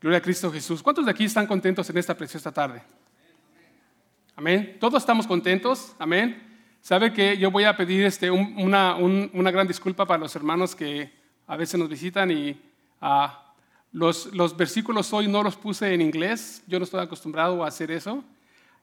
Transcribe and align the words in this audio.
Gloria 0.00 0.16
a 0.16 0.22
Cristo 0.22 0.50
Jesús. 0.50 0.82
¿Cuántos 0.82 1.04
de 1.04 1.10
aquí 1.10 1.26
están 1.26 1.46
contentos 1.46 1.90
en 1.90 1.98
esta 1.98 2.16
preciosa 2.16 2.50
tarde? 2.50 2.82
Amén. 4.34 4.78
Todos 4.80 5.02
estamos 5.02 5.26
contentos. 5.26 5.94
Amén. 5.98 6.42
Sabe 6.80 7.12
que 7.12 7.36
yo 7.36 7.50
voy 7.50 7.64
a 7.64 7.76
pedir 7.76 8.06
este, 8.06 8.30
una, 8.30 8.94
una, 8.94 9.50
gran 9.50 9.68
disculpa 9.68 10.06
para 10.06 10.18
los 10.18 10.34
hermanos 10.34 10.74
que 10.74 11.12
a 11.46 11.54
veces 11.54 11.78
nos 11.78 11.90
visitan 11.90 12.30
y 12.30 12.58
ah, 13.02 13.52
los, 13.92 14.32
los 14.32 14.56
versículos 14.56 15.12
hoy 15.12 15.28
no 15.28 15.42
los 15.42 15.56
puse 15.56 15.92
en 15.92 16.00
inglés. 16.00 16.62
Yo 16.66 16.78
no 16.78 16.86
estoy 16.86 17.02
acostumbrado 17.02 17.62
a 17.62 17.68
hacer 17.68 17.90
eso. 17.90 18.24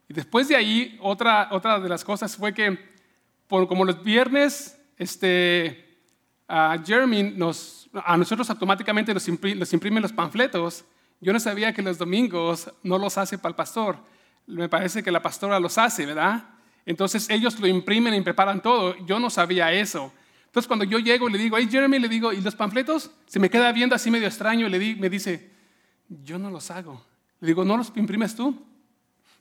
Y 0.08 0.14
después 0.14 0.48
de 0.48 0.56
ahí, 0.56 1.00
otra, 1.02 1.48
otra 1.50 1.80
de 1.80 1.90
las 1.90 2.04
cosas 2.04 2.38
fue 2.38 2.54
que, 2.54 2.78
por, 3.48 3.68
como 3.68 3.86
los 3.86 4.04
viernes, 4.04 4.80
este, 5.00 5.98
a 6.48 6.78
Jeremy 6.86 7.24
nos, 7.24 7.90
a 7.92 8.16
nosotros 8.18 8.48
automáticamente 8.52 9.16
nos, 9.16 9.28
nos 9.28 9.74
imprimen 9.74 10.04
los 10.04 10.14
panfletos. 10.14 10.86
Yo 11.20 11.34
no 11.34 11.40
sabía 11.40 11.74
que 11.74 11.82
los 11.82 11.98
domingos 11.98 12.72
no 12.84 12.98
los 12.98 13.18
hace 13.18 13.38
para 13.38 13.50
el 13.50 13.56
pastor. 13.56 13.98
Me 14.46 14.70
parece 14.70 15.04
que 15.04 15.12
la 15.12 15.22
pastora 15.22 15.60
los 15.60 15.78
hace, 15.78 16.06
¿verdad? 16.06 16.44
Entonces 16.86 17.30
ellos 17.30 17.60
lo 17.60 17.68
imprimen 17.68 18.14
y 18.14 18.22
preparan 18.22 18.62
todo. 18.62 18.96
Yo 19.06 19.20
no 19.20 19.30
sabía 19.30 19.72
eso. 19.74 20.14
Entonces 20.46 20.68
cuando 20.68 20.86
yo 20.86 21.00
llego 21.00 21.28
y 21.28 21.34
le 21.34 21.38
digo, 21.38 21.58
hey 21.58 21.68
Jeremy, 21.70 22.00
le 22.00 22.08
digo, 22.08 22.32
¿y 22.32 22.42
los 22.42 22.56
panfletos? 22.56 23.12
Se 23.26 23.40
me 23.40 23.50
queda 23.50 23.72
viendo 23.72 23.96
así 23.96 24.10
medio 24.10 24.28
extraño 24.28 24.68
y 24.68 24.70
le 24.70 24.96
me 24.96 25.10
dice, 25.10 25.52
yo 26.08 26.38
no 26.40 26.50
los 26.50 26.72
hago. 26.72 27.04
Le 27.40 27.48
digo, 27.48 27.66
¿no 27.66 27.78
los 27.78 27.92
imprimes 27.96 28.36
tú? 28.36 28.66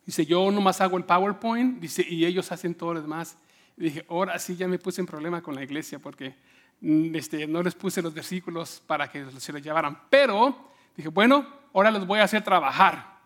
Dice, 0.04 0.26
yo 0.26 0.50
nomás 0.50 0.80
hago 0.80 0.96
el 0.96 1.04
PowerPoint, 1.04 1.80
dice, 1.80 2.04
y 2.08 2.24
ellos 2.24 2.50
hacen 2.52 2.74
todo 2.74 2.94
lo 2.94 3.02
demás. 3.02 3.36
Y 3.76 3.84
dije, 3.84 4.06
ahora 4.08 4.38
sí 4.38 4.56
ya 4.56 4.68
me 4.68 4.78
puse 4.78 5.00
en 5.00 5.06
problema 5.06 5.42
con 5.42 5.54
la 5.54 5.62
iglesia 5.62 5.98
porque 5.98 6.34
mm, 6.80 7.14
este, 7.14 7.46
no 7.46 7.62
les 7.62 7.74
puse 7.74 8.02
los 8.02 8.14
versículos 8.14 8.82
para 8.86 9.10
que 9.10 9.24
se 9.38 9.52
los 9.52 9.62
llevaran. 9.62 9.98
Pero 10.10 10.70
dije, 10.96 11.08
bueno, 11.08 11.46
ahora 11.74 11.90
los 11.90 12.06
voy 12.06 12.20
a 12.20 12.24
hacer 12.24 12.42
trabajar. 12.42 13.16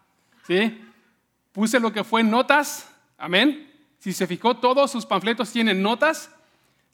¿Sí? 0.46 0.82
Puse 1.52 1.80
lo 1.80 1.92
que 1.92 2.04
fue 2.04 2.22
notas, 2.22 2.90
amén. 3.18 3.70
Si 3.98 4.12
se 4.12 4.26
fijó, 4.26 4.56
todos 4.56 4.90
sus 4.90 5.06
panfletos 5.06 5.52
tienen 5.52 5.82
notas, 5.82 6.34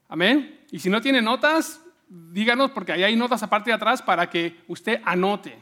amén. 0.08 0.60
Y 0.70 0.78
si 0.78 0.90
no 0.90 1.00
tiene 1.00 1.22
notas, 1.22 1.80
díganos 2.08 2.70
porque 2.70 2.92
ahí 2.92 3.04
hay 3.04 3.16
notas 3.16 3.42
aparte 3.42 3.70
de 3.70 3.74
atrás 3.74 4.02
para 4.02 4.28
que 4.28 4.62
usted 4.68 5.00
anote. 5.04 5.58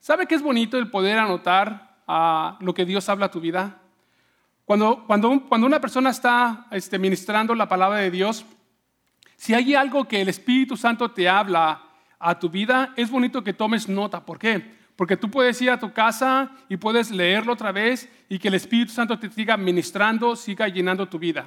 ¿Sabe 0.00 0.26
qué 0.26 0.34
es 0.34 0.42
bonito 0.42 0.78
el 0.78 0.90
poder 0.90 1.18
anotar 1.18 1.88
a 2.08 2.56
lo 2.60 2.72
que 2.72 2.86
Dios 2.86 3.08
habla 3.08 3.26
a 3.26 3.30
tu 3.30 3.38
vida. 3.38 3.76
Cuando, 4.64 5.04
cuando, 5.06 5.42
cuando 5.46 5.66
una 5.66 5.80
persona 5.80 6.10
está 6.10 6.66
este, 6.70 6.98
ministrando 6.98 7.54
la 7.54 7.68
palabra 7.68 7.98
de 7.98 8.10
Dios, 8.10 8.44
si 9.36 9.54
hay 9.54 9.74
algo 9.74 10.08
que 10.08 10.22
el 10.22 10.28
Espíritu 10.28 10.76
Santo 10.76 11.10
te 11.10 11.28
habla 11.28 11.82
a 12.18 12.38
tu 12.38 12.48
vida, 12.48 12.92
es 12.96 13.10
bonito 13.10 13.42
que 13.42 13.52
tomes 13.52 13.88
nota. 13.88 14.24
¿Por 14.24 14.38
qué? 14.38 14.78
Porque 14.96 15.16
tú 15.16 15.30
puedes 15.30 15.60
ir 15.62 15.70
a 15.70 15.78
tu 15.78 15.92
casa 15.92 16.50
y 16.68 16.76
puedes 16.76 17.10
leerlo 17.10 17.52
otra 17.52 17.70
vez 17.70 18.08
y 18.28 18.38
que 18.38 18.48
el 18.48 18.54
Espíritu 18.54 18.92
Santo 18.92 19.18
te 19.18 19.30
siga 19.30 19.56
ministrando, 19.56 20.34
siga 20.34 20.66
llenando 20.68 21.08
tu 21.08 21.18
vida. 21.18 21.46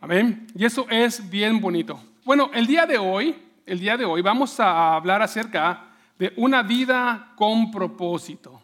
Amén. 0.00 0.46
Y 0.54 0.64
eso 0.64 0.86
es 0.88 1.28
bien 1.28 1.60
bonito. 1.60 2.02
Bueno, 2.24 2.50
el 2.54 2.66
día 2.66 2.86
de 2.86 2.96
hoy, 2.96 3.36
el 3.66 3.80
día 3.80 3.96
de 3.96 4.06
hoy 4.06 4.22
vamos 4.22 4.58
a 4.58 4.94
hablar 4.94 5.20
acerca 5.20 5.88
de 6.18 6.32
una 6.36 6.62
vida 6.62 7.32
con 7.36 7.70
propósito. 7.70 8.62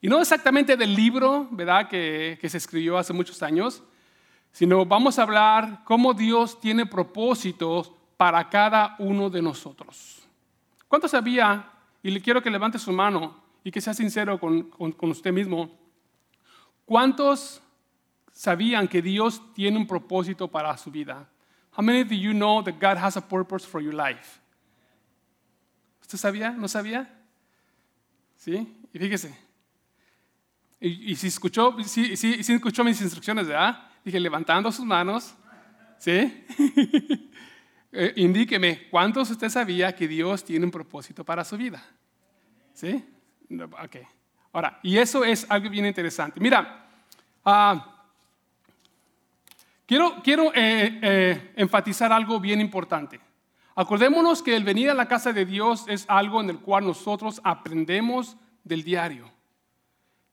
Y 0.00 0.08
no 0.08 0.20
exactamente 0.20 0.76
del 0.76 0.94
libro, 0.94 1.46
¿verdad?, 1.50 1.88
que, 1.88 2.38
se 2.42 2.56
escribió 2.56 2.96
hace 2.96 3.12
muchos 3.12 3.42
años, 3.42 3.82
sino 4.52 4.86
vamos 4.86 5.18
a 5.18 5.22
hablar 5.22 5.82
cómo 5.84 6.14
Dios 6.14 6.58
tiene 6.60 6.86
propósitos 6.86 7.92
para 8.16 8.48
cada 8.48 8.96
uno 8.98 9.28
de 9.28 9.42
nosotros. 9.42 10.19
¿Cuánto 10.90 11.06
sabía? 11.06 11.70
Y 12.02 12.10
le 12.10 12.20
quiero 12.20 12.42
que 12.42 12.50
levante 12.50 12.76
su 12.76 12.90
mano 12.90 13.40
y 13.62 13.70
que 13.70 13.80
sea 13.80 13.94
sincero 13.94 14.40
con, 14.40 14.72
usted 15.02 15.32
mismo. 15.32 15.70
¿Cuántos 16.84 17.62
sabían 18.32 18.88
que 18.88 19.00
Dios 19.00 19.40
tiene 19.54 19.76
un 19.76 19.86
propósito 19.86 20.48
para 20.48 20.76
su 20.76 20.90
vida? 20.90 21.30
How 21.78 21.84
many 21.84 22.02
do 22.02 22.16
you 22.16 22.32
know 22.32 22.60
that 22.64 22.74
God 22.80 23.00
has 23.00 23.16
a 23.16 23.20
purpose 23.20 23.64
for 23.64 23.80
your 23.80 23.94
life? 23.94 24.40
¿Usted 26.00 26.18
sabía? 26.18 26.50
¿No 26.50 26.66
sabía? 26.66 27.08
¿Sí? 28.36 28.76
Y 28.92 28.98
fíjese, 28.98 29.32
y, 30.80 31.14
si 31.14 31.28
escuchó, 31.28 31.76
si, 31.84 32.16
si, 32.16 32.52
escuchó 32.52 32.82
mis 32.82 33.00
instrucciones, 33.00 33.46
¿verdad? 33.46 33.90
Dije, 34.04 34.18
levantando 34.18 34.72
sus 34.72 34.84
manos, 34.84 35.36
¿sí? 35.98 36.44
Eh, 37.92 38.12
indíqueme, 38.16 38.88
¿cuántos 38.88 39.30
usted 39.30 39.48
sabía 39.48 39.94
que 39.94 40.06
Dios 40.06 40.44
tiene 40.44 40.64
un 40.64 40.70
propósito 40.70 41.24
para 41.24 41.44
su 41.44 41.56
vida? 41.56 41.82
¿Sí? 42.72 43.04
Ok. 43.82 43.96
Ahora, 44.52 44.78
y 44.82 44.96
eso 44.96 45.24
es 45.24 45.46
algo 45.48 45.68
bien 45.70 45.86
interesante. 45.86 46.40
Mira, 46.40 46.86
ah, 47.44 48.04
quiero, 49.86 50.22
quiero 50.22 50.52
eh, 50.54 50.98
eh, 51.02 51.52
enfatizar 51.56 52.12
algo 52.12 52.38
bien 52.38 52.60
importante. 52.60 53.20
Acordémonos 53.74 54.42
que 54.42 54.54
el 54.54 54.64
venir 54.64 54.90
a 54.90 54.94
la 54.94 55.08
casa 55.08 55.32
de 55.32 55.44
Dios 55.44 55.84
es 55.88 56.04
algo 56.08 56.40
en 56.40 56.50
el 56.50 56.58
cual 56.58 56.86
nosotros 56.86 57.40
aprendemos 57.44 58.36
del 58.62 58.84
diario. 58.84 59.30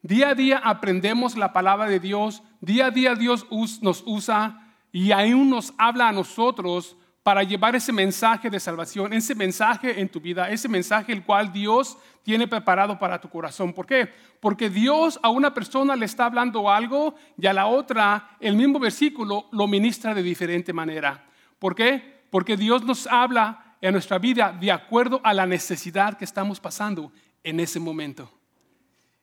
Día 0.02 0.30
a 0.30 0.36
día 0.36 0.62
aprendemos 0.64 1.38
la 1.38 1.54
palabra 1.54 1.88
de 1.88 2.00
Dios, 2.00 2.44
día 2.62 2.88
a 2.88 2.92
día 2.92 3.16
Dios 3.16 3.48
nos 3.82 4.04
usa 4.06 4.74
y 4.92 5.12
aún 5.12 5.50
nos 5.50 5.74
habla 5.78 6.10
a 6.10 6.12
nosotros 6.12 6.96
para 7.28 7.44
llevar 7.44 7.76
ese 7.76 7.92
mensaje 7.92 8.50
de 8.50 8.58
salvación, 8.58 9.12
ese 9.12 9.36
mensaje 9.36 10.00
en 10.00 10.08
tu 10.08 10.22
vida, 10.22 10.50
ese 10.50 10.70
mensaje 10.70 11.12
el 11.12 11.26
cual 11.26 11.52
Dios 11.52 11.98
tiene 12.24 12.48
preparado 12.48 12.98
para 12.98 13.20
tu 13.20 13.28
corazón. 13.28 13.74
¿Por 13.74 13.86
qué? 13.86 14.10
Porque 14.40 14.70
Dios 14.70 15.20
a 15.22 15.28
una 15.28 15.54
persona 15.54 15.98
le 15.98 16.06
está 16.06 16.24
hablando 16.24 16.70
algo 16.70 17.16
y 17.38 17.46
a 17.46 17.52
la 17.52 17.66
otra 17.66 18.38
el 18.40 18.56
mismo 18.56 18.80
versículo 18.80 19.50
lo 19.52 19.68
ministra 19.68 20.14
de 20.14 20.24
diferente 20.24 20.72
manera. 20.72 21.26
¿Por 21.60 21.76
qué? 21.76 22.24
Porque 22.30 22.56
Dios 22.56 22.86
nos 22.86 23.06
habla 23.08 23.76
en 23.82 23.92
nuestra 23.92 24.20
vida 24.20 24.56
de 24.58 24.72
acuerdo 24.72 25.20
a 25.22 25.34
la 25.34 25.46
necesidad 25.46 26.18
que 26.18 26.24
estamos 26.24 26.62
pasando 26.62 27.12
en 27.44 27.60
ese 27.60 27.78
momento. 27.78 28.32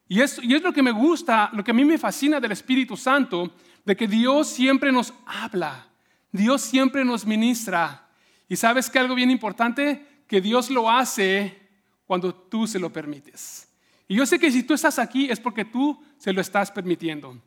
Y 0.08 0.20
es, 0.20 0.38
y 0.42 0.54
es 0.54 0.62
lo 0.62 0.74
que 0.74 0.82
me 0.82 0.90
gusta, 0.90 1.48
lo 1.54 1.64
que 1.64 1.70
a 1.70 1.74
mí 1.74 1.86
me 1.86 1.96
fascina 1.96 2.38
del 2.38 2.52
Espíritu 2.52 2.98
Santo, 2.98 3.54
de 3.82 3.96
que 3.96 4.06
Dios 4.06 4.46
siempre 4.46 4.92
nos 4.92 5.14
habla, 5.24 5.86
Dios 6.34 6.62
siempre 6.62 7.04
nos 7.04 7.24
ministra. 7.24 8.08
Y 8.48 8.56
sabes 8.56 8.90
que 8.90 8.98
algo 8.98 9.14
bien 9.14 9.30
importante, 9.30 10.24
que 10.26 10.40
Dios 10.40 10.68
lo 10.68 10.90
hace 10.90 11.56
cuando 12.08 12.34
tú 12.34 12.66
se 12.66 12.80
lo 12.80 12.92
permites. 12.92 13.68
Y 14.08 14.16
yo 14.16 14.26
sé 14.26 14.40
que 14.40 14.50
si 14.50 14.64
tú 14.64 14.74
estás 14.74 14.98
aquí 14.98 15.30
es 15.30 15.38
porque 15.38 15.64
tú 15.64 16.02
se 16.18 16.32
lo 16.32 16.40
estás 16.40 16.72
permitiendo. 16.72 17.38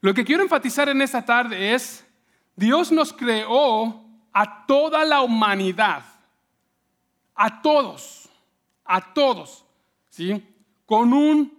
Lo 0.00 0.14
que 0.14 0.24
quiero 0.24 0.42
enfatizar 0.42 0.88
en 0.88 1.02
esta 1.02 1.26
tarde 1.26 1.74
es, 1.74 2.06
Dios 2.56 2.90
nos 2.90 3.12
creó 3.12 4.02
a 4.32 4.64
toda 4.64 5.04
la 5.04 5.20
humanidad, 5.20 6.06
a 7.34 7.60
todos, 7.60 8.30
a 8.86 9.12
todos, 9.12 9.62
¿sí? 10.08 10.42
con 10.86 11.12
un 11.12 11.52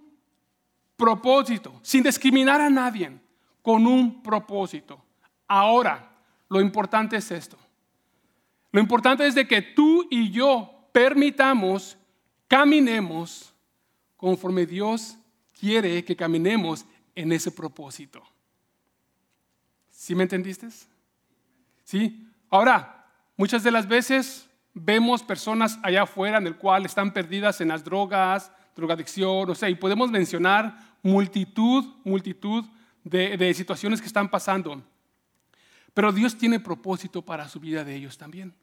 propósito, 0.98 1.80
sin 1.84 2.02
discriminar 2.02 2.62
a 2.62 2.70
nadie, 2.72 3.12
con 3.62 3.86
un 3.86 4.24
propósito. 4.24 5.00
Ahora, 5.48 6.14
lo 6.50 6.62
importante 6.62 7.18
es 7.18 7.32
esto. 7.32 7.58
Lo 8.72 8.80
importante 8.80 9.26
es 9.26 9.36
de 9.36 9.48
que 9.48 9.62
tú 9.62 10.08
y 10.10 10.32
yo 10.32 10.90
permitamos, 10.92 11.98
caminemos 12.48 13.54
conforme 14.18 14.66
Dios 14.66 15.18
quiere 15.60 16.04
que 16.04 16.16
caminemos 16.16 16.86
en 17.16 17.32
ese 17.32 17.52
propósito. 17.52 18.22
¿Sí 19.90 20.14
me 20.14 20.24
entendiste? 20.24 20.68
¿Sí? 21.84 22.28
Ahora, 22.50 23.08
muchas 23.38 23.64
de 23.64 23.72
las 23.72 23.88
veces 23.88 24.48
vemos 24.74 25.24
personas 25.24 25.80
allá 25.82 26.04
afuera 26.04 26.38
en 26.38 26.48
el 26.48 26.58
cual 26.58 26.86
están 26.86 27.14
perdidas 27.14 27.62
en 27.62 27.70
las 27.70 27.84
drogas, 27.84 28.52
drogadicción, 28.76 29.50
o 29.50 29.56
sea, 29.56 29.70
y 29.70 29.76
podemos 29.76 30.12
mencionar 30.12 30.78
multitud, 31.02 31.86
multitud 32.04 32.66
de, 33.04 33.54
situaciones 33.54 34.02
que 34.02 34.08
están 34.08 34.30
pasando. 34.30 34.82
Pero 35.96 36.12
Dios 36.12 36.38
tiene 36.38 36.60
propósito 36.60 37.22
para 37.22 37.48
su 37.48 37.60
vida 37.60 37.86
de 37.86 37.96
ellos 37.96 38.18
también. 38.18 38.54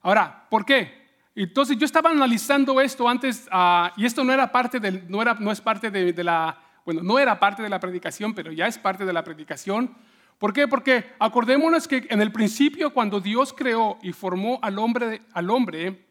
Ahora, 0.00 0.48
¿por 0.48 0.64
qué? 0.64 1.06
Entonces 1.34 1.76
yo 1.76 1.84
estaba 1.84 2.08
analizando 2.08 2.80
esto 2.80 3.06
antes, 3.06 3.46
ah, 3.52 3.92
y 3.98 4.06
esto 4.06 4.24
no 4.24 4.32
era 4.32 4.50
parte 4.50 4.80
del, 4.80 5.04
no, 5.10 5.20
era, 5.20 5.34
no 5.34 5.52
es 5.52 5.60
parte 5.60 5.90
de, 5.90 6.24
la, 6.24 6.58
bueno, 6.86 7.02
no 7.02 7.18
era 7.18 7.38
parte 7.38 7.62
de 7.62 7.68
la 7.68 7.78
predicación, 7.78 8.34
pero 8.34 8.50
ya 8.50 8.66
es 8.66 8.78
parte 8.78 9.04
de 9.04 9.12
la 9.12 9.22
predicación. 9.22 9.94
¿Por 10.38 10.54
qué? 10.54 10.66
Porque 10.66 11.12
acordémonos 11.18 11.86
que 11.86 12.06
en 12.08 12.22
el 12.22 12.32
principio 12.32 12.94
cuando 12.94 13.20
Dios 13.20 13.52
creó 13.52 13.98
y 14.00 14.14
formó 14.14 14.58
al 14.62 14.78
hombre, 14.78 15.20
al 15.34 15.50
hombre 15.50 16.06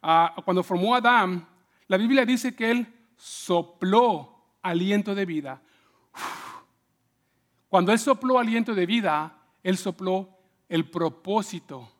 ah, 0.00 0.34
cuando 0.46 0.62
formó 0.62 0.94
a 0.94 0.98
Adán, 0.98 1.46
la 1.88 1.98
Biblia 1.98 2.24
dice 2.24 2.56
que 2.56 2.70
Él 2.70 2.86
sopló 3.18 4.46
aliento 4.62 5.14
de 5.14 5.26
vida. 5.26 5.60
Cuando 7.68 7.92
Él 7.92 7.98
sopló 7.98 8.38
aliento 8.38 8.74
de 8.74 8.86
vida, 8.86 9.41
Él 9.62 9.76
sopló 9.76 10.28
el 10.68 10.88
propósito 10.88 11.90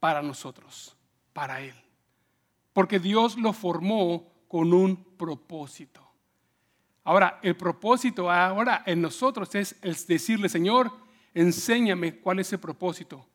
para 0.00 0.22
nosotros, 0.22 0.96
para 1.32 1.60
Él. 1.60 1.74
Porque 2.72 2.98
Dios 2.98 3.38
lo 3.38 3.52
formó 3.52 4.32
con 4.48 4.72
un 4.72 5.16
propósito. 5.16 6.04
Ahora, 7.04 7.38
el 7.42 7.56
propósito 7.56 8.30
ahora 8.30 8.82
en 8.86 9.02
nosotros 9.02 9.54
es, 9.54 9.76
decirle, 10.06 10.48
Señor, 10.48 10.90
enséñame 11.34 12.16
cuál 12.16 12.38
es 12.38 12.52
el 12.52 12.60
propósito. 12.60 13.26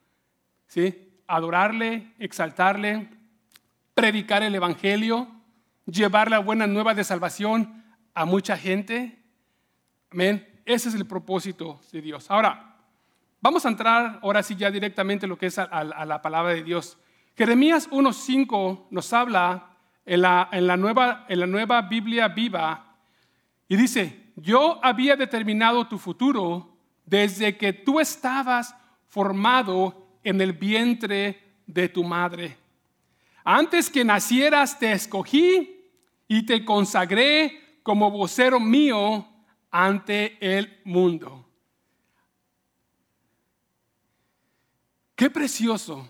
¿Sí? 0.68 1.22
Adorarle, 1.28 2.14
exaltarle, 2.20 3.10
predicar 3.94 4.44
el 4.44 4.56
Evangelio, 4.56 5.28
llevar 5.86 6.30
la 6.30 6.40
buena 6.40 6.68
nueva 6.68 6.94
de 6.94 7.04
salvación 7.04 7.84
a 8.14 8.26
mucha 8.26 8.58
gente. 8.58 9.20
Amén. 10.12 10.62
Ese 10.66 10.90
es 10.90 10.96
el 10.96 11.06
propósito 11.06 11.80
de 11.92 12.02
Dios. 12.02 12.30
Ahora, 12.30 12.69
vamos 13.42 13.66
a 13.66 13.70
entrar 13.70 14.20
ahora 14.22 14.44
sí 14.44 14.56
ya 14.56 14.72
directamente 14.72 15.28
lo 15.28 15.38
que 15.38 15.48
es 15.48 15.58
a, 15.58 15.84
la 15.84 16.22
palabra 16.22 16.54
de 16.54 16.64
Dios. 16.64 16.98
Jeremías 17.36 17.90
1.5 17.90 18.88
nos 18.90 19.14
habla 19.14 19.70
en 20.06 20.22
la, 20.22 20.50
en, 20.52 20.68
la 20.68 20.78
nueva, 20.78 21.26
en 21.30 21.40
la 21.40 21.48
nueva 21.48 21.82
Biblia 21.84 22.28
viva 22.28 22.96
y 23.68 23.76
dice, 23.76 24.32
yo 24.36 24.80
había 24.84 25.16
determinado 25.16 25.88
tu 25.88 25.98
futuro 25.98 26.76
desde 27.06 27.58
que 27.58 27.74
tú 27.74 28.00
estabas 28.00 28.76
formado 29.08 30.08
en 30.24 30.42
el 30.42 30.54
vientre 30.54 31.42
de 31.66 31.90
tu 31.90 32.04
madre. 32.04 32.58
Antes 33.44 33.90
que 33.90 34.04
nacieras 34.04 34.78
te 34.78 34.92
escogí 34.92 35.88
y 36.28 36.46
te 36.46 36.64
consagré 36.64 37.80
como 37.84 38.12
vocero 38.12 38.60
mío 38.60 39.28
ante 39.72 40.38
el 40.40 40.80
mundo. 40.84 41.49
Qué 45.20 45.30
precioso, 45.30 46.10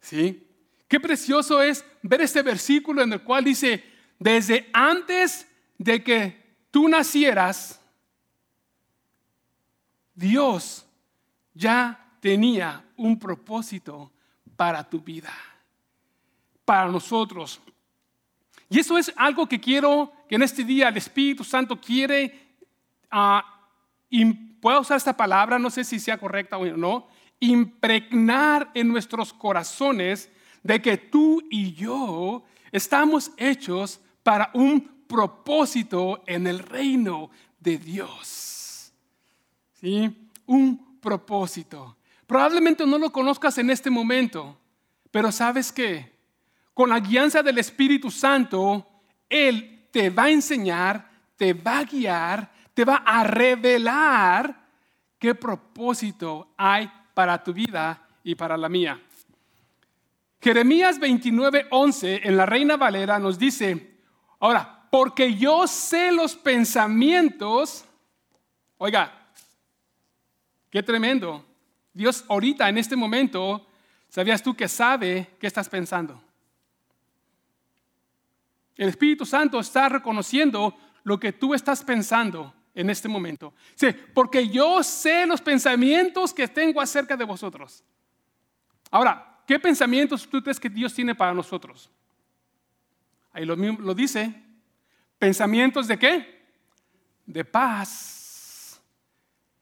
¿sí? 0.00 0.44
Qué 0.88 0.98
precioso 0.98 1.62
es 1.62 1.84
ver 2.02 2.22
este 2.22 2.42
versículo 2.42 3.00
en 3.02 3.12
el 3.12 3.22
cual 3.22 3.44
dice, 3.44 3.84
desde 4.18 4.68
antes 4.72 5.46
de 5.78 6.02
que 6.02 6.56
tú 6.72 6.88
nacieras, 6.88 7.80
Dios 10.12 10.84
ya 11.54 12.04
tenía 12.18 12.84
un 12.96 13.16
propósito 13.16 14.10
para 14.56 14.82
tu 14.82 15.00
vida, 15.00 15.32
para 16.64 16.88
nosotros. 16.88 17.60
Y 18.68 18.80
eso 18.80 18.98
es 18.98 19.12
algo 19.14 19.48
que 19.48 19.60
quiero 19.60 20.12
que 20.28 20.34
en 20.34 20.42
este 20.42 20.64
día 20.64 20.88
el 20.88 20.96
Espíritu 20.96 21.44
Santo 21.44 21.80
quiere, 21.80 22.56
uh, 23.12 23.38
puedo 24.60 24.80
usar 24.80 24.96
esta 24.96 25.16
palabra, 25.16 25.60
no 25.60 25.70
sé 25.70 25.84
si 25.84 26.00
sea 26.00 26.18
correcta 26.18 26.58
o 26.58 26.66
no, 26.76 27.06
impregnar 27.40 28.70
en 28.74 28.88
nuestros 28.88 29.32
corazones 29.32 30.30
de 30.62 30.80
que 30.80 30.96
tú 30.96 31.42
y 31.50 31.72
yo 31.72 32.44
estamos 32.72 33.30
hechos 33.36 34.00
para 34.22 34.50
un 34.54 34.80
propósito 35.06 36.22
en 36.26 36.46
el 36.46 36.58
reino 36.58 37.30
de 37.60 37.78
Dios. 37.78 38.92
¿Sí? 39.74 40.30
Un 40.46 41.00
propósito. 41.00 41.96
Probablemente 42.26 42.86
no 42.86 42.98
lo 42.98 43.12
conozcas 43.12 43.58
en 43.58 43.70
este 43.70 43.90
momento, 43.90 44.58
pero 45.10 45.30
¿sabes 45.30 45.70
qué? 45.70 46.16
Con 46.74 46.90
la 46.90 46.98
guianza 46.98 47.42
del 47.42 47.58
Espíritu 47.58 48.10
Santo, 48.10 48.86
Él 49.28 49.88
te 49.92 50.10
va 50.10 50.24
a 50.24 50.30
enseñar, 50.30 51.08
te 51.36 51.54
va 51.54 51.78
a 51.78 51.84
guiar, 51.84 52.52
te 52.74 52.84
va 52.84 52.96
a 52.96 53.22
revelar 53.24 54.66
qué 55.18 55.34
propósito 55.34 56.52
hay 56.56 56.90
para 57.16 57.42
tu 57.42 57.54
vida 57.54 58.06
y 58.22 58.34
para 58.34 58.58
la 58.58 58.68
mía. 58.68 59.00
Jeremías 60.38 61.00
29:11 61.00 62.20
en 62.24 62.36
la 62.36 62.44
Reina 62.44 62.76
Valera 62.76 63.18
nos 63.18 63.38
dice, 63.38 63.96
ahora, 64.38 64.86
porque 64.90 65.34
yo 65.34 65.66
sé 65.66 66.12
los 66.12 66.36
pensamientos. 66.36 67.86
Oiga, 68.76 69.30
qué 70.68 70.82
tremendo. 70.82 71.42
Dios 71.94 72.22
ahorita, 72.28 72.68
en 72.68 72.76
este 72.76 72.96
momento, 72.96 73.66
¿sabías 74.10 74.42
tú 74.42 74.54
que 74.54 74.68
sabe 74.68 75.30
qué 75.40 75.46
estás 75.46 75.70
pensando? 75.70 76.20
El 78.76 78.90
Espíritu 78.90 79.24
Santo 79.24 79.58
está 79.58 79.88
reconociendo 79.88 80.76
lo 81.02 81.18
que 81.18 81.32
tú 81.32 81.54
estás 81.54 81.82
pensando 81.82 82.52
en 82.76 82.88
este 82.90 83.08
momento. 83.08 83.52
Sí, 83.74 83.88
porque 84.14 84.48
yo 84.48 84.84
sé 84.84 85.26
los 85.26 85.40
pensamientos 85.40 86.32
que 86.32 86.46
tengo 86.46 86.80
acerca 86.80 87.16
de 87.16 87.24
vosotros. 87.24 87.82
Ahora, 88.92 89.40
¿qué 89.48 89.58
pensamientos 89.58 90.28
tú 90.28 90.40
crees 90.40 90.60
que 90.60 90.70
Dios 90.70 90.94
tiene 90.94 91.16
para 91.16 91.34
nosotros? 91.34 91.90
Ahí 93.32 93.44
lo, 93.44 93.56
lo 93.56 93.92
dice, 93.92 94.46
Pensamientos 95.18 95.88
de 95.88 95.98
qué? 95.98 96.42
De 97.24 97.44
paz. 97.44 98.80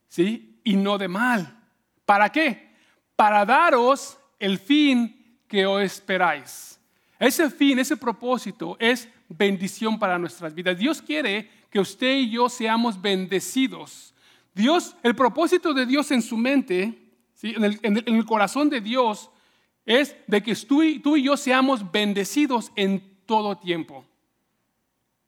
¿Sí? 0.07 0.59
Y 0.63 0.75
no 0.75 0.97
de 0.97 1.07
mal. 1.07 1.57
¿Para 2.05 2.29
qué? 2.31 2.69
Para 3.15 3.45
daros 3.45 4.17
el 4.39 4.59
fin 4.59 5.39
que 5.47 5.65
os 5.65 5.81
esperáis. 5.81 6.79
Ese 7.17 7.49
fin, 7.49 7.79
ese 7.79 7.95
propósito 7.95 8.75
es 8.79 9.07
bendición 9.29 9.97
para 9.97 10.19
nuestras 10.19 10.53
vidas. 10.53 10.77
Dios 10.77 11.01
quiere 11.01 11.49
que 11.69 11.79
usted 11.79 12.17
y 12.17 12.31
yo 12.31 12.49
seamos 12.49 13.01
bendecidos. 13.01 14.13
Dios, 14.53 14.95
el 15.03 15.15
propósito 15.15 15.73
de 15.73 15.85
Dios 15.85 16.11
en 16.11 16.21
su 16.21 16.37
mente, 16.37 16.97
en, 17.41 17.63
el, 17.63 18.25
corazón 18.25 18.69
de 18.69 18.81
Dios, 18.81 19.29
es 19.85 20.15
de 20.27 20.41
que 20.41 20.55
tú 20.55 20.81
y, 20.81 20.99
tú 20.99 21.17
y 21.17 21.23
yo 21.23 21.37
seamos 21.37 21.91
bendecidos 21.91 22.71
en 22.75 23.03
todo 23.25 23.57
tiempo. 23.57 24.05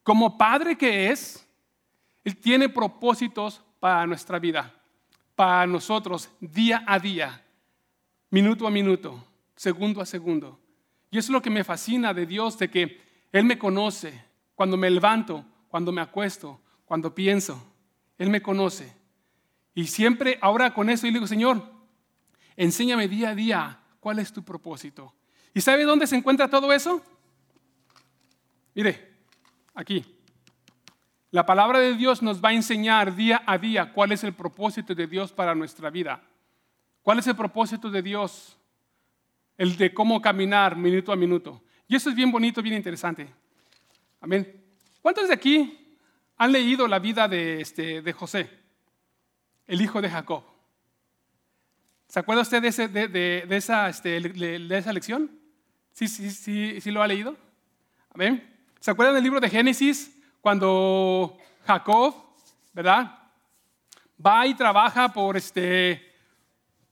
Como 0.02 0.38
padre 0.38 0.76
que 0.76 1.10
es, 1.10 1.46
Él 2.24 2.36
tiene 2.36 2.68
propósitos 2.68 3.62
para 3.78 4.06
nuestra 4.06 4.38
vida, 4.38 4.74
para 5.34 5.66
nosotros, 5.66 6.30
día 6.40 6.82
a 6.86 6.98
día, 6.98 7.44
minuto 8.30 8.66
a 8.66 8.70
minuto, 8.70 9.22
segundo 9.54 10.00
a 10.00 10.06
segundo. 10.06 10.58
Y 11.10 11.18
es 11.18 11.28
lo 11.28 11.42
que 11.42 11.50
me 11.50 11.64
fascina 11.64 12.14
de 12.14 12.26
Dios, 12.26 12.58
de 12.58 12.70
que 12.70 13.00
Él 13.32 13.44
me 13.44 13.58
conoce 13.58 14.24
cuando 14.54 14.76
me 14.76 14.90
levanto, 14.90 15.44
cuando 15.68 15.92
me 15.92 16.00
acuesto, 16.00 16.60
cuando 16.84 17.14
pienso. 17.14 17.62
Él 18.18 18.30
me 18.30 18.42
conoce. 18.42 18.92
Y 19.74 19.86
siempre, 19.86 20.38
ahora 20.40 20.74
con 20.74 20.90
eso, 20.90 21.06
y 21.06 21.10
le 21.10 21.18
digo, 21.18 21.26
Señor, 21.26 21.62
enséñame 22.56 23.06
día 23.06 23.30
a 23.30 23.34
día 23.34 23.80
cuál 24.00 24.18
es 24.18 24.32
tu 24.32 24.42
propósito. 24.42 25.14
¿Y 25.54 25.60
sabe 25.60 25.84
dónde 25.84 26.06
se 26.06 26.16
encuentra 26.16 26.48
todo 26.48 26.72
eso? 26.72 27.02
Mire, 28.74 29.16
aquí. 29.74 30.04
La 31.30 31.44
palabra 31.44 31.78
de 31.78 31.94
Dios 31.94 32.22
nos 32.22 32.42
va 32.42 32.50
a 32.50 32.54
enseñar 32.54 33.14
día 33.14 33.42
a 33.46 33.58
día 33.58 33.92
cuál 33.92 34.12
es 34.12 34.24
el 34.24 34.32
propósito 34.32 34.94
de 34.94 35.06
Dios 35.06 35.32
para 35.32 35.54
nuestra 35.54 35.90
vida. 35.90 36.22
¿Cuál 37.02 37.18
es 37.18 37.26
el 37.26 37.36
propósito 37.36 37.90
de 37.90 38.02
Dios? 38.02 38.56
El 39.56 39.76
de 39.76 39.92
cómo 39.92 40.20
caminar 40.22 40.76
minuto 40.76 41.12
a 41.12 41.16
minuto. 41.16 41.62
Y 41.86 41.96
eso 41.96 42.08
es 42.10 42.16
bien 42.16 42.30
bonito, 42.30 42.62
bien 42.62 42.76
interesante. 42.76 43.28
Amén. 44.20 44.67
¿Cuántos 45.02 45.28
de 45.28 45.34
aquí 45.34 45.96
han 46.36 46.52
leído 46.52 46.88
la 46.88 46.98
vida 46.98 47.28
de, 47.28 47.60
este, 47.60 48.02
de 48.02 48.12
José, 48.12 48.50
el 49.66 49.80
hijo 49.80 50.00
de 50.00 50.10
Jacob? 50.10 50.44
¿Se 52.08 52.18
acuerda 52.18 52.42
usted 52.42 52.62
de, 52.62 53.46
esa, 53.56 53.88
este, 53.88 54.20
de 54.20 54.78
esa 54.78 54.92
lección? 54.92 55.30
¿Sí, 55.92 56.08
sí, 56.08 56.30
sí, 56.30 56.80
sí 56.80 56.90
lo 56.90 57.02
ha 57.02 57.06
leído? 57.06 57.36
Amén. 58.14 58.56
¿Se 58.80 58.90
acuerdan 58.90 59.14
del 59.14 59.24
libro 59.24 59.40
de 59.40 59.50
Génesis 59.50 60.16
cuando 60.40 61.36
Jacob, 61.66 62.14
¿verdad? 62.72 63.18
Va 64.24 64.46
y 64.46 64.54
trabaja 64.54 65.12
por 65.12 65.36
este, 65.36 66.14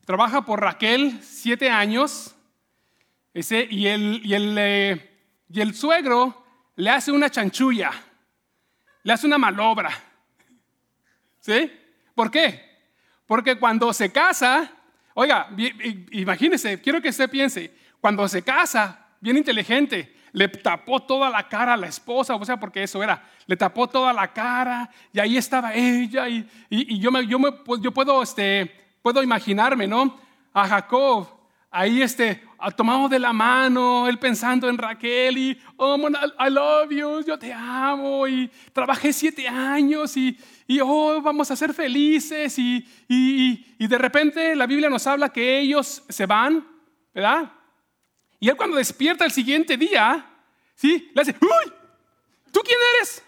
trabaja 0.05 0.45
por 0.45 0.61
Raquel 0.61 1.21
siete 1.23 1.71
años, 1.71 2.35
ese, 3.35 3.67
y, 3.71 3.87
el, 3.87 4.21
y, 4.25 4.35
el, 4.35 4.57
eh, 4.59 5.11
y 5.49 5.61
el 5.61 5.75
suegro 5.75 6.46
le 6.77 6.91
hace 6.91 7.11
una 7.11 7.31
chanchulla, 7.31 7.91
le 9.03 9.13
hace 9.13 9.27
una 9.27 9.39
malobra. 9.39 9.91
¿Sí? 11.41 11.71
¿Por 12.15 12.31
qué? 12.31 12.67
Porque 13.27 13.59
cuando 13.59 13.93
se 13.93 14.13
casa, 14.13 14.71
oiga, 15.15 15.49
imagínese, 16.13 16.81
quiero 16.81 17.01
que 17.01 17.09
usted 17.09 17.31
piense, 17.31 17.75
cuando 18.01 18.27
se 18.29 18.43
casa, 18.43 19.07
bien 19.21 19.37
inteligente, 19.37 20.15
le 20.33 20.49
tapó 20.49 21.03
toda 21.03 21.31
la 21.31 21.49
cara 21.49 21.75
a 21.75 21.77
la 21.77 21.87
esposa, 21.87 22.35
o 22.35 22.45
sea, 22.45 22.59
porque 22.59 22.83
eso 22.83 23.03
era, 23.03 23.23
le 23.47 23.57
tapó 23.57 23.89
toda 23.89 24.13
la 24.13 24.33
cara 24.33 24.91
y 25.13 25.19
ahí 25.19 25.37
estaba 25.37 25.73
ella 25.75 26.29
y, 26.29 26.99
yo, 26.99 27.11
me, 27.11 27.27
yo, 27.27 27.39
me, 27.39 27.51
yo 27.81 27.93
puedo, 27.93 28.23
este, 28.23 28.99
puedo 29.03 29.23
imaginarme, 29.23 29.87
¿no? 29.87 30.21
A 30.53 30.69
Jacob, 30.69 31.36
ahí 31.71 32.03
este, 32.03 32.43
ah, 32.59 32.71
tomamos 32.71 33.11
de 33.11 33.19
la 33.19 33.33
mano, 33.33 34.09
él 34.09 34.19
pensando 34.19 34.69
en 34.69 34.79
Raquel 34.79 35.39
y, 35.39 35.61
oh, 35.77 35.99
man, 35.99 36.15
I 36.39 36.51
love 36.51 36.91
you, 36.91 37.25
yo 37.25 37.39
te 37.39 37.53
amo 37.53 38.27
y 38.27 38.51
trabajé 38.73 39.13
siete 39.13 39.47
años 39.47 40.17
y, 40.17 40.39
y 40.67 40.81
oh, 40.81 41.21
vamos 41.21 41.51
a 41.51 41.57
ser 41.57 41.75
felices 41.75 42.59
y, 42.59 42.87
y, 43.09 43.77
y, 43.79 43.87
de 43.87 43.99
repente 43.99 44.57
la 44.57 44.67
Biblia 44.67 44.89
nos 44.89 45.07
habla 45.07 45.33
que 45.33 45.61
ellos 45.61 46.03
se 46.09 46.27
van, 46.27 46.67
¿verdad? 47.15 47.53
Y 48.41 48.49
él 48.49 48.57
cuando 48.57 48.77
despierta 48.77 49.25
el 49.25 49.33
siguiente 49.33 49.77
día, 49.77 50.25
¿sí? 50.75 51.11
Le 51.15 51.23
hace, 51.23 51.35
uy, 51.41 51.73
¿tú 52.53 52.61
quién 52.61 52.79
eres? 52.97 53.23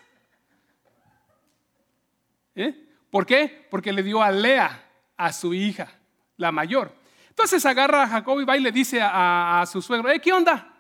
¿Eh? 2.54 2.88
¿Por 3.10 3.24
qué? 3.24 3.66
Porque 3.70 3.92
le 3.92 4.02
dio 4.02 4.22
a 4.22 4.30
Lea, 4.30 4.84
a 5.16 5.32
su 5.32 5.54
hija, 5.54 5.92
la 6.36 6.52
mayor. 6.52 6.97
Entonces 7.38 7.64
agarra 7.66 8.02
a 8.02 8.08
Jacob 8.08 8.40
y 8.40 8.44
va 8.44 8.56
y 8.56 8.60
le 8.60 8.72
dice 8.72 8.98
a, 9.00 9.64
su 9.70 9.80
suegro, 9.80 10.10
¿qué 10.20 10.32
onda? 10.32 10.74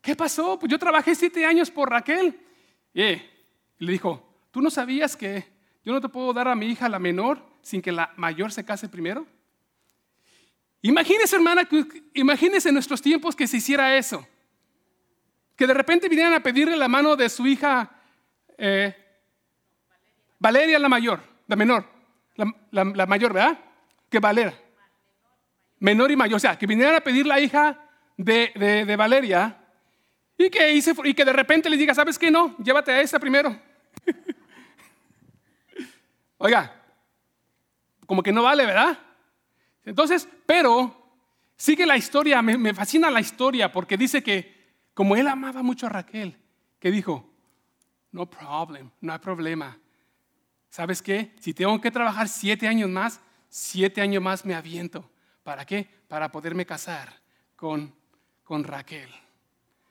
¿Qué 0.00 0.14
pasó? 0.14 0.56
Pues 0.56 0.70
yo 0.70 0.78
trabajé 0.78 1.12
siete 1.12 1.44
años 1.44 1.72
por 1.72 1.90
Raquel. 1.90 2.38
Y 2.94 3.02
le 3.80 3.92
dijo, 3.92 4.24
¿tú 4.52 4.62
no 4.62 4.70
sabías 4.70 5.16
que 5.16 5.44
yo 5.84 5.92
no 5.92 6.00
te 6.00 6.08
puedo 6.08 6.32
dar 6.32 6.46
a 6.46 6.54
mi 6.54 6.66
hija 6.66 6.88
la 6.88 7.00
menor 7.00 7.44
sin 7.62 7.82
que 7.82 7.90
la 7.90 8.12
mayor 8.16 8.52
se 8.52 8.64
case 8.64 8.88
primero? 8.88 9.26
Imagínese, 10.82 11.34
hermana, 11.34 11.68
imagínese 12.14 12.68
en 12.68 12.74
nuestros 12.74 13.02
tiempos 13.02 13.34
que 13.34 13.48
se 13.48 13.56
hiciera 13.56 13.96
eso. 13.96 14.24
Que 15.56 15.66
de 15.66 15.74
repente 15.74 16.08
vinieran 16.08 16.34
a 16.34 16.44
pedirle 16.44 16.76
la 16.76 16.86
mano 16.86 17.16
de 17.16 17.28
su 17.28 17.44
hija 17.44 17.90
eh, 18.56 18.94
Valeria 20.38 20.78
la 20.78 20.88
mayor, 20.88 21.20
la 21.48 21.56
menor, 21.56 21.84
la, 22.70 23.06
mayor, 23.06 23.32
¿verdad? 23.32 23.58
Que 24.08 24.20
Valera. 24.20 24.54
Menor 25.82 26.12
y 26.12 26.16
mayor, 26.16 26.36
o 26.36 26.38
sea, 26.38 26.56
que 26.56 26.64
vinieran 26.64 26.94
a 26.94 27.00
pedir 27.00 27.26
la 27.26 27.40
hija 27.40 27.76
de, 28.16 28.94
Valeria 28.96 29.58
y 30.38 30.48
que, 30.48 30.72
hice, 30.72 30.94
y 31.02 31.12
que 31.12 31.24
de 31.24 31.32
repente 31.32 31.68
les 31.68 31.76
diga, 31.76 31.92
¿sabes 31.92 32.20
qué? 32.20 32.30
No, 32.30 32.56
llévate 32.58 32.92
a 32.92 33.00
esta 33.00 33.18
primero. 33.18 33.60
Oiga, 36.38 36.72
como 38.06 38.22
que 38.22 38.30
no 38.30 38.44
vale, 38.44 38.64
¿verdad? 38.64 38.96
Entonces, 39.84 40.28
pero 40.46 40.96
sigue 41.56 41.84
la 41.84 41.96
historia, 41.96 42.40
me, 42.42 42.56
me, 42.56 42.72
fascina 42.72 43.10
la 43.10 43.20
historia 43.20 43.72
porque 43.72 43.96
dice 43.96 44.22
que 44.22 44.76
como 44.94 45.16
él 45.16 45.26
amaba 45.26 45.64
mucho 45.64 45.86
a 45.86 45.88
Raquel, 45.88 46.38
que 46.78 46.92
dijo, 46.92 47.28
no 48.12 48.30
problem, 48.30 48.88
no 49.00 49.12
hay 49.12 49.18
problema. 49.18 49.76
¿Sabes 50.68 51.02
qué? 51.02 51.34
Si 51.40 51.52
tengo 51.52 51.80
que 51.80 51.90
trabajar 51.90 52.28
siete 52.28 52.68
años 52.68 52.88
más, 52.88 53.20
siete 53.48 54.00
años 54.00 54.22
más 54.22 54.44
me 54.44 54.54
aviento. 54.54 55.10
¿Para 55.42 55.64
qué? 55.64 55.88
Para 56.08 56.30
poderme 56.30 56.66
casar 56.66 57.12
con, 57.56 57.94
con 58.44 58.64
Raquel. 58.64 59.08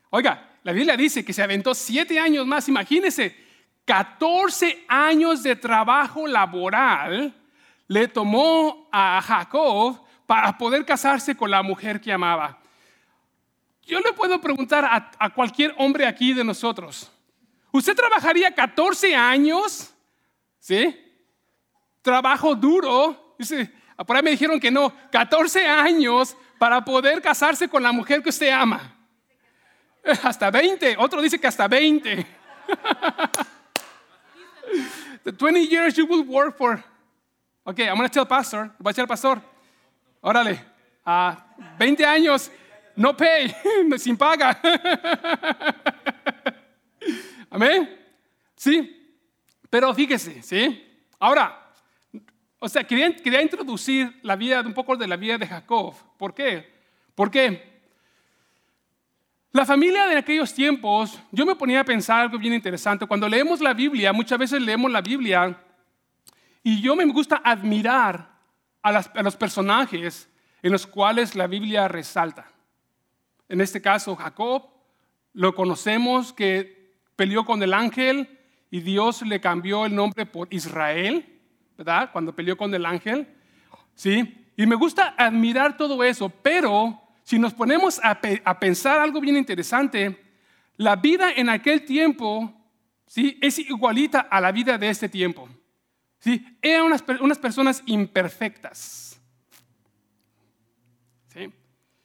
Oiga, 0.09 0.57
la 0.63 0.71
Biblia 0.71 0.95
dice 0.95 1.23
que 1.25 1.33
se 1.33 1.43
aventó 1.43 1.73
siete 1.73 2.19
años 2.19 2.45
más. 2.45 2.67
Imagínese, 2.69 3.35
14 3.85 4.85
años 4.87 5.43
de 5.43 5.55
trabajo 5.55 6.27
laboral 6.27 7.33
le 7.87 8.07
tomó 8.07 8.87
a 8.91 9.21
Jacob 9.21 10.01
para 10.25 10.57
poder 10.57 10.85
casarse 10.85 11.35
con 11.35 11.51
la 11.51 11.61
mujer 11.61 11.99
que 11.99 12.13
amaba. 12.13 12.61
Yo 13.83 13.99
le 13.99 14.13
puedo 14.13 14.39
preguntar 14.39 14.85
a, 14.85 15.11
a 15.17 15.29
cualquier 15.33 15.73
hombre 15.77 16.05
aquí 16.05 16.33
de 16.33 16.43
nosotros, 16.43 17.11
¿usted 17.71 17.95
trabajaría 17.95 18.53
14 18.53 19.15
años 19.15 19.93
¿Sí? 20.61 20.95
Trabajo 22.03 22.55
duro. 22.55 23.35
Dice, 23.37 23.73
por 24.05 24.15
ahí 24.15 24.23
me 24.23 24.31
dijeron 24.31 24.59
que 24.59 24.71
no, 24.71 24.93
14 25.11 25.65
años 25.65 26.35
para 26.57 26.83
poder 26.83 27.21
casarse 27.21 27.67
con 27.67 27.83
la 27.83 27.91
mujer 27.91 28.21
que 28.21 28.29
usted 28.29 28.49
ama. 28.49 28.95
Hasta 30.23 30.49
20, 30.49 30.95
otro 30.97 31.21
dice 31.21 31.39
que 31.39 31.47
hasta 31.47 31.67
20. 31.67 32.25
The 35.23 35.31
20 35.31 35.67
years 35.67 35.95
you 35.95 36.05
will 36.07 36.23
work 36.23 36.57
for. 36.57 36.83
Okay, 37.65 37.87
I'm 37.87 37.95
going 37.95 38.09
to 38.09 38.13
tell 38.13 38.25
pastor, 38.25 38.71
voy 38.79 38.89
a 38.89 38.93
decir 38.93 39.01
al 39.01 39.07
pastor. 39.07 39.39
Órale, 40.23 40.59
a 41.05 41.37
20 41.77 42.03
años, 42.05 42.49
no 42.95 43.15
pay, 43.15 43.53
sin 43.97 44.17
paga. 44.17 44.59
Amén. 47.51 47.99
Sí, 48.55 49.13
pero 49.69 49.93
fíjese, 49.93 50.41
¿sí? 50.41 50.87
Ahora, 51.19 51.60
o 52.63 52.69
sea, 52.69 52.83
quería, 52.83 53.15
quería 53.15 53.41
introducir 53.41 54.19
la 54.21 54.35
vida, 54.35 54.61
un 54.61 54.75
poco 54.75 54.95
de 54.95 55.07
la 55.07 55.15
vida 55.17 55.35
de 55.35 55.47
Jacob. 55.47 55.95
¿Por 56.15 56.31
qué? 56.35 56.71
Porque 57.15 57.81
la 59.51 59.65
familia 59.65 60.05
de 60.05 60.17
aquellos 60.17 60.53
tiempos, 60.53 61.19
yo 61.31 61.43
me 61.43 61.55
ponía 61.55 61.79
a 61.79 61.83
pensar 61.83 62.21
algo 62.21 62.37
bien 62.37 62.53
interesante. 62.53 63.07
Cuando 63.07 63.27
leemos 63.27 63.61
la 63.61 63.73
Biblia, 63.73 64.13
muchas 64.13 64.37
veces 64.37 64.61
leemos 64.61 64.91
la 64.91 65.01
Biblia 65.01 65.59
y 66.61 66.79
yo 66.79 66.95
me 66.95 67.03
gusta 67.05 67.41
admirar 67.43 68.29
a, 68.83 68.89
a 68.89 69.23
los 69.23 69.35
personajes 69.35 70.29
en 70.61 70.71
los 70.71 70.85
cuales 70.85 71.33
la 71.33 71.47
Biblia 71.47 71.87
resalta. 71.87 72.47
En 73.49 73.59
este 73.59 73.81
caso, 73.81 74.15
Jacob, 74.15 74.67
lo 75.33 75.55
conocemos 75.55 76.31
que 76.31 76.93
peleó 77.15 77.43
con 77.43 77.63
el 77.63 77.73
ángel, 77.73 78.37
y 78.69 78.79
Dios 78.79 79.21
le 79.23 79.41
cambió 79.41 79.85
el 79.85 79.93
nombre 79.93 80.25
por 80.25 80.47
Israel, 80.53 81.30
¿verdad? 81.83 82.11
Cuando 82.11 82.35
peleó 82.35 82.55
con 82.55 82.71
el 82.75 82.85
ángel, 82.85 83.27
¿sí? 83.95 84.45
Y 84.55 84.67
me 84.67 84.75
gusta 84.75 85.15
admirar 85.17 85.77
todo 85.77 86.03
eso, 86.03 86.29
pero 86.29 87.01
si 87.23 87.39
nos 87.39 87.55
ponemos 87.55 87.99
a, 88.03 88.19
pensar 88.59 88.99
algo 88.99 89.19
bien 89.19 89.35
interesante, 89.35 90.23
la 90.77 90.95
vida 90.95 91.31
en 91.31 91.49
aquel 91.49 91.83
tiempo, 91.83 92.53
¿sí? 93.07 93.39
Es 93.41 93.57
igualita 93.57 94.19
a 94.19 94.39
la 94.39 94.51
vida 94.51 94.77
de 94.77 94.89
este 94.89 95.09
tiempo, 95.09 95.49
¿sí? 96.19 96.45
Eran 96.61 96.85
unas, 96.85 97.03
unas 97.19 97.39
personas 97.39 97.81
imperfectas, 97.87 99.19
¿sí? 101.29 101.51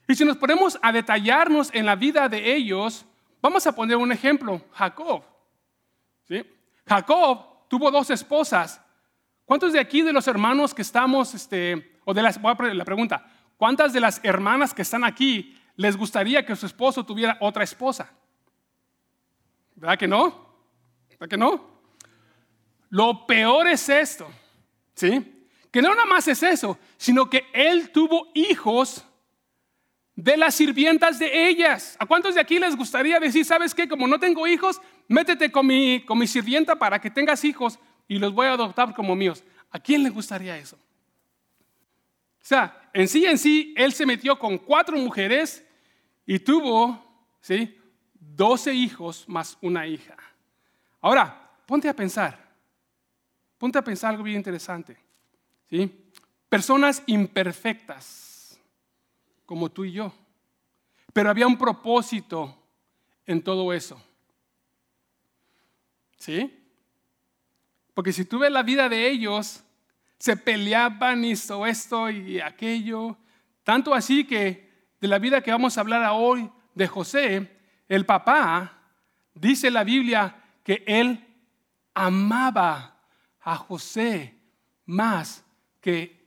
Y 0.09 0.15
si 0.15 0.25
nos 0.25 0.39
ponemos 0.39 0.79
a 0.81 0.91
detallarnos 0.91 1.69
en 1.75 1.85
la 1.85 1.97
vida 1.97 2.31
de 2.31 2.55
ellos, 2.55 3.05
vamos 3.43 3.67
a 3.67 3.73
poner 3.73 3.99
un 3.99 4.11
ejemplo, 4.11 4.65
Jacob, 4.73 5.23
¿sí? 6.27 6.43
Jacob 6.87 7.69
tuvo 7.69 7.91
dos 7.91 8.09
esposas. 8.09 8.81
¿Cuántos 9.47 9.73
de 9.73 9.79
aquí 9.79 10.03
de 10.03 10.13
los 10.13 10.27
hermanos 10.27 10.75
que 10.75 10.83
estamos, 10.83 11.33
este, 11.33 11.99
o 12.05 12.13
de 12.13 12.21
las, 12.21 12.43
voy 12.43 12.53
a 12.59 12.75
la 12.75 12.85
pregunta, 12.85 13.25
¿cuántas 13.57 13.93
de 13.93 14.01
las 14.01 14.21
hermanas 14.25 14.75
que 14.75 14.83
están 14.83 15.05
aquí 15.05 15.57
les 15.77 15.97
gustaría 15.97 16.45
que 16.45 16.57
su 16.57 16.67
esposo 16.67 17.07
tuviera 17.07 17.39
otra 17.41 17.63
esposa? 17.63 18.13
¿Verdad 19.77 19.97
que 19.97 20.09
no? 20.09 20.49
¿Verdad 21.11 21.29
que 21.29 21.37
no? 21.37 21.81
Lo 22.91 23.25
peor 23.25 23.69
es 23.69 23.89
esto, 23.89 24.29
¿sí? 24.95 25.49
Que 25.71 25.81
no 25.81 25.91
nada 25.91 26.07
más 26.07 26.27
es 26.27 26.43
eso, 26.43 26.77
sino 26.97 27.31
que 27.31 27.47
él 27.53 27.91
tuvo 27.91 28.33
hijos 28.35 29.07
de 30.17 30.37
las 30.37 30.57
sirvientas 30.57 31.21
de 31.21 31.49
ellas. 31.49 31.97
¿A 32.01 32.07
cuántos 32.07 32.35
de 32.35 32.41
aquí 32.41 32.59
les 32.59 32.75
gustaría 32.75 33.21
decir, 33.21 33.45
sabes 33.45 33.77
qué, 33.77 33.87
como 33.87 34.09
no 34.09 34.19
tengo 34.19 34.45
hijos, 34.49 34.81
métete 35.07 35.53
con 35.53 35.69
mi, 35.69 36.05
con 36.05 36.19
mi 36.19 36.27
sirvienta 36.27 36.75
para 36.75 37.01
que 37.01 37.11
tengas 37.11 37.45
hijos 37.45 37.79
y 38.09 38.19
los 38.19 38.33
voy 38.33 38.47
a 38.47 38.53
adoptar 38.53 38.95
como 38.95 39.15
míos? 39.15 39.43
¿A 39.71 39.79
quién 39.79 40.03
le 40.03 40.11
gustaría 40.11 40.57
eso? 40.57 40.77
O 40.77 42.45
sea, 42.49 42.91
en 42.93 43.09
sí, 43.09 43.27
en 43.27 43.39
sí, 43.39 43.75
él 43.77 43.93
se 43.93 44.07
metió 44.07 44.39
con 44.39 44.59
cuatro 44.59 44.97
mujeres 44.97 45.65
y 46.25 46.39
tuvo, 46.39 47.03
¿sí? 47.41 47.77
12 48.15 48.73
hijos 48.73 49.29
más 49.29 49.59
una 49.61 49.87
hija. 49.87 50.17
Ahora, 51.01 51.51
ponte 51.67 51.89
a 51.89 51.95
pensar, 51.95 52.53
ponte 53.59 53.79
a 53.79 53.85
pensar 53.85 54.11
algo 54.11 54.23
bien 54.23 54.37
interesante, 54.37 54.97
¿sí? 55.69 55.91
Personas 56.49 57.03
imperfectas 57.07 58.61
como 59.45 59.71
tú 59.71 59.85
y 59.85 59.93
yo. 59.93 60.13
Pero 61.13 61.31
había 61.31 61.47
un 61.47 61.57
propósito 61.57 62.57
en 63.25 63.43
todo 63.43 63.73
eso. 63.73 64.01
¿Sí? 66.19 66.66
Porque 67.97 68.13
si 68.13 68.27
tú 68.27 68.41
ves 68.41 68.53
la 68.53 68.63
vida 68.63 68.91
de 68.91 69.09
ellos, 69.09 69.65
se 70.19 70.37
peleaban, 70.37 71.25
hizo 71.25 71.65
esto 71.65 72.11
y 72.11 72.39
aquello. 72.43 73.17
Tanto 73.65 73.95
así 73.95 74.27
que 74.27 74.71
de 75.01 75.09
la 75.09 75.19
vida 75.19 75.41
que 75.41 75.51
vamos 75.51 75.79
a 75.79 75.81
hablar 75.81 76.07
hoy 76.13 76.51
de 76.75 76.87
José, 76.87 77.59
el 77.89 78.05
papá, 78.05 78.83
dice 79.33 79.71
la 79.71 79.83
Biblia 79.83 80.37
que 80.63 80.85
él 80.87 81.27
amaba 81.95 82.99
a 83.41 83.57
José 83.57 84.43
más 84.85 85.43
que 85.81 86.23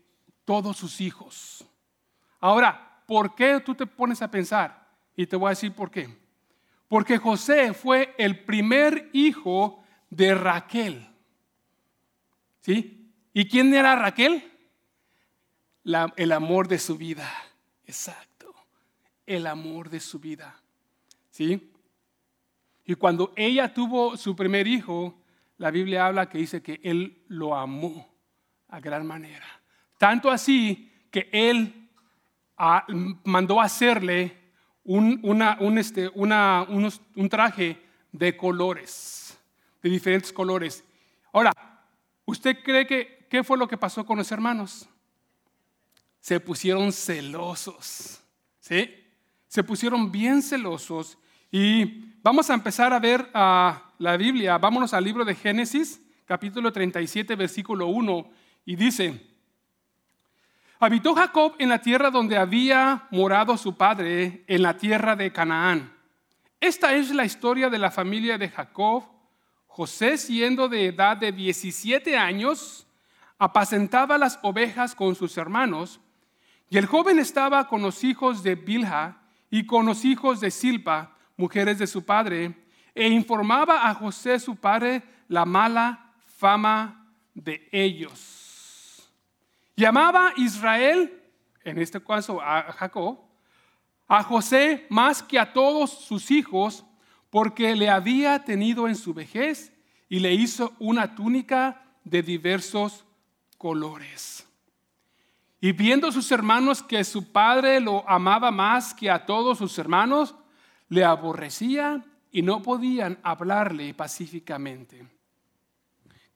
todos 0.45 0.75
sus 0.75 0.99
hijos. 1.01 1.63
Ahora, 2.39 3.03
¿por 3.05 3.35
qué 3.35 3.59
tú 3.59 3.75
te 3.75 3.85
pones 3.85 4.23
a 4.23 4.31
pensar? 4.31 4.87
Y 5.15 5.27
te 5.27 5.35
voy 5.35 5.45
a 5.45 5.49
decir 5.51 5.71
por 5.71 5.91
qué. 5.91 6.17
Porque 6.87 7.19
José 7.19 7.75
fue 7.75 8.15
el 8.17 8.43
primer 8.43 9.11
hijo 9.13 9.83
de 10.09 10.33
Raquel. 10.33 11.05
¿Sí? 12.69 13.11
¿Y 13.33 13.47
quién 13.47 13.73
era 13.73 13.95
Raquel? 13.95 14.43
el 16.17 16.31
amor 16.31 16.67
de 16.67 16.77
su 16.77 16.97
vida. 16.99 17.27
Exacto. 17.83 18.53
El 19.25 19.47
amor 19.47 19.89
de 19.89 19.99
su 19.99 20.19
vida. 20.19 20.55
¿Sí? 21.31 21.73
Y 22.85 22.93
cuando 22.93 23.33
ella 23.35 23.73
tuvo 23.73 24.15
su 24.17 24.35
primer 24.35 24.67
hijo, 24.67 25.19
la 25.57 25.71
Biblia 25.71 26.05
habla 26.05 26.29
que 26.29 26.37
dice 26.37 26.61
que 26.61 26.79
él 26.83 27.23
lo 27.27 27.55
amó 27.55 28.07
a 28.67 28.79
gran 28.79 29.03
manera. 29.03 29.47
Tanto 29.97 30.29
así 30.29 30.91
que 31.09 31.27
él 31.31 31.89
mandó 33.23 33.61
hacerle 33.61 34.37
un, 34.83 35.19
un, 35.23 35.77
este, 35.79 36.07
un 36.13 37.29
traje 37.31 37.81
de 38.11 38.37
colores, 38.37 39.39
de 39.81 39.89
diferentes 39.89 40.31
colores. 40.31 40.83
Ahora, 41.33 41.51
¿Usted 42.29 42.59
cree 42.63 42.85
que 42.85 43.25
qué 43.27 43.43
fue 43.43 43.57
lo 43.57 43.67
que 43.67 43.75
pasó 43.75 44.05
con 44.05 44.19
los 44.19 44.31
hermanos? 44.31 44.87
Se 46.19 46.39
pusieron 46.39 46.91
celosos. 46.91 48.21
¿Sí? 48.59 48.93
Se 49.47 49.63
pusieron 49.63 50.11
bien 50.11 50.43
celosos 50.43 51.17
y 51.51 52.13
vamos 52.21 52.47
a 52.51 52.53
empezar 52.53 52.93
a 52.93 52.99
ver 52.99 53.27
a 53.33 53.93
la 53.97 54.15
Biblia. 54.15 54.59
Vámonos 54.59 54.93
al 54.93 55.03
libro 55.05 55.25
de 55.25 55.33
Génesis, 55.33 55.99
capítulo 56.25 56.71
37, 56.71 57.35
versículo 57.35 57.87
1 57.87 58.29
y 58.63 58.75
dice: 58.75 59.25
Habitó 60.79 61.15
Jacob 61.15 61.55
en 61.57 61.69
la 61.69 61.81
tierra 61.81 62.11
donde 62.11 62.37
había 62.37 63.07
morado 63.09 63.57
su 63.57 63.75
padre, 63.75 64.43
en 64.45 64.61
la 64.61 64.77
tierra 64.77 65.15
de 65.15 65.33
Canaán. 65.33 65.91
Esta 66.61 66.93
es 66.93 67.09
la 67.09 67.25
historia 67.25 67.71
de 67.71 67.79
la 67.79 67.89
familia 67.89 68.37
de 68.37 68.49
Jacob. 68.49 69.18
José, 69.69 70.17
siendo 70.17 70.67
de 70.67 70.87
edad 70.87 71.15
de 71.15 71.31
17 71.31 72.17
años, 72.17 72.87
apacentaba 73.37 74.17
las 74.17 74.37
ovejas 74.41 74.95
con 74.95 75.15
sus 75.15 75.37
hermanos, 75.37 76.01
y 76.69 76.77
el 76.77 76.87
joven 76.87 77.19
estaba 77.19 77.67
con 77.67 77.81
los 77.81 78.03
hijos 78.03 78.43
de 78.43 78.55
Bilha 78.55 79.17
y 79.49 79.65
con 79.65 79.85
los 79.85 80.03
hijos 80.03 80.41
de 80.41 80.51
Silpa, 80.51 81.15
mujeres 81.37 81.79
de 81.79 81.87
su 81.87 82.03
padre, 82.03 82.53
e 82.93 83.07
informaba 83.07 83.87
a 83.87 83.93
José 83.93 84.39
su 84.39 84.55
padre 84.55 85.03
la 85.27 85.45
mala 85.45 86.13
fama 86.37 87.07
de 87.33 87.69
ellos. 87.71 89.09
Llamaba 89.77 90.33
Israel, 90.35 91.23
en 91.63 91.77
este 91.77 92.03
caso 92.03 92.41
a 92.41 92.73
Jacob, 92.73 93.19
a 94.07 94.23
José 94.23 94.87
más 94.89 95.21
que 95.23 95.39
a 95.39 95.53
todos 95.53 95.91
sus 95.91 96.31
hijos, 96.31 96.83
porque 97.29 97.75
le 97.75 97.89
había 97.89 98.43
tenido 98.43 98.87
en 98.87 98.95
su 98.95 99.13
vejez 99.13 99.71
y 100.07 100.19
le 100.19 100.33
hizo 100.33 100.73
una 100.79 101.15
túnica 101.15 101.81
de 102.03 102.23
diversos 102.23 103.05
colores. 103.57 104.45
Y 105.61 105.73
viendo 105.73 106.11
sus 106.11 106.31
hermanos 106.31 106.81
que 106.81 107.03
su 107.03 107.31
padre 107.31 107.79
lo 107.79 108.07
amaba 108.09 108.49
más 108.49 108.93
que 108.93 109.09
a 109.09 109.25
todos 109.25 109.57
sus 109.57 109.77
hermanos, 109.77 110.35
le 110.87 111.03
aborrecía 111.03 112.05
y 112.31 112.41
no 112.41 112.61
podían 112.61 113.19
hablarle 113.23 113.93
pacíficamente. 113.93 115.05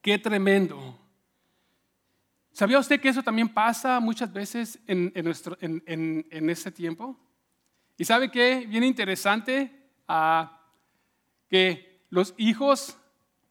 Qué 0.00 0.18
tremendo 0.18 1.04
¿Sabía 2.54 2.78
usted 2.78 3.00
que 3.00 3.08
eso 3.08 3.20
también 3.20 3.48
pasa 3.48 3.98
muchas 3.98 4.32
veces 4.32 4.78
en, 4.86 5.12
nuestro, 5.24 5.58
en, 5.60 6.48
este 6.48 6.70
tiempo? 6.70 7.18
¿Y 7.96 8.04
sabe 8.04 8.30
qué? 8.30 8.64
Bien 8.68 8.84
interesante 8.84 9.90
ah, 10.06 10.63
que 11.54 12.00
los 12.10 12.34
hijos 12.36 12.98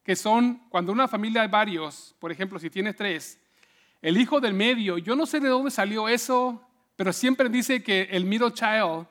que 0.03 0.17
son, 0.17 0.55
cuando 0.67 0.91
una 0.91 1.07
familia 1.07 1.43
hay 1.43 1.47
varios, 1.47 2.13
por 2.19 2.33
ejemplo, 2.33 2.59
si 2.59 2.69
tiene 2.69 2.93
tres, 2.93 3.39
el 4.01 4.17
hijo 4.17 4.41
del 4.41 4.53
medio, 4.53 4.97
yo 4.97 5.15
no 5.15 5.25
sé 5.25 5.39
de 5.39 5.47
dónde 5.47 5.71
salió 5.71 6.09
eso, 6.09 6.61
pero 6.97 7.13
siempre 7.13 7.47
dice 7.47 7.81
que 7.81 8.09
el 8.11 8.25
middle 8.25 8.51
child, 8.51 9.07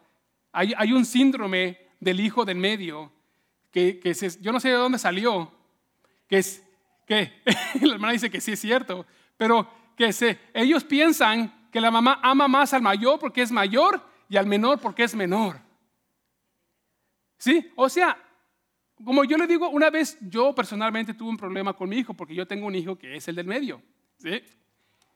hay, 0.52 0.74
hay 0.76 0.92
un 0.92 1.06
síndrome 1.06 1.78
del 2.00 2.20
hijo 2.20 2.44
del 2.44 2.58
medio, 2.58 3.10
que, 3.70 3.98
que 3.98 4.12
yo 4.42 4.52
no 4.52 4.60
sé 4.60 4.68
de 4.68 4.74
dónde 4.74 4.98
salió, 4.98 5.50
que 6.28 6.36
es, 6.36 6.62
que 7.06 7.40
la 7.80 7.94
hermana 7.94 8.12
dice 8.12 8.30
que 8.30 8.42
sí 8.42 8.52
es 8.52 8.60
cierto, 8.60 9.06
pero 9.38 9.66
que 9.96 10.12
se, 10.12 10.38
ellos 10.52 10.84
piensan 10.84 11.70
que 11.72 11.80
la 11.80 11.90
mamá 11.90 12.20
ama 12.22 12.46
más 12.46 12.74
al 12.74 12.82
mayor 12.82 13.18
porque 13.18 13.40
es 13.40 13.50
mayor 13.50 14.06
y 14.28 14.36
al 14.36 14.44
menor 14.44 14.80
porque 14.80 15.04
es 15.04 15.14
menor. 15.14 15.58
¿Sí? 17.38 17.72
O 17.74 17.88
sea, 17.88 18.18
como 19.04 19.24
yo 19.24 19.36
le 19.36 19.46
digo, 19.46 19.68
una 19.70 19.90
vez 19.90 20.18
yo 20.20 20.54
personalmente 20.54 21.14
tuve 21.14 21.30
un 21.30 21.36
problema 21.36 21.72
con 21.72 21.88
mi 21.88 21.96
hijo 21.96 22.14
porque 22.14 22.34
yo 22.34 22.46
tengo 22.46 22.66
un 22.66 22.74
hijo 22.74 22.96
que 22.96 23.16
es 23.16 23.28
el 23.28 23.36
del 23.36 23.46
medio. 23.46 23.82
¿sí? 24.18 24.42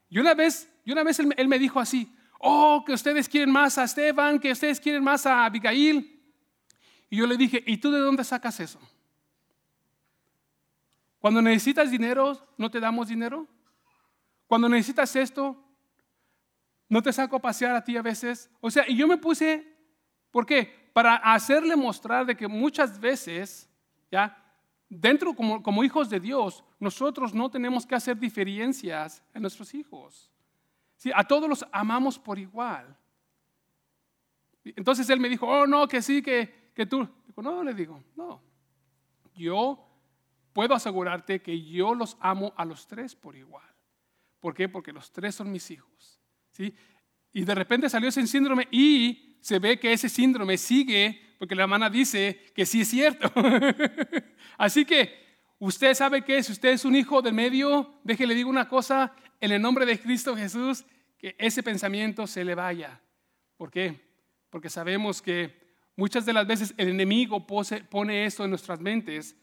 Y 0.09 0.18
una 0.18 0.35
vez, 0.35 0.72
y 0.85 0.92
una 0.92 1.03
vez 1.03 1.18
él, 1.18 1.35
él 1.37 1.49
me 1.49 1.59
dijo 1.59 1.81
así, 1.81 2.12
oh, 2.38 2.85
que 2.87 2.92
ustedes 2.92 3.29
quieren 3.29 3.51
más 3.51 3.79
a 3.79 3.85
Esteban, 3.85 4.38
que 4.38 4.53
ustedes 4.53 4.81
quieren 4.81 5.03
más 5.03 5.27
a 5.27 5.44
Abigail. 5.44 6.12
Y 7.11 7.16
yo 7.18 7.27
le 7.27 7.37
dije, 7.37 7.62
¿y 7.66 7.79
tú 7.79 7.90
de 7.90 7.99
dónde 7.99 8.25
sacas 8.25 8.61
eso? 8.61 8.81
Cuando 11.18 11.42
necesitas 11.42 11.90
dinero, 11.90 12.38
¿no 12.57 12.70
te 12.70 12.81
damos 12.81 13.09
dinero? 13.09 13.46
Cuando 14.46 14.68
necesitas 14.68 15.16
esto, 15.16 15.61
no 16.88 17.03
te 17.03 17.12
saco 17.12 17.37
a 17.37 17.40
pasear 17.40 17.75
a 17.75 17.83
ti 17.83 17.96
a 17.96 18.03
veces. 18.03 18.51
O 18.61 18.70
sea, 18.70 18.85
y 18.88 18.96
yo 18.96 19.09
me 19.09 19.16
puse, 19.16 19.66
¿por 20.31 20.46
qué? 20.46 20.90
Para 20.92 21.16
hacerle 21.16 21.75
mostrar 21.75 22.27
de 22.27 22.37
que 22.37 22.46
muchas 22.46 23.01
veces, 23.01 23.68
ya, 24.11 24.42
dentro 24.88 25.35
como, 25.35 25.62
como 25.62 25.85
hijos 25.85 26.09
de 26.11 26.21
Dios, 26.21 26.64
nosotros 26.79 27.35
no 27.35 27.51
tenemos 27.51 27.87
que 27.87 27.95
hacer 27.95 28.19
diferencias 28.19 29.23
en 29.35 29.42
nuestros 29.42 29.75
hijos. 29.75 30.31
¿Sí? 30.97 31.11
A 31.14 31.25
todos 31.25 31.49
los 31.49 31.64
amamos 31.73 32.19
por 32.19 32.38
igual. 32.38 32.97
Entonces 34.64 35.09
él 35.11 35.21
me 35.21 35.29
dijo, 35.29 35.47
oh, 35.47 35.66
no, 35.66 35.87
que 35.87 36.03
sí, 36.03 36.23
que, 36.23 36.71
que 36.75 36.87
tú. 36.87 37.09
No, 37.37 37.62
le 37.62 37.75
digo, 37.75 38.03
no. 38.16 38.42
Yo 39.35 39.87
puedo 40.53 40.75
asegurarte 40.75 41.42
que 41.42 41.62
yo 41.62 41.95
los 41.95 42.16
amo 42.21 42.53
a 42.57 42.64
los 42.64 42.87
tres 42.87 43.14
por 43.14 43.37
igual. 43.37 43.69
¿Por 44.40 44.55
qué? 44.55 44.69
Porque 44.69 44.92
los 44.92 45.12
tres 45.12 45.35
son 45.35 45.53
mis 45.53 45.71
hijos. 45.71 46.19
¿sí? 46.53 46.75
Y 47.33 47.45
de 47.45 47.55
repente 47.55 47.90
salió 47.90 48.09
ese 48.09 48.27
síndrome 48.27 48.66
y 48.71 49.36
se 49.46 49.61
ve 49.61 49.78
que 49.78 49.92
ese 49.92 50.09
síndrome 50.09 50.59
sigue 50.59 51.22
porque 51.38 51.54
la 51.54 51.62
hermana 51.62 51.88
dice 51.88 52.50
que 52.52 52.66
sí 52.66 52.80
es 52.80 52.88
cierto. 52.88 53.32
Así 54.59 54.85
que 54.85 55.14
usted 55.61 55.94
sabe 55.94 56.22
que 56.22 56.42
si 56.42 56.50
usted 56.50 56.70
es 56.70 56.85
un 56.85 56.96
hijo 56.96 57.22
del 57.22 57.32
medio, 57.32 57.94
déjele 58.02 58.35
digo 58.35 58.50
una 58.50 58.68
cosa, 58.68 59.14
en 59.40 59.52
el 59.52 59.62
nombre 59.62 59.87
de 59.87 60.00
Cristo 60.00 60.37
Jesús, 60.37 60.85
que 61.16 61.37
ese 61.38 61.62
pensamiento 61.62 62.26
se 62.26 62.42
le 62.44 62.56
vaya. 62.56 63.00
¿Por 63.56 63.70
qué? 63.70 64.00
Porque 64.50 64.68
sabemos 64.68 65.22
que 65.22 65.56
muchas 65.94 66.26
de 66.26 66.32
las 66.32 66.44
veces 66.48 66.74
el 66.76 66.88
enemigo 66.88 67.46
pone 67.46 68.24
esto 68.24 68.42
en 68.42 68.50
nuestras 68.50 68.80
mentes 68.80 69.37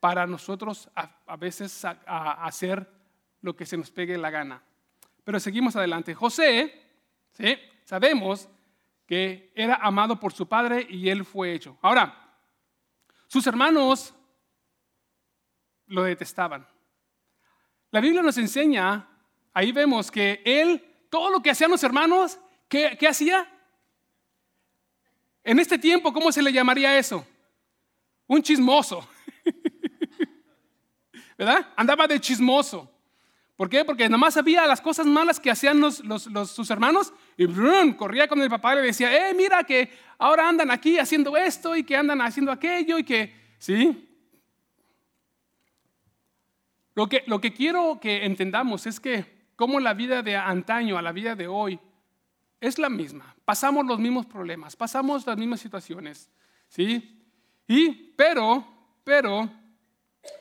para 0.00 0.26
nosotros 0.26 0.88
a, 0.94 1.36
veces 1.36 1.84
hacer 2.06 2.90
lo 3.42 3.54
que 3.54 3.66
se 3.66 3.76
nos 3.76 3.90
pegue 3.90 4.16
la 4.16 4.30
gana. 4.30 4.62
Pero 5.22 5.38
seguimos 5.38 5.76
adelante. 5.76 6.14
José, 6.14 6.72
¿sí? 7.32 7.58
sabemos 7.84 8.48
que 9.10 9.50
era 9.56 9.74
amado 9.74 10.20
por 10.20 10.32
su 10.32 10.46
padre 10.46 10.86
y 10.88 11.08
él 11.08 11.24
fue 11.24 11.52
hecho. 11.52 11.76
Ahora, 11.82 12.32
sus 13.26 13.44
hermanos 13.44 14.14
lo 15.86 16.04
detestaban. 16.04 16.64
La 17.90 18.00
Biblia 18.00 18.22
nos 18.22 18.38
enseña, 18.38 19.08
ahí 19.52 19.72
vemos 19.72 20.12
que 20.12 20.40
él, 20.44 21.08
todo 21.10 21.28
lo 21.28 21.42
que 21.42 21.50
hacían 21.50 21.72
los 21.72 21.82
hermanos, 21.82 22.38
¿qué, 22.68 22.96
hacía? 23.08 23.52
En 25.42 25.58
este 25.58 25.76
tiempo, 25.76 26.12
¿cómo 26.12 26.30
se 26.30 26.40
le 26.40 26.52
llamaría 26.52 26.96
eso? 26.96 27.26
Un 28.28 28.40
chismoso. 28.40 29.08
¿Verdad? 31.36 31.66
Andaba 31.74 32.06
de 32.06 32.20
chismoso. 32.20 32.88
¿Por 33.60 33.68
qué? 33.68 33.84
Porque 33.84 34.08
nomás 34.08 34.32
sabía 34.32 34.66
las 34.66 34.80
cosas 34.80 35.04
malas 35.04 35.38
que 35.38 35.50
hacían 35.50 35.82
sus 35.92 36.70
hermanos 36.70 37.12
y 37.36 37.46
corría 37.92 38.26
con 38.26 38.40
el 38.40 38.48
papá 38.48 38.72
y 38.72 38.76
le 38.76 38.82
decía, 38.84 39.28
eh, 39.28 39.34
mira 39.34 39.62
que 39.64 39.92
ahora 40.16 40.48
andan 40.48 40.70
aquí 40.70 40.98
haciendo 40.98 41.36
esto 41.36 41.76
y 41.76 41.84
que 41.84 41.94
andan 41.94 42.22
haciendo 42.22 42.50
aquello 42.52 42.96
y 42.96 43.04
que, 43.04 43.36
¿sí? 43.58 44.08
Lo 46.94 47.06
que, 47.06 47.22
lo 47.26 47.38
que 47.38 47.52
quiero 47.52 48.00
que 48.00 48.24
entendamos 48.24 48.86
es 48.86 48.98
que 48.98 49.50
como 49.56 49.78
la 49.78 49.92
vida 49.92 50.22
de 50.22 50.36
antaño 50.36 50.96
a 50.96 51.02
la 51.02 51.12
vida 51.12 51.34
de 51.34 51.46
hoy 51.46 51.78
es 52.62 52.78
la 52.78 52.88
misma. 52.88 53.36
Pasamos 53.44 53.84
los 53.84 53.98
mismos 53.98 54.24
problemas, 54.24 54.74
pasamos 54.74 55.26
las 55.26 55.36
mismas 55.36 55.60
situaciones, 55.60 56.30
¿sí? 56.66 57.30
Y, 57.68 57.90
pero, 58.16 58.66
pero, 59.04 59.50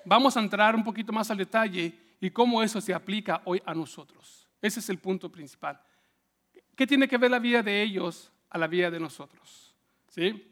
vamos 0.05 0.38
a 0.38 0.39
entrar 0.39 0.73
un 0.73 0.86
poquito 0.86 1.12
más 1.12 1.29
al 1.29 1.38
detalle 1.38 2.08
y 2.19 2.29
cómo 2.32 2.62
eso 2.62 2.82
se 2.82 2.93
aplica 2.93 3.41
hoy 3.45 3.62
a 3.65 3.73
nosotros. 3.73 4.47
Ese 4.62 4.79
es 4.79 4.89
el 4.89 4.99
punto 4.99 5.32
principal. 5.32 5.79
¿Qué 6.75 6.86
tiene 6.86 7.08
que 7.08 7.17
ver 7.17 7.32
la 7.32 7.39
vida 7.39 7.62
de 7.62 7.82
ellos 7.82 8.32
a 8.49 8.58
la 8.58 8.67
vida 8.67 8.89
de 8.91 8.99
nosotros? 8.99 9.73
¿Sí? 10.10 10.45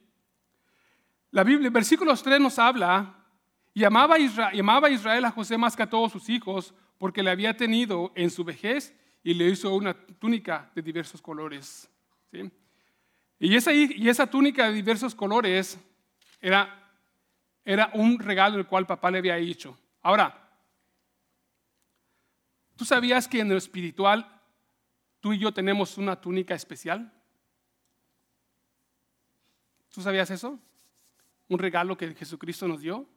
La 1.32 1.44
Biblia, 1.44 1.70
versículos 1.70 2.24
3 2.24 2.40
nos 2.40 2.58
habla, 2.58 3.14
y 3.74 3.84
amaba 3.84 4.18
Israel, 4.18 4.60
Israel 4.92 5.26
a 5.26 5.32
José 5.32 5.58
más 5.58 5.76
que 5.76 5.84
a 5.84 5.90
todos 5.90 6.12
sus 6.12 6.30
hijos, 6.30 6.74
porque 6.98 7.22
le 7.22 7.30
había 7.30 7.56
tenido 7.56 8.12
en 8.16 8.32
su 8.32 8.44
vejez 8.44 8.96
y 9.24 9.34
le 9.34 9.46
hizo 9.46 9.76
una 9.76 9.94
túnica 9.94 10.72
de 10.74 10.82
diversos 10.82 11.22
colores. 11.22 11.90
¿sí? 12.32 12.50
Y, 13.40 13.56
esa, 13.56 13.72
y 13.74 14.10
esa 14.10 14.26
túnica 14.26 14.68
de 14.68 14.74
diversos 14.74 15.14
colores 15.14 15.80
era, 16.42 16.92
era 17.64 17.92
un 17.94 18.18
regalo 18.18 18.58
el 18.58 18.66
cual 18.66 18.88
papá 18.88 19.12
le 19.12 19.20
había 19.20 19.38
hecho. 19.38 19.78
Ahora, 20.02 20.47
¿Tú 22.78 22.86
sabías 22.86 23.28
que 23.28 23.40
en 23.40 23.50
lo 23.50 23.58
espiritual 23.58 24.40
tú 25.20 25.34
y 25.34 25.40
yo 25.40 25.52
tenemos 25.52 25.98
una 25.98 26.22
túnica 26.22 26.54
especial? 26.54 27.12
¿Tú 29.92 30.02
sabías 30.02 30.30
eso? 30.30 30.60
Un 31.50 31.58
regalo 31.58 31.98
que 31.98 32.14
Jesucristo 32.14 32.68
nos 32.68 32.82
dio. 32.82 33.10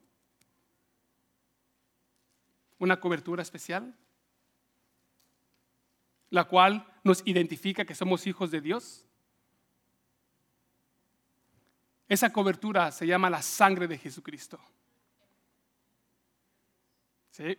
Una 2.78 2.98
cobertura 2.98 3.42
especial. 3.42 3.94
la 6.32 6.44
cual 6.44 6.86
nos 7.02 7.26
identifica 7.26 7.84
que 7.84 7.94
somos 7.94 8.24
hijos 8.28 8.52
de 8.52 8.60
Dios? 8.60 9.04
Esa 12.08 12.32
cobertura 12.32 12.92
se 12.92 13.04
llama 13.04 13.28
la 13.28 13.42
sangre 13.42 13.88
de 13.88 13.98
Jesucristo. 13.98 14.60
¿Sí? 17.32 17.58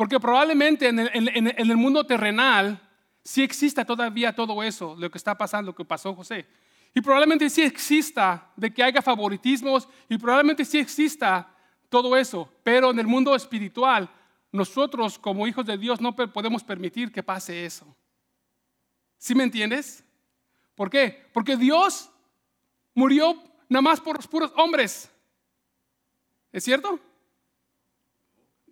Porque 0.00 0.18
probablemente 0.18 0.88
en 0.88 0.98
el, 0.98 1.76
mundo 1.76 2.06
terrenal 2.06 2.80
sí 3.22 3.42
exista 3.42 3.84
todavía 3.84 4.34
todo 4.34 4.62
eso, 4.62 4.96
lo 4.98 5.10
que 5.10 5.18
está 5.18 5.36
pasando, 5.36 5.72
lo 5.72 5.76
que 5.76 5.84
pasó 5.84 6.14
José. 6.14 6.46
Y 6.94 7.02
probablemente 7.02 7.50
sí 7.50 7.60
exista 7.60 8.50
de 8.56 8.72
que 8.72 8.82
haya 8.82 9.02
favoritismos 9.02 9.86
y 10.08 10.16
probablemente 10.16 10.64
sí 10.64 10.78
exista 10.78 11.54
todo 11.90 12.16
eso. 12.16 12.50
Pero 12.64 12.92
en 12.92 12.98
el 12.98 13.06
mundo 13.06 13.34
espiritual, 13.34 14.08
nosotros 14.50 15.18
como 15.18 15.46
hijos 15.46 15.66
de 15.66 15.76
Dios 15.76 16.00
no 16.00 16.16
podemos 16.16 16.64
permitir 16.64 17.12
que 17.12 17.22
pase 17.22 17.66
eso. 17.66 17.94
¿Sí 19.18 19.34
me 19.34 19.44
entiendes? 19.44 20.02
¿Por 20.76 20.88
qué? 20.88 21.28
Porque 21.34 21.58
Dios 21.58 22.08
murió 22.94 23.34
nada 23.68 23.82
más 23.82 24.00
por 24.00 24.16
los 24.16 24.26
puros 24.26 24.50
hombres. 24.56 25.10
¿Es 26.52 26.64
cierto? 26.64 26.98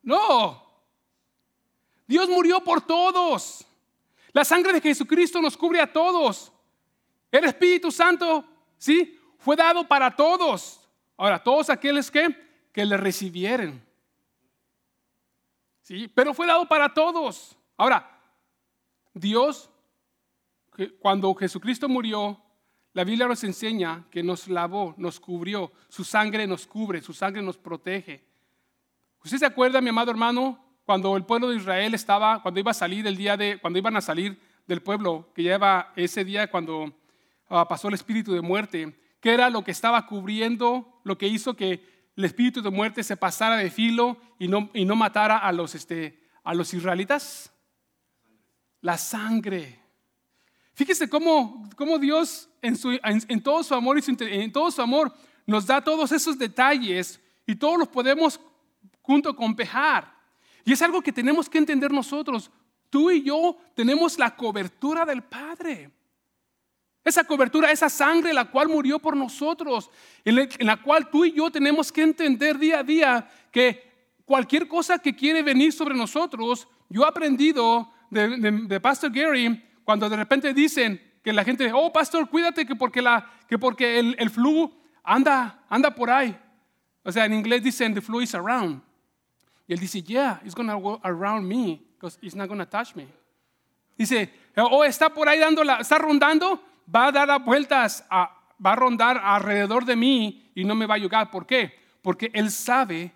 No. 0.03 0.68
Dios 2.09 2.29
murió 2.29 2.65
por 2.65 2.81
todos. 2.81 3.65
La 4.33 4.45
sangre 4.45 4.73
de 4.73 4.81
Jesucristo 4.81 5.41
nos 5.41 5.57
cubre 5.57 5.81
a 5.81 5.93
todos. 5.93 6.51
El 7.31 7.45
Espíritu 7.45 7.93
Santo, 7.93 8.45
¿sí? 8.79 9.21
Fue 9.39 9.55
dado 9.55 9.87
para 9.87 10.17
todos. 10.17 10.81
Ahora, 11.19 11.43
todos 11.43 11.69
aquellos 11.69 12.11
que, 12.11 12.29
que 12.73 12.85
le 12.85 12.97
recibieron. 12.97 13.81
¿Sí? 15.83 16.09
Pero 16.09 16.33
fue 16.33 16.47
dado 16.47 16.67
para 16.67 16.93
todos. 16.93 17.57
Ahora, 17.77 18.21
Dios, 19.13 19.71
cuando 21.01 21.35
Jesucristo 21.35 21.89
murió, 21.89 22.41
la 22.95 23.05
Biblia 23.05 23.29
nos 23.29 23.45
enseña 23.45 24.07
que 24.11 24.23
nos 24.23 24.49
lavó, 24.49 24.95
nos 24.97 25.21
cubrió, 25.21 25.73
su 25.89 26.05
sangre 26.05 26.47
nos 26.47 26.67
cubre, 26.67 27.03
su 27.03 27.13
sangre 27.13 27.43
nos 27.43 27.59
protege. 27.59 28.25
¿Usted 29.23 29.39
se 29.39 29.47
acuerda, 29.47 29.81
mi 29.81 29.91
amado 29.91 30.11
hermano, 30.11 30.68
cuando 30.89 31.19
el 31.19 31.27
pueblo 31.27 31.51
de 31.51 31.57
Israel 31.57 31.93
estaba, 31.93 32.41
cuando 32.41 32.61
iba 32.61 32.71
a 32.71 32.75
salir 32.75 33.07
el 33.07 33.15
día 33.15 33.37
de, 33.37 33.59
cuando 33.61 33.79
iban 33.79 33.95
a 33.99 34.01
salir 34.01 34.41
del 34.67 34.81
pueblo, 34.81 35.31
que 35.35 35.43
lleva 35.43 35.93
ese 35.97 36.25
día 36.25 36.51
cuando 36.51 36.95
ah, 37.51 37.69
pasó 37.69 37.89
el 37.89 37.95
espíritu 37.95 38.33
de 38.33 38.41
muerte, 38.41 38.99
qué 39.21 39.35
era 39.35 39.51
lo 39.51 39.63
que 39.63 39.71
estaba 39.71 40.07
cubriendo, 40.07 40.99
lo 41.05 41.19
que 41.19 41.29
hizo 41.29 41.55
que 41.55 41.85
el 42.17 42.25
espíritu 42.25 42.63
de 42.63 42.71
muerte 42.71 43.05
se 43.05 43.19
pasara 43.19 43.59
de 43.59 43.71
filo 43.71 44.17
y 44.39 44.49
no, 44.49 44.71
y 44.73 44.87
no 44.87 44.97
matara 44.97 45.37
a 45.37 45.53
los, 45.53 45.75
este, 45.75 46.23
a 46.43 46.55
los 46.55 46.73
israelitas? 46.73 47.53
La 48.81 48.97
sangre. 48.97 49.79
Fíjese 50.73 51.07
cómo, 51.07 51.69
cómo 51.77 51.99
Dios 51.99 52.49
en, 52.63 52.77
su, 52.77 52.99
en, 53.05 53.43
todo 53.43 53.63
su 53.63 53.75
amor 53.75 53.99
y 53.99 54.25
en 54.25 54.51
todo 54.51 54.71
su 54.71 54.81
amor 54.81 55.13
nos 55.45 55.67
da 55.67 55.85
todos 55.85 56.13
esos 56.13 56.39
detalles 56.39 57.21
y 57.47 57.57
todos 57.57 57.79
los 57.79 57.89
podemos 57.89 58.41
junto 59.03 59.37
con 59.37 59.55
pejar. 59.55 60.17
Y 60.69 60.73
es 60.73 60.83
algo 60.83 61.01
que 61.01 61.15
tenemos 61.15 61.49
que 61.49 61.57
entender 61.57 61.91
nosotros. 61.91 62.51
Tú 62.91 63.11
y 63.11 63.23
yo 63.23 63.57
tenemos 63.75 64.19
la 64.19 64.37
cobertura 64.37 65.07
del 65.07 65.23
Padre. 65.23 65.91
Esa 67.03 67.25
cobertura, 67.25 67.73
esa 67.73 67.89
sangre 67.89 68.35
la 68.35 68.45
cual 68.45 68.69
murió 68.69 68.99
por 68.99 69.17
nosotros, 69.17 69.91
en 70.27 70.67
la 70.67 70.77
cual 70.77 71.09
tú 71.09 71.25
y 71.25 71.33
yo 71.33 71.51
tenemos 71.51 71.91
que 71.91 72.03
entender 72.03 72.59
día 72.59 72.81
a 72.81 72.83
día 72.83 73.31
que 73.51 73.83
cualquier 74.27 74.69
cosa 74.69 74.99
que 74.99 75.17
quiere 75.17 75.43
venir 75.43 75.73
sobre 75.73 75.95
nosotros, 75.95 76.69
yo 76.91 77.03
he 77.03 77.09
aprendido 77.09 77.91
de, 78.11 78.79
Pastor 78.79 79.11
Gary 79.11 79.65
cuando 79.85 80.07
de 80.07 80.17
repente 80.17 80.53
dicen 80.53 81.01
que 81.25 81.33
la 81.33 81.45
gente, 81.45 81.73
oh 81.73 81.91
pastor, 81.91 82.29
cuídate 82.29 82.67
que 82.67 82.77
porque, 82.77 83.01
la, 83.01 83.27
que 83.49 83.59
porque 83.59 83.99
el, 84.01 84.17
el 84.19 84.29
flu 84.29 84.71
anda, 85.03 85.65
anda 85.71 85.95
por 85.95 86.11
ahí. 86.11 86.39
O 87.05 87.11
sea, 87.11 87.25
en 87.25 87.33
inglés 87.33 87.63
dicen 87.63 87.95
the 87.95 88.03
flu 88.03 88.21
is 88.21 88.35
around. 88.35 88.83
Y 89.69 89.75
él 89.75 89.81
dice, 89.81 90.03
yeah, 90.03 90.41
it's 90.45 90.55
going 90.55 90.69
to 90.69 90.79
go 90.79 90.99
around 91.05 91.47
me 91.47 91.81
because 91.95 92.19
it's 92.23 92.35
not 92.35 92.49
going 92.49 92.59
to 92.59 92.67
touch 92.67 92.97
me. 92.97 93.07
Dice, 93.99 94.31
oh, 94.57 94.83
está 94.83 95.13
por 95.13 95.29
ahí 95.29 95.39
dando 95.39 95.63
la, 95.63 95.81
está 95.81 95.99
rondando, 95.99 96.61
va 96.93 97.09
a 97.09 97.13
dar 97.13 97.45
vueltas, 97.45 98.05
a, 98.09 98.31
va 98.65 98.73
a 98.73 98.77
rondar 98.77 99.21
alrededor 99.23 99.85
de 99.85 99.95
mí 99.95 100.51
y 100.55 100.65
no 100.65 100.75
me 100.75 100.87
va 100.87 100.95
a 100.95 100.97
ayudar. 100.97 101.31
¿Por 101.31 101.47
qué? 101.47 101.79
Porque 102.01 102.31
él 102.33 102.51
sabe 102.51 103.13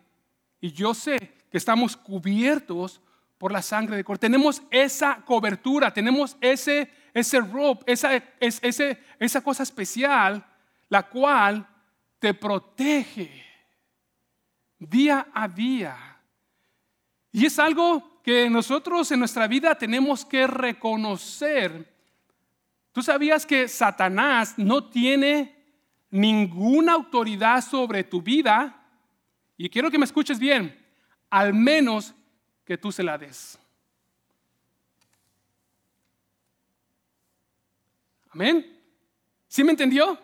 y 0.61 0.73
yo 0.73 0.93
sé 0.93 1.19
que 1.51 1.57
estamos 1.59 1.97
cubiertos 1.97 3.01
por 3.39 3.51
la 3.51 3.63
sangre 3.63 3.97
de 3.97 4.05
Cristo. 4.05 4.21
Tenemos 4.21 4.63
esa 4.71 5.23
cobertura, 5.25 5.93
tenemos 5.93 6.37
ese, 6.41 6.91
ese 7.15 7.41
rope, 7.41 7.91
esa, 7.91 8.23
ese, 8.39 8.99
esa 9.19 9.41
cosa 9.41 9.63
especial, 9.63 10.45
la 10.89 11.09
cual 11.09 11.67
te 12.19 12.35
protege 12.35 13.45
día 14.79 15.29
a 15.33 15.49
día. 15.49 16.12
Y 17.33 17.47
es 17.47 17.59
algo 17.59 18.21
que 18.23 18.49
nosotros 18.51 19.11
en 19.11 19.19
nuestra 19.19 19.49
vida 19.49 19.75
tenemos 19.75 20.25
que 20.25 20.47
reconocer. 20.47 21.91
¿Tú 22.93 23.03
sabías 23.03 23.47
que 23.47 23.67
Satanás 23.69 24.55
no 24.59 24.85
tiene 24.85 25.57
ninguna 26.11 26.93
autoridad 26.93 27.65
sobre 27.65 28.05
tu 28.05 28.21
vida? 28.21 28.87
Y 29.57 29.71
quiero 29.71 29.91
que 29.91 29.99
me 29.99 30.05
escuches 30.05 30.39
bien, 30.39 30.79
al 31.31 31.55
menos 31.55 32.15
que 32.67 32.77
tú 32.77 32.93
se 32.93 33.03
la 33.03 33.17
des. 33.17 33.59
Amén. 38.31 38.79
¿Sí 39.49 39.65
me 39.65 39.73
entendió? 39.73 40.19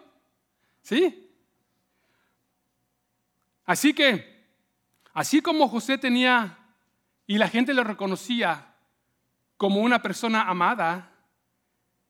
¿Sí? 0.82 1.30
Así 3.64 3.92
que, 3.92 4.46
así 5.12 5.42
como 5.42 5.68
José 5.68 5.98
tenía 5.98 6.58
y 7.28 7.36
la 7.36 7.46
gente 7.46 7.74
lo 7.74 7.84
reconocía 7.84 8.74
como 9.58 9.82
una 9.82 10.00
persona 10.00 10.48
amada, 10.48 11.12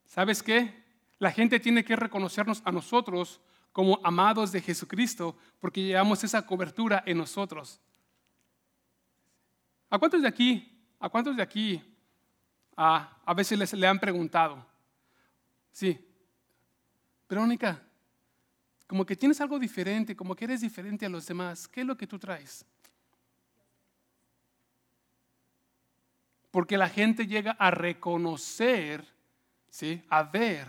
¿sabes 0.06 0.44
qué? 0.44 0.84
La 1.18 1.32
gente 1.32 1.58
tiene 1.58 1.84
que 1.84 1.96
reconocernos 1.96 2.62
a 2.64 2.70
nosotros 2.70 3.40
como 3.72 4.00
amados 4.04 4.52
de 4.52 4.62
Jesucristo 4.62 5.36
porque 5.58 5.82
llevamos 5.82 6.22
esa 6.22 6.46
cobertura 6.46 7.02
en 7.04 7.18
nosotros. 7.18 7.80
¿A 9.90 9.98
cuántos 9.98 10.22
de 10.22 10.28
aquí, 10.28 10.80
a 11.00 11.08
cuántos 11.08 11.36
de 11.36 11.42
aquí 11.42 11.82
a 12.76 13.34
veces 13.34 13.58
les, 13.58 13.72
le 13.72 13.88
han 13.88 13.98
preguntado? 13.98 14.64
Sí, 15.72 15.98
Verónica, 17.28 17.82
como 18.86 19.04
que 19.04 19.16
tienes 19.16 19.40
algo 19.40 19.58
diferente, 19.58 20.14
como 20.14 20.36
que 20.36 20.44
eres 20.44 20.60
diferente 20.60 21.06
a 21.06 21.08
los 21.08 21.26
demás, 21.26 21.66
¿qué 21.66 21.80
es 21.80 21.86
lo 21.88 21.96
que 21.96 22.06
tú 22.06 22.20
traes? 22.20 22.64
Porque 26.58 26.76
la 26.76 26.88
gente 26.88 27.28
llega 27.28 27.52
a 27.52 27.70
reconocer, 27.70 29.06
¿sí? 29.70 30.02
a 30.08 30.24
ver 30.24 30.66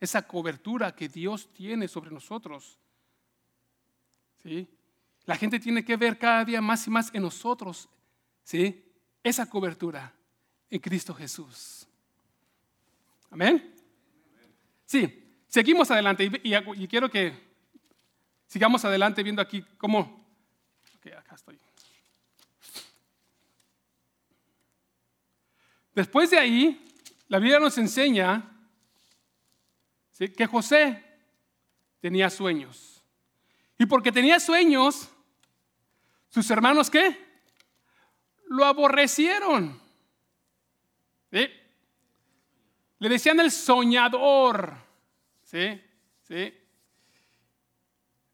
esa 0.00 0.26
cobertura 0.26 0.92
que 0.92 1.08
Dios 1.08 1.48
tiene 1.52 1.86
sobre 1.86 2.10
nosotros. 2.10 2.80
¿sí? 4.42 4.66
La 5.26 5.36
gente 5.36 5.60
tiene 5.60 5.84
que 5.84 5.96
ver 5.96 6.18
cada 6.18 6.44
día 6.44 6.60
más 6.60 6.84
y 6.84 6.90
más 6.90 7.14
en 7.14 7.22
nosotros 7.22 7.88
¿sí? 8.42 8.84
esa 9.22 9.48
cobertura 9.48 10.12
en 10.68 10.80
Cristo 10.80 11.14
Jesús. 11.14 11.86
Amén. 13.30 13.72
Sí, 14.84 15.32
seguimos 15.46 15.92
adelante 15.92 16.28
y, 16.42 16.88
quiero 16.88 17.08
que 17.08 17.32
sigamos 18.48 18.84
adelante 18.84 19.22
viendo 19.22 19.40
aquí 19.40 19.64
cómo... 19.78 20.26
Ok, 20.96 21.06
acá 21.16 21.36
estoy. 21.36 21.60
Después 25.94 26.30
de 26.30 26.38
ahí, 26.38 26.86
la 27.28 27.38
Biblia 27.38 27.58
nos 27.58 27.76
enseña 27.78 28.50
que 30.18 30.46
José 30.46 31.02
tenía 32.00 32.28
sueños. 32.30 33.02
Y 33.78 33.86
porque 33.86 34.12
tenía 34.12 34.38
sueños, 34.38 35.08
sus 36.28 36.50
hermanos, 36.50 36.90
¿qué? 36.90 37.30
lo 38.50 38.64
aborrecieron. 38.64 39.80
Le 41.30 43.08
decían 43.08 43.40
el 43.40 43.50
soñador. 43.50 44.76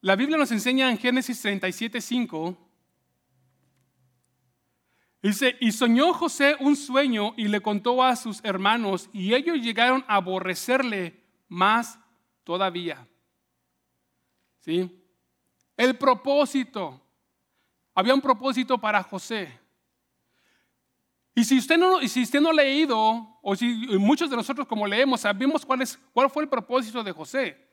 La 0.00 0.16
Biblia 0.16 0.38
nos 0.38 0.50
enseña 0.52 0.90
en 0.90 0.98
Génesis 0.98 1.40
37, 1.42 2.00
5. 2.00 2.65
Dice, 5.26 5.56
y 5.58 5.72
soñó 5.72 6.12
José 6.12 6.56
un 6.60 6.76
sueño 6.76 7.34
y 7.36 7.48
le 7.48 7.60
contó 7.60 8.00
a 8.00 8.14
sus 8.14 8.38
hermanos 8.44 9.10
y 9.12 9.34
ellos 9.34 9.56
llegaron 9.56 10.04
a 10.06 10.16
aborrecerle 10.16 11.20
más 11.48 11.98
todavía. 12.44 13.08
¿Sí? 14.60 14.88
El 15.76 15.98
propósito. 15.98 17.00
Había 17.92 18.14
un 18.14 18.20
propósito 18.20 18.78
para 18.78 19.02
José. 19.02 19.58
Y 21.34 21.42
si 21.42 21.58
usted 21.58 21.76
no, 21.76 22.00
si 22.02 22.22
usted 22.22 22.40
no 22.40 22.50
ha 22.50 22.54
leído, 22.54 23.40
o 23.42 23.56
si 23.56 23.66
muchos 23.98 24.30
de 24.30 24.36
nosotros 24.36 24.68
como 24.68 24.86
leemos, 24.86 25.22
sabemos 25.22 25.66
cuál, 25.66 25.82
es, 25.82 25.98
cuál 26.12 26.30
fue 26.30 26.44
el 26.44 26.48
propósito 26.48 27.02
de 27.02 27.10
José. 27.10 27.66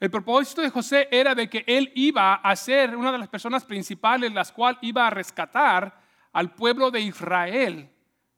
El 0.00 0.10
propósito 0.10 0.62
de 0.62 0.70
José 0.70 1.08
era 1.10 1.34
de 1.34 1.46
que 1.46 1.62
él 1.66 1.92
iba 1.94 2.36
a 2.36 2.56
ser 2.56 2.96
una 2.96 3.12
de 3.12 3.18
las 3.18 3.28
personas 3.28 3.66
principales, 3.66 4.32
las 4.32 4.50
cuales 4.50 4.78
iba 4.80 5.06
a 5.06 5.10
rescatar 5.10 6.03
al 6.34 6.52
pueblo 6.52 6.90
de 6.90 7.00
Israel 7.00 7.88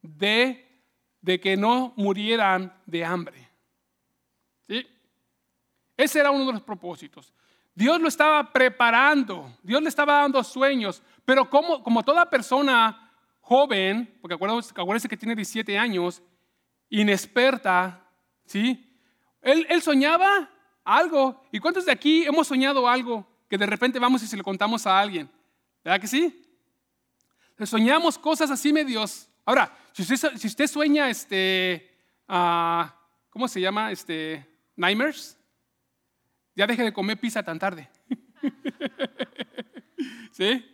de, 0.03 0.81
de 1.23 1.41
que 1.41 1.57
no 1.57 1.95
murieran 1.97 2.73
de 2.85 3.05
hambre. 3.05 3.49
¿Sí? 4.69 4.87
Ese 5.97 6.21
era 6.21 6.31
uno 6.31 6.47
de 6.47 6.53
los 6.53 6.63
propósitos. 6.63 7.33
Dios 7.75 8.01
lo 8.01 8.09
estaba 8.09 8.53
preparando, 8.53 9.51
Dios 9.63 9.83
le 9.83 9.89
estaba 9.89 10.21
dando 10.21 10.45
sueños, 10.45 11.03
pero 11.25 11.49
como, 11.51 11.83
como 11.83 12.03
toda 12.03 12.29
persona 12.31 13.11
joven, 13.41 14.19
porque 14.21 14.35
acuérdense, 14.35 15.09
que 15.09 15.17
tiene 15.17 15.35
17 15.35 15.77
años, 15.79 16.23
inexperta, 16.91 18.07
¿sí? 18.45 18.99
Él, 19.41 19.67
él 19.71 19.83
soñaba 19.83 20.51
algo. 20.85 21.43
¿Y 21.51 21.61
cuántos 21.61 21.87
de 21.87 21.93
aquí 21.93 22.25
hemos 22.25 22.47
soñado 22.47 22.89
algo 22.89 23.27
que 23.49 23.57
de 23.57 23.67
repente 23.67 23.99
vamos 23.99 24.23
y 24.23 24.27
se 24.27 24.37
lo 24.37 24.43
contamos 24.43 24.87
a 24.87 24.99
alguien? 24.99 25.31
¿Verdad 25.83 26.01
que 26.01 26.09
sí? 26.09 26.46
Soñamos 27.65 28.19
cosas 28.19 28.51
así 28.51 28.73
medios. 28.73 29.29
Ahora, 29.45 29.75
si 29.93 30.03
usted, 30.03 30.67
sueña, 30.67 31.09
este, 31.09 31.91
uh, 32.29 32.85
¿cómo 33.31 33.49
se 33.49 33.61
llama? 33.61 33.93
Este, 33.93 34.47
nightmares, 34.77 35.39
ya 36.55 36.67
deje 36.67 36.83
de 36.83 36.93
comer 36.93 37.19
pizza 37.19 37.43
tan 37.43 37.59
tarde. 37.59 37.89
¿Sí? 40.33 40.73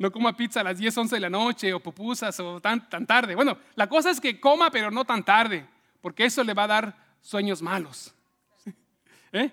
no 0.00 0.10
coma 0.10 0.34
pizza 0.34 0.60
a 0.60 0.64
las 0.64 0.78
10, 0.78 0.96
11 0.96 1.16
de 1.16 1.20
la 1.20 1.28
noche 1.28 1.74
o 1.74 1.80
pupusas 1.80 2.40
o 2.40 2.58
tan, 2.58 2.88
tan 2.88 3.06
tarde. 3.06 3.34
Bueno, 3.34 3.58
la 3.74 3.86
cosa 3.86 4.10
es 4.10 4.18
que 4.18 4.40
coma, 4.40 4.70
pero 4.70 4.90
no 4.90 5.04
tan 5.04 5.22
tarde, 5.22 5.66
porque 6.00 6.24
eso 6.24 6.42
le 6.42 6.54
va 6.54 6.64
a 6.64 6.68
dar 6.68 6.96
sueños 7.20 7.60
malos. 7.60 8.14
¿Eh? 9.32 9.50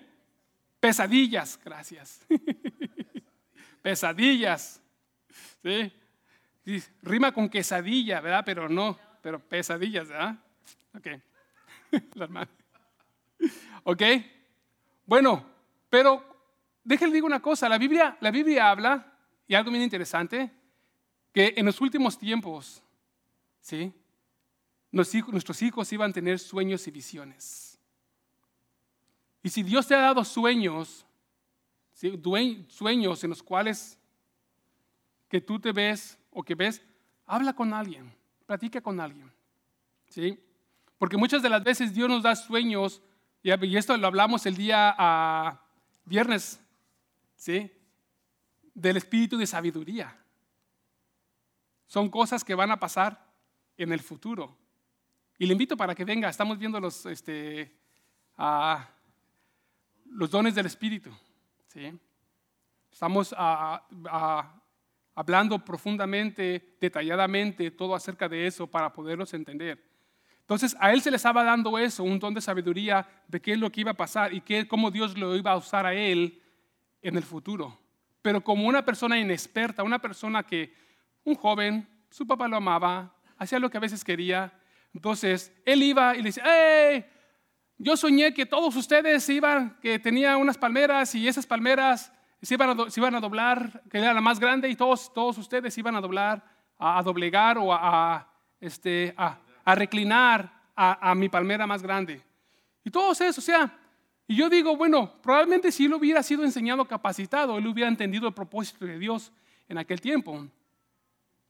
Pesadillas, 0.80 1.60
gracias. 1.62 2.22
Pesadillas. 3.82 4.80
¿Sí? 5.62 5.92
Rima 7.02 7.32
con 7.32 7.48
quesadilla, 7.48 8.20
¿verdad? 8.20 8.42
Pero 8.44 8.68
no, 8.68 8.98
pero 9.22 9.38
pesadillas, 9.40 10.08
¿verdad? 10.08 10.38
Ok. 10.94 11.06
ok. 13.84 14.02
Bueno, 15.06 15.46
pero 15.88 16.22
déjenle 16.84 17.14
digo 17.14 17.26
una 17.26 17.40
cosa, 17.40 17.68
la 17.68 17.78
Biblia, 17.78 18.16
la 18.20 18.30
Biblia 18.30 18.70
habla 18.70 19.14
y 19.46 19.54
algo 19.54 19.70
bien 19.70 19.82
interesante, 19.82 20.50
que 21.32 21.54
en 21.56 21.64
los 21.64 21.80
últimos 21.80 22.18
tiempos, 22.18 22.82
¿sí? 23.60 23.92
nuestros 24.90 25.62
hijos 25.62 25.92
iban 25.92 26.10
a 26.10 26.14
tener 26.14 26.38
sueños 26.38 26.86
y 26.86 26.90
visiones. 26.90 27.78
Y 29.42 29.50
si 29.50 29.62
Dios 29.62 29.86
te 29.86 29.94
ha 29.94 30.00
dado 30.00 30.24
sueños, 30.24 31.06
sueños 32.68 33.24
en 33.24 33.30
los 33.30 33.42
cuales 33.42 33.98
que 35.28 35.40
tú 35.40 35.58
te 35.58 35.72
ves 35.72 36.17
o 36.30 36.42
que 36.42 36.54
ves, 36.54 36.82
habla 37.26 37.52
con 37.52 37.72
alguien, 37.72 38.12
platica 38.46 38.80
con 38.80 39.00
alguien. 39.00 39.32
¿sí? 40.08 40.38
Porque 40.98 41.16
muchas 41.16 41.42
de 41.42 41.48
las 41.48 41.62
veces 41.62 41.94
Dios 41.94 42.08
nos 42.08 42.22
da 42.22 42.34
sueños, 42.34 43.02
y 43.42 43.76
esto 43.76 43.96
lo 43.96 44.06
hablamos 44.06 44.46
el 44.46 44.56
día 44.56 44.94
a 44.98 45.62
viernes, 46.04 46.60
¿sí? 47.36 47.70
del 48.74 48.96
espíritu 48.96 49.36
de 49.36 49.46
sabiduría. 49.46 50.16
Son 51.86 52.10
cosas 52.10 52.44
que 52.44 52.54
van 52.54 52.70
a 52.70 52.78
pasar 52.78 53.26
en 53.76 53.92
el 53.92 54.00
futuro. 54.00 54.56
Y 55.38 55.46
le 55.46 55.52
invito 55.52 55.76
para 55.76 55.94
que 55.94 56.04
venga, 56.04 56.28
estamos 56.28 56.58
viendo 56.58 56.80
los, 56.80 57.06
este, 57.06 57.74
los 60.06 60.30
dones 60.30 60.54
del 60.54 60.66
espíritu. 60.66 61.10
¿sí? 61.68 61.98
Estamos 62.92 63.34
hablando 65.18 65.64
profundamente, 65.64 66.76
detalladamente, 66.80 67.70
todo 67.70 67.94
acerca 67.94 68.28
de 68.28 68.46
eso 68.46 68.66
para 68.66 68.92
poderlos 68.92 69.34
entender. 69.34 69.82
Entonces 70.40 70.76
a 70.80 70.92
él 70.92 71.02
se 71.02 71.10
le 71.10 71.16
estaba 71.16 71.42
dando 71.44 71.78
eso, 71.78 72.04
un 72.04 72.18
don 72.18 72.34
de 72.34 72.40
sabiduría 72.40 73.06
de 73.26 73.40
qué 73.40 73.52
es 73.52 73.58
lo 73.58 73.70
que 73.70 73.80
iba 73.80 73.90
a 73.90 73.94
pasar 73.94 74.32
y 74.32 74.40
qué, 74.40 74.68
cómo 74.68 74.90
Dios 74.90 75.18
lo 75.18 75.34
iba 75.36 75.52
a 75.52 75.56
usar 75.56 75.86
a 75.86 75.94
él 75.94 76.40
en 77.02 77.16
el 77.16 77.22
futuro 77.22 77.78
pero 78.22 78.42
como 78.42 78.66
una 78.66 78.84
persona 78.84 79.18
inexperta, 79.18 79.82
una 79.82 80.00
persona 80.00 80.42
que, 80.42 80.74
un 81.24 81.34
joven, 81.34 81.88
su 82.10 82.26
papá 82.26 82.48
lo 82.48 82.56
amaba, 82.56 83.14
hacía 83.36 83.58
lo 83.58 83.70
que 83.70 83.76
a 83.76 83.80
veces 83.80 84.04
quería. 84.04 84.52
Entonces, 84.92 85.52
él 85.64 85.82
iba 85.82 86.14
y 86.14 86.18
le 86.18 86.24
decía, 86.24 86.44
¡hey! 86.44 87.06
Yo 87.78 87.96
soñé 87.96 88.34
que 88.34 88.44
todos 88.44 88.74
ustedes 88.76 89.28
iban, 89.28 89.78
que 89.80 89.98
tenía 89.98 90.36
unas 90.36 90.58
palmeras 90.58 91.14
y 91.14 91.28
esas 91.28 91.46
palmeras 91.46 92.12
se 92.42 92.54
iban 92.54 92.80
a, 92.80 92.90
se 92.90 93.00
iban 93.00 93.14
a 93.14 93.20
doblar, 93.20 93.82
que 93.90 93.98
era 93.98 94.14
la 94.14 94.20
más 94.20 94.38
grande 94.38 94.68
y 94.68 94.76
todos, 94.76 95.12
todos 95.12 95.38
ustedes 95.38 95.76
iban 95.78 95.96
a 95.96 96.00
doblar, 96.00 96.44
a, 96.78 97.02
doblegar 97.02 97.58
o 97.58 97.72
a, 97.72 98.28
este, 98.60 99.14
a, 99.16 99.38
reclinar 99.74 100.52
a, 100.76 101.14
mi 101.14 101.28
palmera 101.28 101.66
más 101.66 101.82
grande. 101.82 102.22
Y 102.84 102.90
todos 102.90 103.20
eso, 103.20 103.40
o 103.40 103.44
sea, 103.44 103.76
y 104.26 104.36
yo 104.36 104.48
digo, 104.48 104.76
bueno, 104.76 105.12
probablemente 105.20 105.72
si 105.72 105.86
él 105.86 105.94
hubiera 105.94 106.22
sido 106.22 106.44
enseñado 106.44 106.84
capacitado, 106.84 107.58
él 107.58 107.66
hubiera 107.66 107.88
entendido 107.88 108.28
el 108.28 108.34
propósito 108.34 108.84
de 108.84 108.98
Dios 108.98 109.32
en 109.68 109.78
aquel 109.78 110.00
tiempo, 110.00 110.46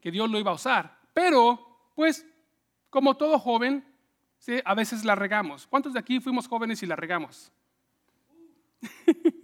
que 0.01 0.11
Dios 0.11 0.31
lo 0.31 0.39
iba 0.39 0.53
a 0.53 0.55
usar. 0.55 0.99
Pero, 1.13 1.91
pues, 1.95 2.27
como 2.89 3.17
todo 3.17 3.39
joven, 3.39 3.85
a 4.65 4.75
veces 4.75 5.05
la 5.05 5.15
regamos. 5.15 5.67
¿Cuántos 5.67 5.93
de 5.93 5.99
aquí 5.99 6.21
fuimos 6.21 6.49
jóvenes 6.49 6.83
y 6.83 6.87
la 6.87 6.97
regamos? 6.97 7.53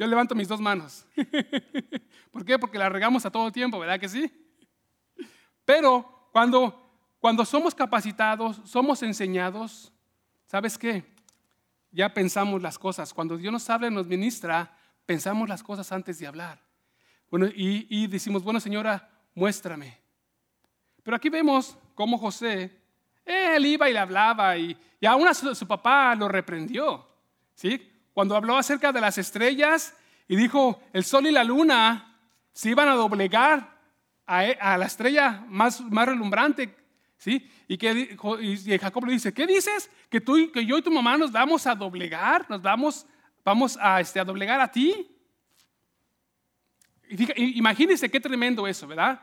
yo 0.00 0.06
levanto 0.08 0.34
mis 0.34 0.48
dos 0.48 0.60
manos. 0.60 1.06
¿Por 2.32 2.44
qué? 2.44 2.58
Porque 2.58 2.78
la 2.78 2.88
regamos 2.88 3.24
a 3.24 3.30
todo 3.30 3.52
tiempo, 3.52 3.78
¿verdad 3.78 4.00
que 4.00 4.08
sí? 4.08 4.28
Pero 5.64 6.28
cuando, 6.32 6.98
cuando 7.20 7.44
somos 7.44 7.74
capacitados, 7.74 8.60
somos 8.64 9.02
enseñados, 9.04 9.92
¿sabes 10.46 10.76
qué? 10.76 11.04
ya 11.92 12.12
pensamos 12.12 12.62
las 12.62 12.78
cosas. 12.78 13.12
Cuando 13.12 13.36
Dios 13.36 13.52
nos 13.52 13.68
habla 13.68 13.88
y 13.88 13.90
nos 13.90 14.06
ministra, 14.06 14.76
pensamos 15.06 15.48
las 15.48 15.62
cosas 15.62 15.90
antes 15.92 16.18
de 16.18 16.26
hablar. 16.26 16.60
Bueno, 17.30 17.46
y, 17.54 18.06
decimos, 18.06 18.42
bueno, 18.42 18.60
señora, 18.60 19.08
muéstrame. 19.34 19.98
Pero 21.02 21.16
aquí 21.16 21.28
vemos 21.28 21.76
cómo 21.94 22.18
José, 22.18 22.70
él 23.24 23.66
iba 23.66 23.88
y 23.88 23.92
le 23.92 23.98
hablaba 23.98 24.56
y, 24.56 24.76
y 25.00 25.06
aún 25.06 25.28
a 25.28 25.34
su, 25.34 25.66
papá 25.66 26.14
lo 26.14 26.28
reprendió. 26.28 27.06
¿sí? 27.54 27.89
Cuando 28.20 28.36
habló 28.36 28.58
acerca 28.58 28.92
de 28.92 29.00
las 29.00 29.16
estrellas 29.16 29.96
y 30.28 30.36
dijo, 30.36 30.78
el 30.92 31.04
sol 31.04 31.26
y 31.26 31.30
la 31.30 31.42
luna 31.42 32.18
se 32.52 32.68
iban 32.68 32.86
a 32.86 32.92
doblegar 32.92 33.80
a, 34.26 34.40
a 34.40 34.76
la 34.76 34.84
estrella 34.84 35.42
más, 35.48 35.80
más 35.80 36.06
relumbrante 36.06 36.76
¿Sí? 37.16 37.50
Y, 37.66 37.78
que, 37.78 38.78
Jacob 38.78 39.06
le 39.06 39.14
dice, 39.14 39.32
¿qué 39.32 39.46
dices? 39.46 39.90
¿Que, 40.10 40.20
tú, 40.20 40.52
que 40.52 40.66
yo 40.66 40.76
y 40.76 40.82
tu 40.82 40.90
mamá 40.90 41.16
nos 41.16 41.32
vamos 41.32 41.66
a 41.66 41.74
doblegar, 41.74 42.44
nos 42.50 42.60
vamos, 42.60 43.06
vamos 43.42 43.78
a, 43.80 44.02
este, 44.02 44.20
a 44.20 44.24
doblegar 44.26 44.60
a 44.60 44.70
ti. 44.70 45.10
Y 47.08 47.56
imagínense 47.56 48.10
qué 48.10 48.20
tremendo 48.20 48.66
eso, 48.66 48.86
¿verdad? 48.86 49.18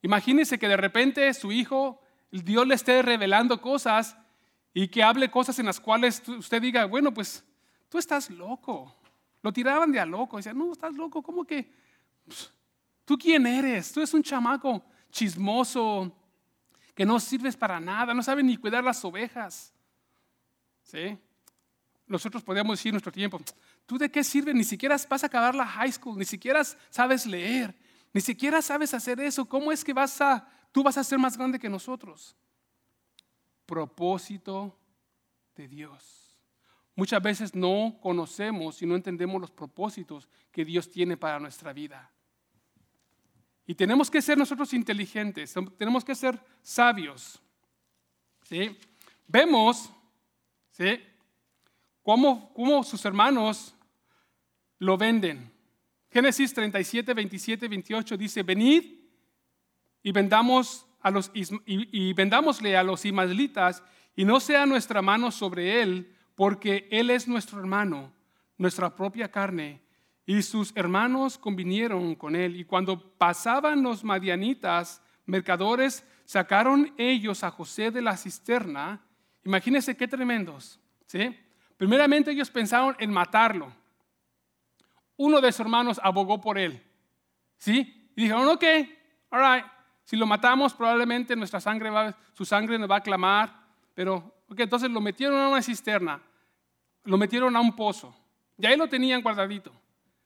Imagínense 0.00 0.60
que 0.60 0.68
de 0.68 0.76
repente 0.76 1.34
su 1.34 1.50
hijo, 1.50 2.00
Dios 2.30 2.68
le 2.68 2.76
esté 2.76 3.02
revelando 3.02 3.60
cosas 3.60 4.16
y 4.72 4.86
que 4.86 5.02
hable 5.02 5.28
cosas 5.28 5.58
en 5.58 5.66
las 5.66 5.80
cuales 5.80 6.22
usted 6.28 6.62
diga, 6.62 6.84
bueno, 6.84 7.12
pues 7.12 7.44
tú 7.92 7.98
estás 7.98 8.30
loco. 8.30 8.90
Lo 9.42 9.52
tiraban 9.52 9.92
de 9.92 10.00
a 10.00 10.06
loco. 10.06 10.38
Decían, 10.38 10.56
no, 10.56 10.72
estás 10.72 10.94
loco, 10.94 11.22
¿cómo 11.22 11.44
que? 11.44 11.70
Pues, 12.24 12.50
¿Tú 13.04 13.18
quién 13.18 13.46
eres? 13.46 13.92
Tú 13.92 14.00
eres 14.00 14.14
un 14.14 14.22
chamaco 14.22 14.82
chismoso, 15.10 16.10
que 16.94 17.04
no 17.04 17.20
sirves 17.20 17.54
para 17.54 17.78
nada, 17.78 18.14
no 18.14 18.22
sabes 18.22 18.46
ni 18.46 18.56
cuidar 18.56 18.82
las 18.82 19.04
ovejas. 19.04 19.74
¿Sí? 20.82 21.18
Nosotros 22.06 22.42
podríamos 22.42 22.78
decir 22.78 22.88
en 22.88 22.94
nuestro 22.94 23.12
tiempo, 23.12 23.38
¿tú 23.84 23.98
de 23.98 24.10
qué 24.10 24.24
sirves? 24.24 24.54
Ni 24.54 24.64
siquiera 24.64 24.96
vas 25.06 25.22
a 25.22 25.26
acabar 25.26 25.54
la 25.54 25.66
high 25.66 25.92
school, 25.92 26.18
ni 26.18 26.24
siquiera 26.24 26.64
sabes 26.88 27.26
leer, 27.26 27.74
ni 28.14 28.22
siquiera 28.22 28.62
sabes 28.62 28.94
hacer 28.94 29.20
eso. 29.20 29.44
¿Cómo 29.44 29.70
es 29.70 29.84
que 29.84 29.92
vas 29.92 30.18
a, 30.22 30.48
tú 30.72 30.82
vas 30.82 30.96
a 30.96 31.04
ser 31.04 31.18
más 31.18 31.36
grande 31.36 31.58
que 31.58 31.68
nosotros? 31.68 32.34
Propósito 33.66 34.74
de 35.54 35.68
Dios. 35.68 36.21
Muchas 36.94 37.22
veces 37.22 37.54
no 37.54 37.98
conocemos 38.02 38.82
y 38.82 38.86
no 38.86 38.94
entendemos 38.94 39.40
los 39.40 39.50
propósitos 39.50 40.28
que 40.50 40.64
Dios 40.64 40.90
tiene 40.90 41.16
para 41.16 41.40
nuestra 41.40 41.72
vida. 41.72 42.10
Y 43.66 43.74
tenemos 43.74 44.10
que 44.10 44.20
ser 44.20 44.36
nosotros 44.36 44.72
inteligentes, 44.74 45.54
tenemos 45.78 46.04
que 46.04 46.14
ser 46.14 46.38
sabios. 46.62 47.40
¿sí? 48.42 48.76
Vemos 49.26 49.90
¿sí? 50.70 51.00
cómo, 52.02 52.52
cómo 52.52 52.82
sus 52.82 53.04
hermanos 53.04 53.74
lo 54.78 54.98
venden. 54.98 55.50
Génesis 56.10 56.52
37, 56.52 57.14
27, 57.14 57.68
28 57.68 58.16
dice, 58.18 58.42
venid 58.42 58.84
y 60.02 60.12
vendamos 60.12 60.86
a 61.00 61.10
los, 61.10 61.30
y, 61.34 62.12
vendámosle 62.12 62.76
a 62.76 62.82
los 62.82 63.04
ismaelitas 63.04 63.82
y 64.14 64.24
no 64.24 64.40
sea 64.40 64.66
nuestra 64.66 65.00
mano 65.00 65.30
sobre 65.30 65.80
él, 65.82 66.14
porque 66.42 66.88
él 66.90 67.10
es 67.10 67.28
nuestro 67.28 67.60
hermano, 67.60 68.12
nuestra 68.58 68.96
propia 68.96 69.30
carne. 69.30 69.80
Y 70.26 70.42
sus 70.42 70.72
hermanos 70.74 71.38
convinieron 71.38 72.16
con 72.16 72.34
él. 72.34 72.56
Y 72.56 72.64
cuando 72.64 73.00
pasaban 73.16 73.80
los 73.80 74.02
madianitas, 74.02 75.00
mercadores, 75.24 76.04
sacaron 76.24 76.92
ellos 76.98 77.44
a 77.44 77.50
José 77.52 77.92
de 77.92 78.02
la 78.02 78.16
cisterna. 78.16 79.00
Imagínense 79.44 79.96
qué 79.96 80.08
tremendos. 80.08 80.80
¿sí? 81.06 81.32
Primeramente 81.76 82.32
ellos 82.32 82.50
pensaron 82.50 82.96
en 82.98 83.12
matarlo. 83.12 83.72
Uno 85.16 85.40
de 85.40 85.52
sus 85.52 85.60
hermanos 85.60 86.00
abogó 86.02 86.40
por 86.40 86.58
él. 86.58 86.82
¿sí? 87.56 88.10
Y 88.16 88.22
dijeron, 88.22 88.48
ok, 88.48 88.64
all 89.30 89.58
right. 89.58 89.64
Si 90.02 90.16
lo 90.16 90.26
matamos, 90.26 90.74
probablemente 90.74 91.36
nuestra 91.36 91.60
sangre 91.60 91.88
va, 91.88 92.16
su 92.32 92.44
sangre 92.44 92.80
nos 92.80 92.90
va 92.90 92.96
a 92.96 93.00
clamar. 93.00 93.62
Pero, 93.94 94.42
ok, 94.48 94.58
entonces 94.58 94.90
lo 94.90 95.00
metieron 95.00 95.40
a 95.40 95.46
una 95.46 95.62
cisterna, 95.62 96.20
lo 97.04 97.16
metieron 97.16 97.54
a 97.56 97.60
un 97.60 97.74
pozo. 97.74 98.14
Y 98.58 98.66
ahí 98.66 98.76
lo 98.76 98.88
tenían 98.88 99.22
guardadito. 99.22 99.72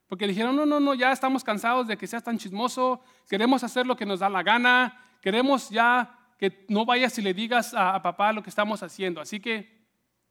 Porque 0.09 0.27
dijeron, 0.27 0.55
no, 0.55 0.67
no, 0.67 0.79
no, 0.79 0.95
ya 0.95 1.11
estamos 1.13 1.43
cansados 1.43 1.87
de 1.89 1.97
que 1.97 2.07
seas 2.07 2.23
tan 2.23 2.39
chismoso, 2.39 3.01
queremos 3.29 3.65
hacer 3.65 3.87
lo 3.87 3.97
que 3.97 4.07
nos 4.07 4.21
da 4.21 4.29
la 4.29 4.43
gana, 4.43 5.01
queremos 5.21 5.69
ya 5.71 6.17
que 6.39 6.65
no 6.69 6.85
vayas 6.85 7.19
y 7.19 7.23
le 7.23 7.35
digas 7.35 7.75
a, 7.75 8.01
papá 8.03 8.33
lo 8.33 8.43
que 8.43 8.51
estamos 8.51 8.83
haciendo. 8.83 9.21
Así 9.21 9.41
que, 9.41 9.85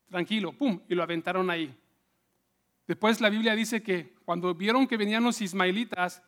tranquilo, 0.10 0.54
pum, 0.54 0.80
y 0.88 0.96
lo 0.96 1.04
aventaron 1.04 1.50
ahí. 1.50 1.76
Después 2.88 3.20
la 3.20 3.30
Biblia 3.30 3.56
dice 3.56 3.82
que 3.82 4.16
cuando 4.24 4.54
vieron 4.54 4.88
que 4.88 4.98
venían 4.98 5.24
los 5.24 5.42
ismaelitas, 5.42 6.22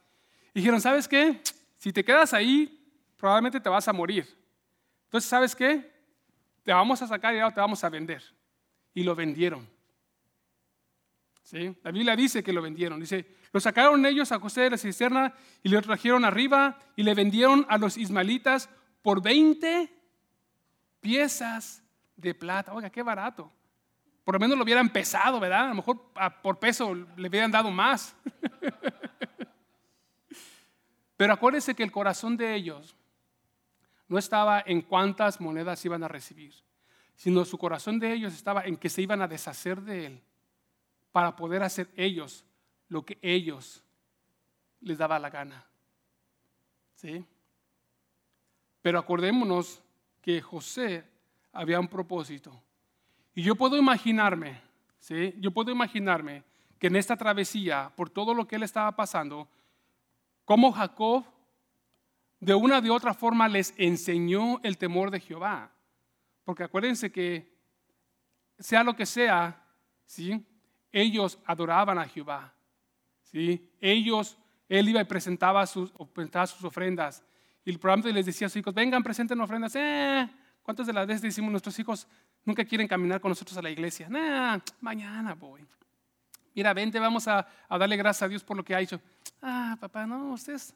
dijeron, 0.53 0.81
¿sabes 0.81 1.07
qué? 1.07 1.41
Si 1.77 1.93
te 1.93 2.03
quedas 2.03 2.33
ahí, 2.33 2.91
probablemente 3.15 3.59
te 3.59 3.69
vas 3.69 3.87
a 3.87 3.93
morir. 3.93 4.27
Entonces, 5.05 5.29
¿sabes 5.29 5.55
qué? 5.55 5.93
Te 6.63 6.73
vamos 6.73 7.01
a 7.01 7.07
sacar 7.07 7.33
y 7.33 7.39
ahora 7.39 7.53
te 7.53 7.61
vamos 7.61 7.83
a 7.83 7.89
vender. 7.89 8.23
Y 8.93 9.03
lo 9.03 9.15
vendieron. 9.15 9.76
¿Sí? 11.47 11.73
La 11.81 11.91
Biblia 11.91 12.13
dice 12.13 12.43
que 12.43 12.51
lo 12.51 12.61
vendieron. 12.61 12.99
Dice, 12.99 13.25
lo 13.53 13.61
sacaron 13.61 14.05
ellos 14.05 14.33
a 14.33 14.39
José 14.39 14.63
de 14.63 14.71
la 14.71 14.77
cisterna 14.77 15.33
y 15.63 15.69
lo 15.69 15.81
trajeron 15.81 16.25
arriba 16.25 16.77
y 16.97 17.03
le 17.03 17.13
vendieron 17.13 17.65
a 17.69 17.77
los 17.77 17.95
ismaelitas 17.95 18.69
por 19.01 19.21
20 19.21 19.89
piezas 20.99 21.81
de 22.17 22.35
plata. 22.35 22.73
Oiga, 22.73 22.89
qué 22.89 23.01
barato. 23.01 23.49
Por 24.25 24.35
lo 24.35 24.39
menos 24.41 24.57
lo 24.57 24.65
hubieran 24.65 24.89
pesado, 24.89 25.39
¿verdad? 25.39 25.67
A 25.67 25.69
lo 25.69 25.75
mejor 25.75 26.11
por 26.43 26.59
peso 26.59 26.93
le 26.93 27.29
hubieran 27.29 27.49
dado 27.49 27.71
más. 27.71 28.13
Pero 31.15 31.31
acuérdense 31.31 31.75
que 31.75 31.83
el 31.83 31.93
corazón 31.93 32.35
de 32.35 32.55
ellos 32.55 32.93
no 34.09 34.17
estaba 34.17 34.61
en 34.65 34.81
cuántas 34.81 35.39
monedas 35.39 35.85
iban 35.85 36.03
a 36.03 36.09
recibir, 36.09 36.53
sino 37.15 37.45
su 37.45 37.57
corazón 37.57 37.99
de 37.99 38.11
ellos 38.11 38.33
estaba 38.33 38.65
en 38.65 38.75
que 38.75 38.89
se 38.89 39.01
iban 39.01 39.21
a 39.21 39.29
deshacer 39.29 39.81
de 39.81 40.07
él 40.07 40.21
para 41.17 41.35
poder 41.35 41.63
hacer 41.63 41.89
ellos 41.95 42.45
lo 42.89 43.03
que 43.03 43.17
ellos 43.23 43.83
les 44.81 44.99
daba 44.99 45.17
la 45.17 45.31
gana. 45.31 45.65
¿Sí? 46.93 47.25
Pero 48.83 48.99
acordémonos 48.99 49.81
que 50.21 50.39
José 50.43 51.03
había 51.51 51.79
un 51.79 51.87
propósito. 51.87 52.61
Y 53.33 53.41
yo 53.41 53.55
puedo 53.55 53.77
imaginarme, 53.77 54.61
¿sí? 54.99 55.33
Yo 55.39 55.49
puedo 55.49 55.71
imaginarme 55.71 56.43
que 56.77 56.85
en 56.85 56.95
esta 56.95 57.17
travesía, 57.17 57.91
por 57.95 58.11
todo 58.11 58.35
lo 58.35 58.47
que 58.47 58.57
él 58.57 58.61
estaba 58.61 58.95
pasando, 58.95 59.47
como 60.45 60.71
Jacob 60.71 61.25
de 62.39 62.53
una 62.53 62.79
de 62.79 62.91
otra 62.91 63.15
forma 63.15 63.47
les 63.47 63.73
enseñó 63.77 64.59
el 64.61 64.77
temor 64.77 65.09
de 65.09 65.19
Jehová. 65.19 65.71
Porque 66.43 66.65
acuérdense 66.65 67.11
que 67.11 67.57
sea 68.59 68.83
lo 68.83 68.95
que 68.95 69.07
sea, 69.07 69.65
¿sí? 70.05 70.45
Ellos 71.01 71.37
adoraban 71.45 71.97
a 71.99 72.07
Jehová. 72.07 72.53
¿sí? 73.21 73.69
Ellos, 73.79 74.37
él 74.67 74.89
iba 74.89 75.01
y 75.01 75.05
presentaba 75.05 75.65
sus, 75.65 75.91
ofrendas. 75.95 77.23
Y 77.65 77.77
probablemente 77.77 78.13
les 78.13 78.25
decía 78.25 78.47
a 78.47 78.49
sus 78.49 78.57
hijos, 78.57 78.73
vengan, 78.73 79.03
presenten 79.03 79.39
ofrendas. 79.41 79.75
Eh, 79.75 80.29
¿Cuántas 80.63 80.87
de 80.87 80.93
las 80.93 81.05
veces 81.05 81.21
decimos 81.21 81.51
nuestros 81.51 81.77
hijos 81.79 82.07
nunca 82.43 82.63
quieren 82.65 82.87
caminar 82.87 83.21
con 83.21 83.29
nosotros 83.29 83.57
a 83.57 83.61
la 83.61 83.69
iglesia? 83.69 84.09
Mañana 84.79 85.33
voy. 85.33 85.65
Mira, 86.53 86.73
vente, 86.73 86.99
vamos 86.99 87.27
a, 87.27 87.47
darle 87.69 87.97
gracias 87.97 88.23
a 88.23 88.27
Dios 88.27 88.43
por 88.43 88.57
lo 88.57 88.63
que 88.63 88.73
ha 88.73 88.81
hecho. 88.81 88.99
Ah, 89.41 89.77
papá, 89.79 90.05
no, 90.07 90.31
ustedes 90.33 90.73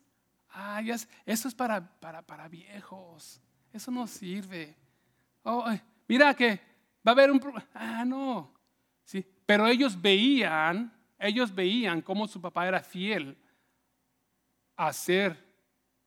Ah, 0.53 0.81
eso 1.25 1.47
es 1.47 1.55
para, 1.55 1.81
para, 1.99 2.21
para, 2.21 2.47
viejos. 2.47 3.41
Eso 3.71 3.89
no 3.89 4.05
sirve. 4.05 4.75
Oh, 5.43 5.65
mira 6.07 6.34
que 6.34 6.60
va 7.07 7.12
a 7.12 7.12
haber 7.12 7.31
un 7.31 7.41
Ah, 7.73 8.03
no. 8.05 8.53
Sí, 9.03 9.25
pero 9.52 9.68
ellos 9.68 10.02
veían, 10.02 10.94
ellos 11.20 11.54
veían 11.54 12.02
cómo 12.02 12.26
su 12.26 12.40
papá 12.40 12.70
era 12.70 12.80
fiel 12.80 13.38
a 14.78 14.88
hacer 14.88 15.46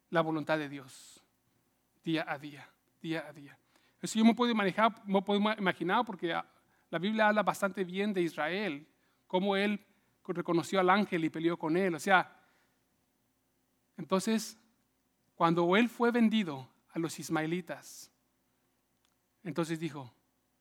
la 0.08 0.22
voluntad 0.22 0.56
de 0.56 0.66
Dios 0.66 1.22
día 2.02 2.24
a 2.26 2.38
día, 2.38 2.66
día 3.02 3.26
a 3.28 3.34
día. 3.34 3.58
Eso 4.00 4.18
yo 4.18 4.24
me 4.24 4.34
puedo 4.34 4.50
imaginar, 4.50 4.94
me 5.04 5.20
puedo 5.20 5.38
imaginar 5.58 6.06
porque 6.06 6.34
la 6.88 6.98
Biblia 6.98 7.28
habla 7.28 7.42
bastante 7.42 7.84
bien 7.84 8.14
de 8.14 8.22
Israel, 8.22 8.88
cómo 9.26 9.56
él 9.56 9.78
reconoció 10.26 10.80
al 10.80 10.88
ángel 10.88 11.22
y 11.22 11.28
peleó 11.28 11.58
con 11.58 11.76
él. 11.76 11.94
O 11.94 12.00
sea, 12.00 12.34
entonces, 13.98 14.58
cuando 15.34 15.76
él 15.76 15.90
fue 15.90 16.10
vendido 16.10 16.66
a 16.94 16.98
los 16.98 17.18
ismaelitas, 17.18 18.10
entonces 19.42 19.78
dijo, 19.78 20.14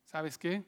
¿sabes 0.03 0.37
qué? 0.37 0.65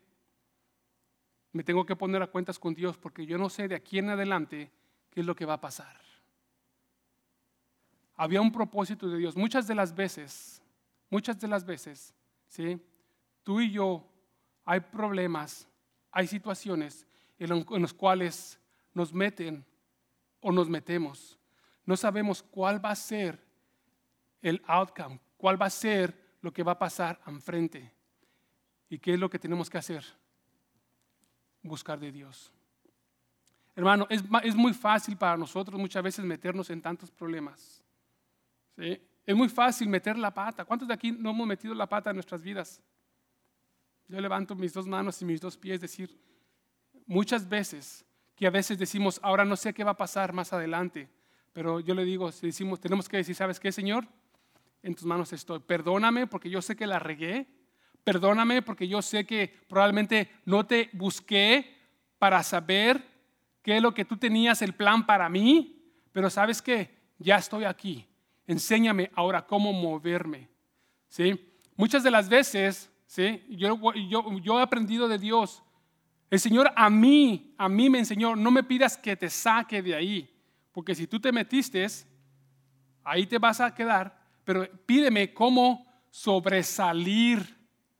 Me 1.56 1.64
tengo 1.64 1.86
que 1.86 1.96
poner 1.96 2.22
a 2.22 2.28
cuentas 2.28 2.60
con 2.60 2.74
Dios 2.74 2.98
porque 2.98 3.26
yo 3.26 3.38
no 3.38 3.50
sé 3.50 3.68
de 3.68 3.76
aquí 3.76 3.98
en 3.98 4.10
adelante 4.10 4.72
qué 5.10 5.22
es 5.22 5.26
lo 5.26 5.36
que 5.36 5.46
va 5.46 5.54
a 5.54 5.62
pasar. 5.62 6.00
Había 8.16 8.42
un 8.42 8.52
propósito 8.52 9.10
de 9.10 9.18
Dios. 9.18 9.36
Muchas 9.36 9.68
de 9.68 9.76
las 9.76 9.96
veces, 9.96 10.62
muchas 11.10 11.40
de 11.40 11.48
las 11.48 11.66
veces, 11.66 12.14
¿sí? 12.48 12.80
Tú 13.44 13.62
y 13.62 13.72
yo 13.72 14.06
hay 14.66 14.80
problemas, 14.80 15.68
hay 16.12 16.28
situaciones 16.28 17.08
en 17.40 17.82
los 17.82 17.94
cuales 17.94 18.60
nos 18.94 19.14
meten 19.14 19.66
o 20.42 20.52
nos 20.52 20.70
metemos 20.70 21.38
no 21.86 21.96
sabemos 21.96 22.42
cuál 22.42 22.84
va 22.84 22.92
a 22.92 22.96
ser 22.96 23.40
el 24.42 24.62
outcome, 24.66 25.20
cuál 25.38 25.62
va 25.62 25.68
a 25.68 25.70
ser 25.70 26.38
lo 26.42 26.52
que 26.52 26.64
va 26.64 26.74
a 26.74 26.80
pasar 26.80 27.20
enfrente. 27.28 27.92
¿Y 28.90 29.00
qué 29.00 29.14
es 29.14 29.20
lo 29.20 29.30
que 29.30 29.40
tenemos 29.40 29.70
que 29.70 29.78
hacer? 29.78 30.04
Buscar 31.66 32.00
de 32.00 32.12
Dios. 32.12 32.52
Hermano, 33.76 34.06
es, 34.10 34.56
muy 34.56 34.72
fácil 34.74 35.18
para 35.18 35.36
nosotros 35.36 35.80
muchas 35.80 36.04
veces 36.04 36.24
meternos 36.24 36.70
en 36.70 36.80
tantos 36.80 37.10
problemas. 37.10 37.84
Es 38.78 39.36
muy 39.36 39.50
fácil 39.50 39.90
meter 39.90 40.16
la 40.18 40.32
pata. 40.32 40.64
¿Cuántos 40.64 40.88
de 40.88 40.94
aquí 40.94 41.12
no 41.12 41.32
hemos 41.32 41.48
metido 41.48 41.74
la 41.74 41.88
pata 41.88 42.12
en 42.12 42.18
nuestras 42.18 42.42
vidas? 42.42 42.82
Yo 44.08 44.22
levanto 44.22 44.56
mis 44.56 44.74
dos 44.74 44.86
manos 44.86 45.20
y 45.24 45.26
mis 45.26 45.42
dos 45.42 45.58
pies, 45.58 45.82
decir, 45.82 46.16
muchas 47.08 47.50
veces 47.50 48.06
que 48.36 48.46
a 48.46 48.52
veces 48.52 48.78
decimos, 48.78 49.20
ahora 49.24 49.44
no 49.44 49.56
sé 49.56 49.74
qué 49.74 49.84
va 49.84 49.92
a 49.92 49.98
pasar 49.98 50.34
más 50.34 50.54
adelante, 50.54 51.10
pero 51.52 51.80
yo 51.80 51.96
le 51.96 52.06
digo, 52.06 52.32
si 52.32 52.46
decimos, 52.46 52.80
tenemos 52.80 53.10
que 53.10 53.18
decir, 53.18 53.34
¿sabes 53.34 53.60
qué, 53.60 53.72
Señor? 53.72 54.08
En 54.84 54.94
tus 54.94 55.06
manos 55.06 55.34
estoy. 55.34 55.60
Perdóname 55.62 56.28
porque 56.28 56.50
yo 56.50 56.62
sé 56.62 56.76
que 56.76 56.86
la 56.86 57.00
regué. 57.00 57.48
Perdóname 58.06 58.62
porque 58.62 58.88
yo 58.88 59.02
sé 59.02 59.26
que 59.26 59.54
probablemente 59.68 60.32
no 60.46 60.66
te 60.66 60.90
busqué 60.94 61.76
para 62.18 62.42
saber 62.42 63.06
qué 63.62 63.76
es 63.76 63.82
lo 63.82 63.94
que 63.94 64.06
tú 64.06 64.16
tenías 64.16 64.62
el 64.62 64.74
plan 64.74 65.06
para 65.06 65.28
mí. 65.28 65.84
Pero 66.14 66.30
sabes 66.30 66.62
qué, 66.62 66.96
ya 67.20 67.36
estoy 67.36 67.66
aquí. 67.66 68.08
Enséñame 68.48 69.12
ahora 69.16 69.46
cómo 69.46 69.74
moverme. 69.74 70.48
¿Sí? 71.10 71.52
Muchas 71.76 72.02
de 72.02 72.12
las 72.12 72.30
veces, 72.30 72.90
¿sí? 73.06 73.44
yo, 73.50 73.78
yo, 74.10 74.40
yo 74.40 74.60
he 74.60 74.64
aprendido 74.64 75.10
de 75.10 75.18
Dios. 75.18 75.62
El 76.30 76.40
Señor 76.40 76.72
a 76.74 76.90
mí, 76.90 77.54
a 77.58 77.68
mí 77.68 77.90
me 77.90 78.00
enseñó, 78.00 78.38
no 78.38 78.52
me 78.52 78.64
pidas 78.64 78.96
que 78.96 79.18
te 79.18 79.30
saque 79.30 79.82
de 79.82 79.94
ahí 79.94 80.32
porque 80.76 80.94
si 80.94 81.08
tú 81.08 81.22
te 81.22 81.32
metiste, 81.32 81.88
ahí 83.02 83.26
te 83.26 83.38
vas 83.38 83.62
a 83.62 83.74
quedar, 83.74 84.20
pero 84.44 84.70
pídeme 84.86 85.34
cómo 85.34 85.88
sobresalir, 86.12 87.56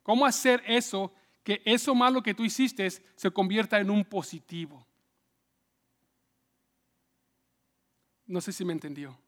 cómo 0.06 0.24
hacer 0.24 0.62
eso, 0.68 1.12
que 1.42 1.60
eso 1.64 1.92
malo 1.92 2.22
que 2.22 2.32
tú 2.32 2.44
hiciste 2.44 2.88
se 2.88 3.28
convierta 3.32 3.80
en 3.80 3.90
un 3.90 4.04
positivo. 4.04 4.86
No 8.24 8.40
sé 8.40 8.52
si 8.52 8.64
me 8.64 8.72
entendió. 8.72 9.18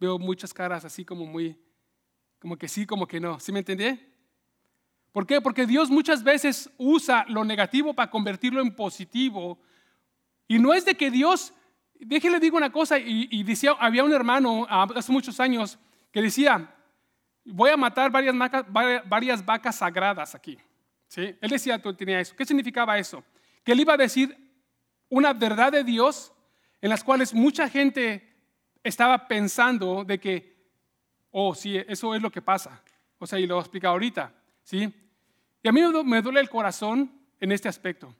Veo 0.00 0.18
muchas 0.18 0.54
caras 0.54 0.82
así 0.82 1.04
como 1.04 1.26
muy, 1.26 1.60
como 2.38 2.56
que 2.56 2.68
sí, 2.68 2.86
como 2.86 3.06
que 3.06 3.20
no. 3.20 3.38
¿Sí 3.38 3.52
me 3.52 3.58
entendí? 3.58 4.00
¿Por 5.12 5.26
qué? 5.26 5.42
Porque 5.42 5.66
Dios 5.66 5.90
muchas 5.90 6.24
veces 6.24 6.70
usa 6.78 7.26
lo 7.28 7.44
negativo 7.44 7.92
para 7.92 8.10
convertirlo 8.10 8.62
en 8.62 8.74
positivo. 8.74 9.58
Y 10.48 10.58
no 10.58 10.72
es 10.72 10.86
de 10.86 10.94
que 10.94 11.10
Dios 11.10 11.52
déjele 12.00 12.40
digo 12.40 12.56
una 12.56 12.72
cosa, 12.72 12.98
y, 12.98 13.42
decía, 13.42 13.72
había 13.78 14.04
un 14.04 14.12
hermano 14.14 14.66
hace 14.70 15.12
muchos 15.12 15.38
años 15.38 15.78
que 16.10 16.22
decía, 16.22 16.74
voy 17.44 17.70
a 17.70 17.76
matar 17.76 18.10
varias, 18.10 19.44
vacas 19.44 19.76
sagradas 19.76 20.34
aquí. 20.34 20.58
¿Sí? 21.08 21.36
Él 21.40 21.50
decía, 21.50 21.80
tú 21.80 21.94
tenía 21.94 22.20
eso. 22.20 22.34
¿Qué 22.34 22.44
significaba 22.44 22.98
eso? 22.98 23.22
Que 23.62 23.72
él 23.72 23.80
iba 23.80 23.94
a 23.94 23.98
decir 23.98 24.36
una 25.08 25.32
verdad 25.32 25.72
de 25.72 25.84
Dios 25.84 26.32
en 26.80 26.90
las 26.90 27.04
cuales 27.04 27.32
mucha 27.32 27.68
gente 27.68 28.34
estaba 28.82 29.28
pensando 29.28 30.04
de 30.04 30.18
que, 30.18 30.56
oh, 31.30 31.54
sí, 31.54 31.76
eso 31.88 32.14
es 32.14 32.22
lo 32.22 32.30
que 32.30 32.42
pasa. 32.42 32.82
O 33.18 33.26
sea, 33.26 33.38
y 33.38 33.46
lo 33.46 33.60
explica 33.60 33.88
ahorita, 33.88 34.32
¿sí? 34.62 34.92
Y 35.62 35.68
a 35.68 35.72
mí 35.72 35.80
me 36.04 36.20
duele 36.20 36.40
el 36.40 36.50
corazón 36.50 37.10
en 37.40 37.52
este 37.52 37.68
aspecto. 37.68 38.14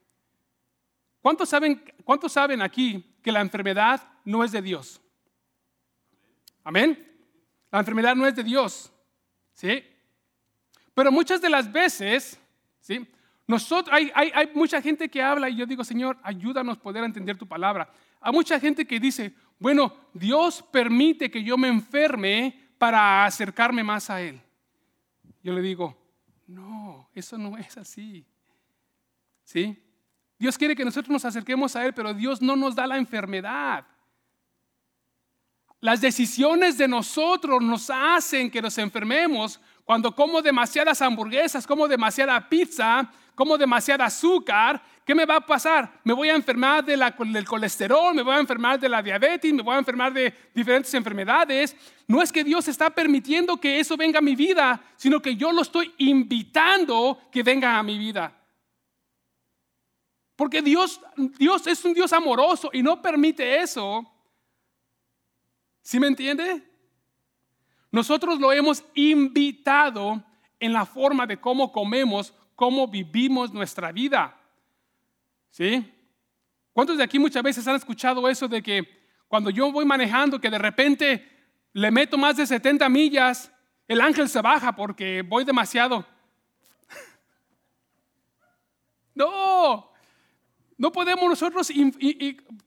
¿Cuántos 1.21 1.49
saben, 1.49 1.83
¿Cuántos 2.03 2.31
saben 2.31 2.61
aquí 2.61 3.17
que 3.21 3.31
la 3.31 3.41
enfermedad 3.41 4.01
no 4.23 4.43
es 4.43 4.51
de 4.51 4.61
Dios? 4.61 5.01
Amén. 6.63 7.11
La 7.71 7.79
enfermedad 7.79 8.15
no 8.15 8.25
es 8.25 8.35
de 8.35 8.43
Dios, 8.43 8.91
¿sí? 9.55 9.83
Pero 10.93 11.11
muchas 11.11 11.41
de 11.41 11.49
las 11.49 11.71
veces, 11.71 12.39
¿sí? 12.79 13.07
Nosotros, 13.47 13.95
hay, 13.95 14.11
hay, 14.13 14.31
hay, 14.33 14.51
mucha 14.53 14.81
gente 14.81 15.09
que 15.09 15.21
habla 15.21 15.49
y 15.49 15.55
yo 15.55 15.65
digo, 15.65 15.83
Señor, 15.83 16.17
ayúdanos 16.23 16.77
a 16.77 16.81
poder 16.81 17.03
entender 17.03 17.37
tu 17.37 17.47
palabra. 17.47 17.89
Hay 18.21 18.31
mucha 18.31 18.59
gente 18.59 18.85
que 18.85 18.99
dice, 18.99 19.33
bueno, 19.59 19.93
Dios 20.13 20.63
permite 20.71 21.29
que 21.29 21.43
yo 21.43 21.57
me 21.57 21.67
enferme 21.67 22.59
para 22.77 23.25
acercarme 23.25 23.83
más 23.83 24.09
a 24.09 24.21
Él. 24.21 24.41
Yo 25.43 25.53
le 25.53 25.61
digo, 25.61 25.95
no, 26.47 27.09
eso 27.13 27.37
no 27.37 27.57
es 27.57 27.77
así. 27.77 28.25
¿Sí? 29.43 29.77
Dios 30.39 30.57
quiere 30.57 30.75
que 30.75 30.85
nosotros 30.85 31.11
nos 31.11 31.25
acerquemos 31.25 31.75
a 31.75 31.85
Él, 31.85 31.93
pero 31.93 32.13
Dios 32.13 32.41
no 32.41 32.55
nos 32.55 32.75
da 32.75 32.87
la 32.87 32.97
enfermedad. 32.97 33.85
Las 35.85 36.01
decisiones 36.01 36.79
de 36.79 36.87
nosotros 36.87 37.61
nos 37.61 37.91
hacen 37.91 38.49
que 38.49 38.59
nos 38.59 38.75
enfermemos 38.79 39.59
cuando 39.83 40.15
como 40.15 40.41
demasiadas 40.41 40.99
hamburguesas, 40.99 41.67
como 41.67 41.87
demasiada 41.87 42.49
pizza, 42.49 43.07
como 43.35 43.55
demasiada 43.55 44.05
azúcar, 44.05 44.81
¿qué 45.05 45.13
me 45.13 45.27
va 45.27 45.35
a 45.35 45.45
pasar? 45.45 45.99
Me 46.03 46.11
voy 46.11 46.29
a 46.29 46.35
enfermar 46.35 46.83
de 46.83 46.97
del 46.97 47.45
colesterol, 47.45 48.15
me 48.15 48.23
voy 48.23 48.33
a 48.33 48.39
enfermar 48.39 48.79
de 48.79 48.89
la 48.89 49.03
diabetes, 49.03 49.53
me 49.53 49.61
voy 49.61 49.75
a 49.75 49.77
enfermar 49.77 50.11
de 50.11 50.33
diferentes 50.55 50.91
enfermedades. 50.95 51.75
No 52.07 52.19
es 52.19 52.31
que 52.31 52.43
Dios 52.43 52.67
está 52.67 52.89
permitiendo 52.89 53.57
que 53.57 53.79
eso 53.79 53.95
venga 53.95 54.17
a 54.17 54.23
mi 54.23 54.35
vida, 54.35 54.81
sino 54.95 55.21
que 55.21 55.35
yo 55.35 55.51
lo 55.51 55.61
estoy 55.61 55.93
invitando 55.99 57.19
que 57.31 57.43
venga 57.43 57.77
a 57.77 57.83
mi 57.83 57.99
vida. 57.99 58.33
Porque 60.35 60.63
Dios, 60.63 60.99
Dios 61.37 61.67
es 61.67 61.85
un 61.85 61.93
Dios 61.93 62.11
amoroso 62.11 62.71
y 62.73 62.81
no 62.81 63.03
permite 63.03 63.61
eso. 63.61 64.14
¿Sí 65.85 65.99
me 65.99 66.07
entiende? 66.07 66.63
Nosotros 67.91 68.39
lo 68.39 68.51
hemos 68.51 68.83
invitado 68.95 70.23
en 70.59 70.73
la 70.73 70.83
forma 70.83 71.27
de 71.27 71.39
cómo 71.39 71.71
comemos, 71.71 72.33
cómo 72.55 72.87
vivimos 72.87 73.53
nuestra 73.53 73.91
vida. 73.91 74.35
¿Sí? 75.51 75.93
¿Cuántos 76.73 76.97
de 76.97 77.03
aquí 77.03 77.19
muchas 77.19 77.43
veces 77.43 77.67
han 77.67 77.75
escuchado 77.75 78.27
eso 78.27 78.47
de 78.47 78.63
que 78.63 79.05
cuando 79.27 79.51
yo 79.51 79.71
voy 79.71 79.85
manejando, 79.85 80.41
que 80.41 80.49
de 80.49 80.57
repente 80.57 81.23
le 81.71 81.91
meto 81.91 82.17
más 82.17 82.35
de 82.35 82.47
70 82.47 82.89
millas, 82.89 83.51
el 83.87 84.01
ángel 84.01 84.27
se 84.27 84.41
baja 84.41 84.75
porque 84.75 85.21
voy 85.21 85.45
demasiado? 85.45 86.03
No, 89.13 89.91
no 90.77 90.91
podemos 90.91 91.29
nosotros 91.29 91.71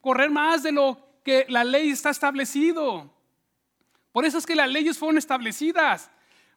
correr 0.01 0.31
más 0.31 0.63
de 0.63 0.71
lo 0.71 1.08
que 1.29 1.45
la 1.51 1.63
ley 1.63 1.91
está 1.91 2.09
establecido. 2.09 3.13
Por 4.13 4.25
eso 4.25 4.39
es 4.39 4.47
que 4.47 4.57
las 4.57 4.71
leyes 4.71 4.97
fueron 4.97 5.19
establecidas. 5.19 6.11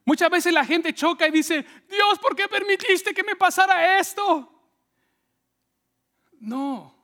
Muchas 0.05 0.29
veces 0.29 0.53
la 0.53 0.63
gente 0.63 0.93
choca 0.93 1.27
y 1.27 1.31
dice, 1.31 1.65
Dios, 1.89 2.17
¿por 2.19 2.37
qué 2.37 2.47
permitiste 2.47 3.13
que 3.13 3.21
me 3.21 3.35
pasara 3.35 3.99
esto? 3.99 4.49
No, 6.39 6.95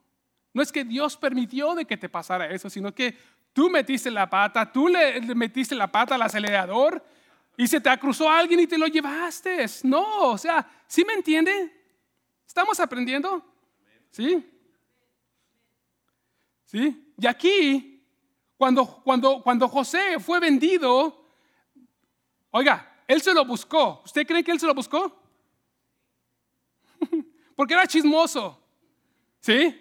no 0.54 0.62
es 0.62 0.72
que 0.72 0.86
Dios 0.86 1.18
permitió 1.18 1.76
de 1.76 1.84
que 1.84 1.98
te 1.98 2.08
pasara 2.08 2.50
eso, 2.50 2.70
sino 2.70 2.96
que 2.96 3.18
tú 3.52 3.70
metiste 3.70 4.10
la 4.10 4.30
pata, 4.30 4.72
tú 4.72 4.88
le, 4.88 5.20
metiste 5.36 5.76
la 5.76 5.92
pata 5.92 6.16
al 6.16 6.22
acelerador 6.22 7.04
y 7.58 7.68
se 7.68 7.82
te 7.82 8.00
cruzó 8.00 8.30
alguien 8.30 8.62
y 8.62 8.68
te 8.68 8.78
lo 8.78 8.88
llevaste. 8.88 9.66
No, 9.84 10.32
o 10.32 10.38
sea, 10.38 10.66
¿sí 10.88 11.04
me 11.04 11.16
entiende? 11.16 11.76
¿Estamos 12.48 12.80
aprendiendo? 12.80 13.46
¿Sí? 14.10 14.50
¿Sí? 16.64 17.07
Y 17.20 17.28
aquí, 17.28 18.04
cuando, 18.58 18.86
cuando, 19.04 19.42
cuando 19.42 19.68
José 19.68 20.20
fue 20.20 20.40
vendido, 20.40 21.28
Oiga, 22.52 23.04
él 23.08 23.22
se 23.22 23.34
lo 23.34 23.46
buscó. 23.46 24.02
¿Usted 24.04 24.26
cree 24.26 24.44
que 24.44 24.52
él 24.52 24.60
se 24.60 24.66
lo 24.66 24.74
buscó? 24.74 25.22
Porque 27.56 27.76
era 27.76 27.86
chismoso. 27.86 28.60
¿Sí? 29.40 29.80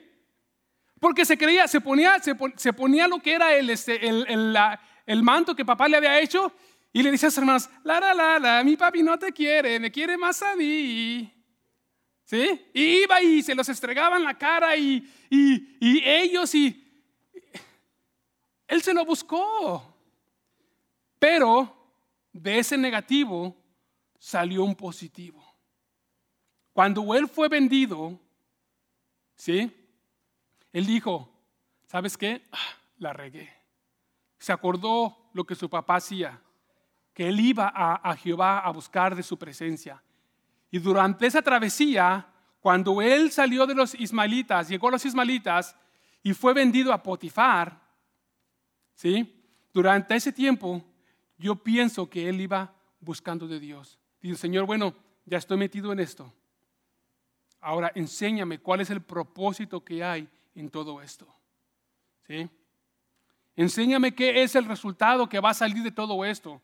Porque 1.01 1.25
se 1.25 1.39
creía, 1.39 1.67
se 1.69 1.81
ponía, 1.81 2.19
se, 2.21 2.73
ponía 2.73 3.09
lo 3.09 3.19
que 3.19 3.33
era 3.33 3.55
el, 3.55 3.71
este, 3.71 3.99
el, 4.09 5.23
manto 5.23 5.55
que 5.55 5.65
papá 5.65 5.89
le 5.89 5.97
había 5.97 6.21
hecho 6.21 6.53
y 6.93 7.03
le 7.03 7.11
dice 7.11 7.27
a 7.27 7.31
sus 7.31 7.39
hermanos, 7.39 7.69
la, 7.83 8.01
la, 8.01 8.39
la, 8.39 8.65
mi 8.65 8.77
papi 8.77 9.03
no 9.03 9.19
te 9.19 9.33
quiere, 9.33 9.79
me 9.79 9.91
quiere 9.91 10.17
más 10.17 10.43
a 10.43 10.55
mí. 10.57 11.33
¿Sí? 12.25 12.67
Iba 12.75 13.23
y 13.23 13.43
se 13.43 13.55
los 13.55 13.69
estregaba 13.69 14.17
en 14.17 14.25
la 14.25 14.37
cara 14.37 14.77
y, 14.77 15.11
y, 15.31 15.79
y 15.81 16.03
ellos 16.05 16.55
y... 16.55 16.83
Él 18.69 18.83
se 18.83 18.95
lo 18.95 19.05
buscó. 19.05 19.95
Pero 21.19 21.75
de 22.33 22.59
ese 22.59 22.77
negativo 22.77 23.57
salió 24.19 24.65
un 24.65 24.75
positivo. 24.75 25.43
Cuando 26.73 27.15
él 27.15 27.29
fue 27.29 27.49
vendido, 27.49 28.19
¿sí? 29.35 29.73
Él 30.73 30.85
dijo, 30.85 31.31
¿sabes 31.87 32.19
qué? 32.19 32.43
Ah, 32.53 32.77
la 32.99 33.13
regué. 33.13 33.51
Se 34.39 34.53
acordó 34.53 35.31
lo 35.33 35.45
que 35.45 35.55
su 35.55 35.71
papá 35.71 35.97
hacía, 35.97 36.39
que 37.15 37.29
él 37.29 37.41
iba 37.41 37.73
a, 37.75 37.95
a 37.95 38.17
Jehová 38.17 38.59
a 38.59 38.71
buscar 38.71 39.17
de 39.17 39.23
su 39.23 39.39
presencia. 39.39 40.03
Y 40.71 40.79
durante 40.79 41.27
esa 41.27 41.41
travesía, 41.41 42.27
cuando 42.61 43.01
él 43.01 43.31
salió 43.31 43.67
de 43.67 43.75
los 43.75 43.95
ismaelitas, 43.95 44.69
llegó 44.69 44.89
a 44.89 44.93
los 44.93 45.05
ismaelitas 45.07 45.75
y 46.23 46.35
fue 46.35 46.53
vendido 46.53 46.93
a 46.93 47.03
Potifar, 47.03 47.86
¿sí? 48.97 49.33
Durante 49.73 50.17
ese 50.17 50.33
tiempo, 50.33 50.83
yo 51.39 51.55
pienso 51.55 52.11
que 52.11 52.29
él 52.29 52.41
iba 52.41 52.75
buscando 52.99 53.47
de 53.47 53.61
Dios. 53.61 54.01
Dice, 54.21 54.37
Señor, 54.37 54.67
bueno, 54.67 54.95
ya 55.25 55.39
estoy 55.39 55.59
metido 55.59 55.93
en 55.93 56.01
esto. 56.01 56.33
Ahora 57.61 57.93
enséñame 57.95 58.59
cuál 58.59 58.81
es 58.81 58.91
el 58.91 59.03
propósito 59.03 59.85
que 59.85 60.03
hay 60.03 60.29
en 60.55 60.71
todo 60.71 61.01
esto. 61.01 61.27
¿Sí? 62.27 62.49
Enséñame 63.55 64.15
qué 64.15 64.43
es 64.43 64.55
el 64.55 64.65
resultado 64.65 65.29
que 65.29 65.41
va 65.41 65.51
a 65.51 65.55
salir 65.55 65.83
de 65.83 65.93
todo 65.93 66.25
esto. 66.25 66.61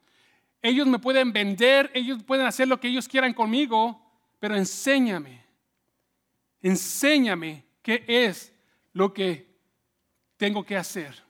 Ellos 0.60 0.86
me 0.86 0.98
pueden 0.98 1.32
vender, 1.32 1.90
ellos 1.94 2.22
pueden 2.22 2.46
hacer 2.46 2.68
lo 2.68 2.78
que 2.78 2.88
ellos 2.88 3.08
quieran 3.08 3.34
conmigo, 3.34 4.00
pero 4.38 4.56
enséñame. 4.56 5.44
Enséñame 6.60 7.64
qué 7.82 8.04
es 8.06 8.52
lo 8.92 9.12
que 9.12 9.52
tengo 10.36 10.64
que 10.64 10.76
hacer. 10.76 11.22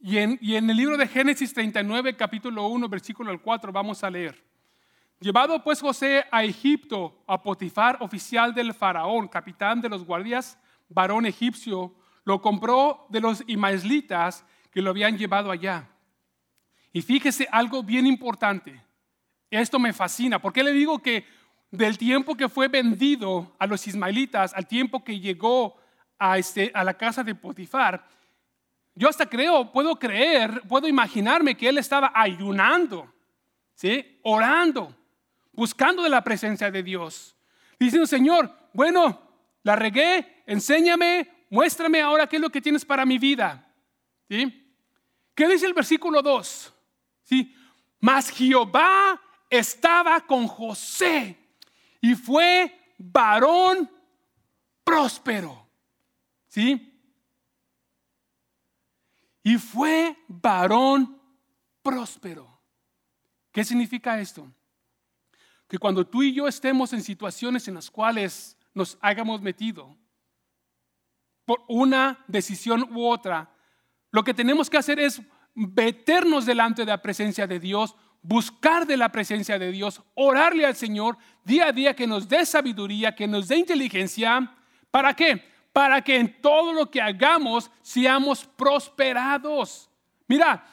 Y 0.00 0.16
en, 0.18 0.38
el 0.40 0.76
libro 0.76 0.96
de 0.96 1.08
Génesis 1.08 1.52
39, 1.52 2.16
capítulo 2.16 2.68
1, 2.68 2.88
versículo 2.88 3.42
4, 3.42 3.72
vamos 3.72 4.04
a 4.04 4.10
leer. 4.10 4.40
Llevado 5.18 5.62
pues 5.64 5.80
José 5.80 6.24
a 6.30 6.44
Egipto, 6.44 7.24
a 7.26 7.42
Potifar, 7.42 7.98
oficial 8.00 8.54
del 8.54 8.72
faraón, 8.74 9.26
capitán 9.26 9.80
de 9.80 9.88
los 9.88 10.04
guardias, 10.04 10.56
varón 10.88 11.26
egipcio, 11.26 11.92
lo 12.24 12.40
compró 12.40 13.06
de 13.08 13.20
los 13.20 13.42
ismaelitas 13.48 14.44
que 14.70 14.80
lo 14.80 14.90
habían 14.90 15.18
llevado 15.18 15.50
allá. 15.50 15.88
Y 16.92 17.02
fíjese 17.02 17.48
algo 17.50 17.82
bien 17.82 18.06
importante. 18.06 18.80
Esto 19.50 19.80
me 19.80 19.92
fascina. 19.92 20.38
¿Por 20.38 20.52
qué 20.52 20.62
le 20.62 20.72
digo 20.72 21.00
que 21.00 21.26
del 21.72 21.98
tiempo 21.98 22.36
que 22.36 22.48
fue 22.48 22.68
vendido 22.68 23.56
a 23.58 23.66
los 23.66 23.84
ismaelitas 23.88 24.54
al 24.54 24.68
tiempo 24.68 25.02
que 25.02 25.18
llegó 25.18 25.76
a, 26.18 26.38
este, 26.38 26.70
a 26.72 26.84
la 26.84 26.94
casa 26.94 27.24
de 27.24 27.34
Potifar, 27.34 28.06
yo 28.98 29.08
hasta 29.08 29.26
creo, 29.26 29.70
puedo 29.70 29.96
creer, 29.96 30.60
puedo 30.62 30.88
imaginarme 30.88 31.56
que 31.56 31.68
él 31.68 31.78
estaba 31.78 32.10
ayunando, 32.12 33.08
¿sí? 33.76 34.18
orando, 34.24 34.92
buscando 35.52 36.02
de 36.02 36.08
la 36.08 36.24
presencia 36.24 36.68
de 36.68 36.82
Dios. 36.82 37.36
Diciendo, 37.78 38.08
Señor, 38.08 38.52
bueno, 38.72 39.22
la 39.62 39.76
regué, 39.76 40.42
enséñame, 40.46 41.46
muéstrame 41.48 42.00
ahora 42.00 42.26
qué 42.26 42.36
es 42.36 42.42
lo 42.42 42.50
que 42.50 42.60
tienes 42.60 42.84
para 42.84 43.06
mi 43.06 43.18
vida. 43.18 43.72
¿Sí? 44.28 44.74
¿Qué 45.32 45.46
dice 45.46 45.66
el 45.66 45.74
versículo 45.74 46.20
2? 46.20 46.74
¿Sí? 47.22 47.54
Mas 48.00 48.30
Jehová 48.30 49.20
estaba 49.48 50.20
con 50.22 50.48
José 50.48 51.38
y 52.00 52.16
fue 52.16 52.76
varón 52.98 53.88
próspero. 54.82 55.68
¿Sí? 56.48 56.87
Y 59.48 59.56
fue 59.56 60.14
varón 60.28 61.18
próspero. 61.80 62.60
¿Qué 63.50 63.64
significa 63.64 64.20
esto? 64.20 64.46
Que 65.66 65.78
cuando 65.78 66.06
tú 66.06 66.22
y 66.22 66.34
yo 66.34 66.46
estemos 66.46 66.92
en 66.92 67.00
situaciones 67.02 67.66
en 67.66 67.76
las 67.76 67.90
cuales 67.90 68.58
nos 68.74 68.98
hayamos 69.00 69.40
metido 69.40 69.96
por 71.46 71.62
una 71.66 72.22
decisión 72.28 72.94
u 72.94 73.06
otra, 73.06 73.50
lo 74.10 74.22
que 74.22 74.34
tenemos 74.34 74.68
que 74.68 74.76
hacer 74.76 75.00
es 75.00 75.22
meternos 75.54 76.44
delante 76.44 76.82
de 76.82 76.90
la 76.90 77.00
presencia 77.00 77.46
de 77.46 77.58
Dios, 77.58 77.96
buscar 78.20 78.86
de 78.86 78.98
la 78.98 79.10
presencia 79.10 79.58
de 79.58 79.72
Dios, 79.72 80.02
orarle 80.12 80.66
al 80.66 80.76
Señor 80.76 81.16
día 81.42 81.68
a 81.68 81.72
día 81.72 81.96
que 81.96 82.06
nos 82.06 82.28
dé 82.28 82.44
sabiduría, 82.44 83.14
que 83.14 83.26
nos 83.26 83.48
dé 83.48 83.56
inteligencia. 83.56 84.54
¿Para 84.90 85.14
qué? 85.16 85.42
Para 85.78 86.02
que 86.02 86.16
en 86.16 86.42
todo 86.42 86.72
lo 86.72 86.90
que 86.90 87.00
hagamos 87.00 87.70
seamos 87.82 88.44
prosperados. 88.44 89.88
Mira, 90.26 90.66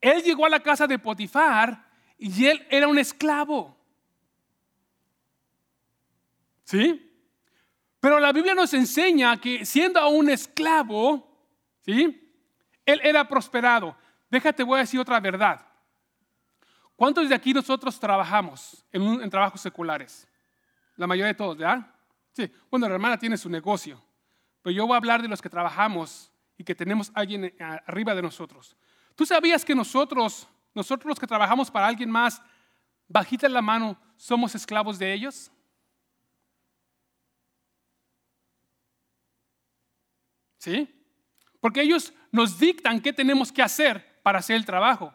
él 0.00 0.22
llegó 0.22 0.46
a 0.46 0.48
la 0.48 0.60
casa 0.60 0.86
de 0.86 0.96
Potifar 0.96 1.84
y 2.16 2.46
él 2.46 2.64
era 2.70 2.86
un 2.86 2.96
esclavo. 2.96 3.76
¿Sí? 6.62 7.10
Pero 7.98 8.20
la 8.20 8.30
Biblia 8.30 8.54
nos 8.54 8.72
enseña 8.74 9.40
que 9.40 9.66
siendo 9.66 10.08
un 10.08 10.30
esclavo, 10.30 11.36
¿sí? 11.80 12.32
Él 12.86 13.00
era 13.02 13.26
prosperado. 13.26 13.96
Déjate, 14.30 14.62
voy 14.62 14.76
a 14.76 14.82
decir 14.82 15.00
otra 15.00 15.18
verdad. 15.18 15.66
¿Cuántos 16.94 17.28
de 17.28 17.34
aquí 17.34 17.52
nosotros 17.52 17.98
trabajamos 17.98 18.84
en, 18.92 19.28
trabajos 19.30 19.60
seculares? 19.60 20.28
La 20.94 21.08
mayoría 21.08 21.32
de 21.32 21.34
todos, 21.34 21.56
¿verdad? 21.56 21.92
Sí. 22.30 22.48
Bueno, 22.70 22.88
la 22.88 22.94
hermana 22.94 23.18
tiene 23.18 23.36
su 23.36 23.50
negocio. 23.50 24.13
Pero 24.64 24.76
yo 24.76 24.86
voy 24.86 24.94
a 24.94 24.96
hablar 24.96 25.20
de 25.20 25.28
los 25.28 25.42
que 25.42 25.50
trabajamos 25.50 26.32
y 26.56 26.64
que 26.64 26.74
tenemos 26.74 27.12
alguien 27.14 27.44
eh, 27.44 27.54
arriba 27.86 28.14
de 28.14 28.22
nosotros. 28.22 28.74
¿Tú 29.14 29.26
sabías 29.26 29.62
que 29.62 29.74
nosotros, 29.74 30.48
nosotros 30.74 31.06
los 31.06 31.20
que 31.20 31.26
trabajamos 31.26 31.70
para 31.70 31.86
alguien 31.86 32.10
más, 32.10 32.40
bajita 33.06 33.46
la 33.50 33.60
mano, 33.60 34.00
somos 34.16 34.54
esclavos 34.54 34.98
de 34.98 35.12
ellos? 35.12 35.50
¿Sí? 40.56 40.88
Porque 41.60 41.82
ellos 41.82 42.14
nos 42.32 42.58
dictan 42.58 43.02
qué 43.02 43.12
tenemos 43.12 43.52
que 43.52 43.60
hacer 43.60 44.18
para 44.22 44.38
hacer 44.38 44.56
el 44.56 44.64
trabajo. 44.64 45.12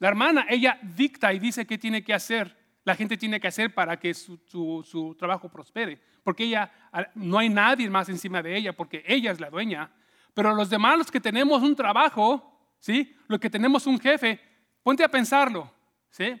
La 0.00 0.08
hermana, 0.08 0.46
ella 0.48 0.80
dicta 0.82 1.32
y 1.32 1.38
dice 1.38 1.64
qué 1.64 1.78
tiene 1.78 2.02
que 2.02 2.12
hacer, 2.12 2.58
la 2.82 2.96
gente 2.96 3.16
tiene 3.16 3.38
que 3.38 3.46
hacer 3.46 3.72
para 3.72 4.00
que 4.00 4.12
su, 4.14 5.16
trabajo 5.16 5.48
prospere. 5.48 6.02
Porque 6.22 6.44
ella, 6.44 6.70
no 7.14 7.38
hay 7.38 7.48
nadie 7.48 7.88
más 7.90 8.08
encima 8.08 8.42
de 8.42 8.56
ella, 8.56 8.72
porque 8.72 9.02
ella 9.06 9.32
es 9.32 9.40
la 9.40 9.50
dueña. 9.50 9.90
Pero 10.34 10.54
los 10.54 10.70
demás, 10.70 10.98
los 10.98 11.10
que 11.10 11.20
tenemos 11.20 11.62
un 11.62 11.74
trabajo, 11.74 12.74
¿sí? 12.78 13.16
Los 13.28 13.40
que 13.40 13.50
tenemos 13.50 13.86
un 13.86 13.98
jefe, 13.98 14.40
ponte 14.82 15.04
a 15.04 15.08
pensarlo, 15.08 15.70
¿sí? 16.10 16.40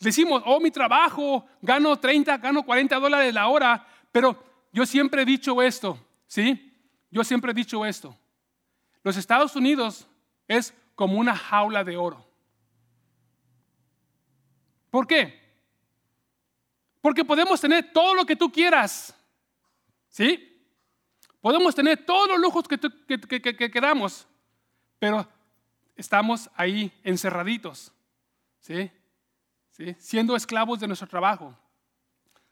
Decimos, 0.00 0.42
oh, 0.46 0.60
mi 0.60 0.70
trabajo, 0.70 1.46
gano 1.60 1.96
30, 1.96 2.38
gano 2.38 2.62
40 2.64 2.98
dólares 2.98 3.32
la 3.32 3.46
hora, 3.48 3.86
pero 4.10 4.42
yo 4.72 4.84
siempre 4.84 5.22
he 5.22 5.24
dicho 5.24 5.62
esto, 5.62 5.98
¿sí? 6.26 6.72
Yo 7.10 7.22
siempre 7.22 7.52
he 7.52 7.54
dicho 7.54 7.84
esto. 7.84 8.16
Los 9.04 9.16
Estados 9.16 9.54
Unidos 9.56 10.08
es 10.48 10.74
como 10.94 11.18
una 11.18 11.36
jaula 11.36 11.84
de 11.84 11.96
oro. 11.96 12.26
¿Por 14.90 15.06
qué? 15.06 15.41
Porque 17.02 17.24
podemos 17.24 17.60
tener 17.60 17.92
todo 17.92 18.14
lo 18.14 18.24
que 18.24 18.36
tú 18.36 18.50
quieras. 18.50 19.14
¿Sí? 20.08 20.48
Podemos 21.40 21.74
tener 21.74 22.06
todos 22.06 22.28
los 22.28 22.38
lujos 22.38 22.64
que, 22.68 23.70
queramos, 23.70 24.26
pero 25.00 25.28
estamos 25.96 26.48
ahí 26.54 26.92
encerraditos. 27.02 27.92
¿Sí? 28.60 28.88
¿Sí? 29.72 29.96
Siendo 29.98 30.36
esclavos 30.36 30.78
de 30.78 30.86
nuestro 30.86 31.08
trabajo. 31.08 31.58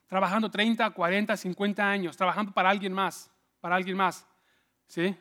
Trabajando 0.09 0.51
30, 0.51 0.91
40, 0.91 1.37
50 1.37 1.89
años, 1.89 2.17
trabajando 2.17 2.51
para 2.51 2.71
alguien 2.71 2.93
más, 2.93 3.31
para 3.61 3.77
alguien 3.77 3.97
más. 3.97 4.27
¿Sí? 4.89 5.17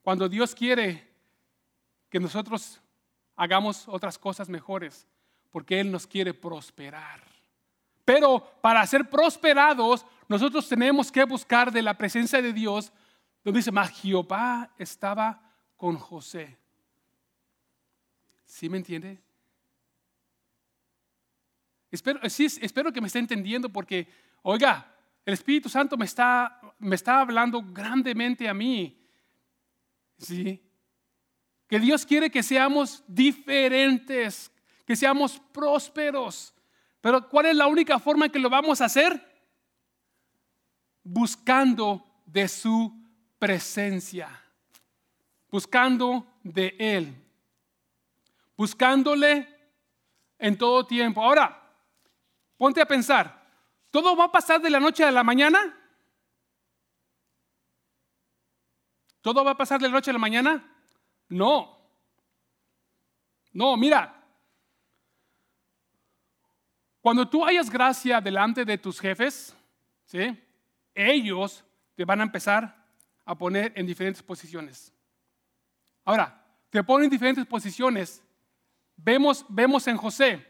Cuando 0.00 0.26
Dios 0.30 0.54
quiere 0.54 1.06
que 2.08 2.18
nosotros 2.18 2.80
hagamos 3.36 3.86
otras 3.86 4.18
cosas 4.18 4.48
mejores, 4.48 5.06
porque 5.50 5.80
Él 5.80 5.92
nos 5.92 6.06
quiere 6.06 6.32
prosperar. 6.32 7.33
Pero 8.04 8.40
para 8.60 8.86
ser 8.86 9.08
prosperados, 9.08 10.04
nosotros 10.28 10.68
tenemos 10.68 11.10
que 11.10 11.24
buscar 11.24 11.72
de 11.72 11.82
la 11.82 11.96
presencia 11.96 12.40
de 12.40 12.52
Dios, 12.52 12.92
donde 13.42 13.58
dice, 13.58 13.72
más 13.72 13.90
Jehová 13.90 14.70
estaba 14.78 15.40
con 15.76 15.96
José. 15.96 16.58
¿Sí 18.46 18.68
me 18.68 18.78
entiende? 18.78 19.20
Espero, 21.90 22.20
sí, 22.28 22.46
espero 22.60 22.92
que 22.92 23.00
me 23.00 23.06
esté 23.06 23.18
entendiendo 23.18 23.68
porque, 23.68 24.08
oiga, 24.42 24.94
el 25.24 25.34
Espíritu 25.34 25.68
Santo 25.68 25.96
me 25.96 26.04
está, 26.04 26.60
me 26.78 26.96
está 26.96 27.20
hablando 27.20 27.62
grandemente 27.62 28.48
a 28.48 28.54
mí. 28.54 29.00
¿Sí? 30.18 30.62
Que 31.66 31.78
Dios 31.80 32.04
quiere 32.04 32.30
que 32.30 32.42
seamos 32.42 33.02
diferentes, 33.06 34.52
que 34.86 34.96
seamos 34.96 35.40
prósperos. 35.52 36.53
Pero 37.04 37.28
¿cuál 37.28 37.44
es 37.44 37.56
la 37.56 37.66
única 37.66 37.98
forma 37.98 38.24
en 38.24 38.32
que 38.32 38.38
lo 38.38 38.48
vamos 38.48 38.80
a 38.80 38.86
hacer? 38.86 39.20
Buscando 41.02 42.02
de 42.24 42.48
su 42.48 42.98
presencia, 43.38 44.30
buscando 45.50 46.26
de 46.42 46.74
Él, 46.78 47.14
buscándole 48.56 49.46
en 50.38 50.56
todo 50.56 50.86
tiempo. 50.86 51.22
Ahora, 51.22 51.76
ponte 52.56 52.80
a 52.80 52.86
pensar, 52.86 53.50
¿todo 53.90 54.16
va 54.16 54.24
a 54.24 54.32
pasar 54.32 54.62
de 54.62 54.70
la 54.70 54.80
noche 54.80 55.04
a 55.04 55.10
la 55.10 55.22
mañana? 55.22 55.78
¿Todo 59.20 59.44
va 59.44 59.50
a 59.50 59.56
pasar 59.58 59.78
de 59.78 59.88
la 59.88 59.92
noche 59.92 60.08
a 60.08 60.14
la 60.14 60.18
mañana? 60.18 60.74
No. 61.28 61.86
No, 63.52 63.76
mira, 63.76 64.13
cuando 67.04 67.28
tú 67.28 67.44
hayas 67.44 67.68
gracia 67.68 68.18
delante 68.18 68.64
de 68.64 68.78
tus 68.78 68.98
jefes, 68.98 69.54
¿sí? 70.06 70.40
ellos 70.94 71.62
te 71.94 72.02
van 72.02 72.20
a 72.20 72.22
empezar 72.22 72.82
a 73.26 73.36
poner 73.36 73.74
en 73.76 73.86
diferentes 73.86 74.22
posiciones. 74.22 74.90
Ahora, 76.02 76.42
te 76.70 76.82
ponen 76.82 77.04
en 77.04 77.10
diferentes 77.10 77.44
posiciones. 77.44 78.24
Vemos, 78.96 79.44
vemos 79.50 79.86
en 79.86 79.98
José. 79.98 80.46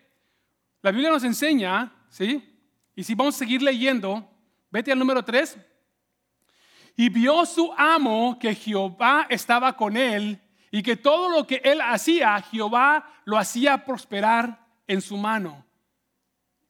La 0.80 0.92
Biblia 0.92 1.11
nos 1.11 1.24
enseña, 1.24 1.92
¿sí? 2.09 2.57
Y 2.94 3.02
si 3.02 3.16
vamos 3.16 3.34
a 3.34 3.38
seguir 3.38 3.61
leyendo, 3.61 4.24
vete 4.70 4.92
al 4.92 4.98
número 5.00 5.24
3. 5.24 5.59
Y 6.94 7.09
vio 7.09 7.44
su 7.46 7.74
amo 7.76 8.38
que 8.38 8.55
Jehová 8.55 9.26
estaba 9.28 9.76
con 9.76 9.96
él 9.96 10.40
y 10.70 10.84
que 10.84 10.94
todo 10.94 11.30
lo 11.30 11.48
que 11.48 11.61
él 11.64 11.80
hacía, 11.80 12.40
Jehová 12.42 13.12
lo 13.24 13.38
hacía 13.38 13.84
prosperar 13.84 14.64
en 14.86 15.02
su 15.02 15.16
mano. 15.16 15.63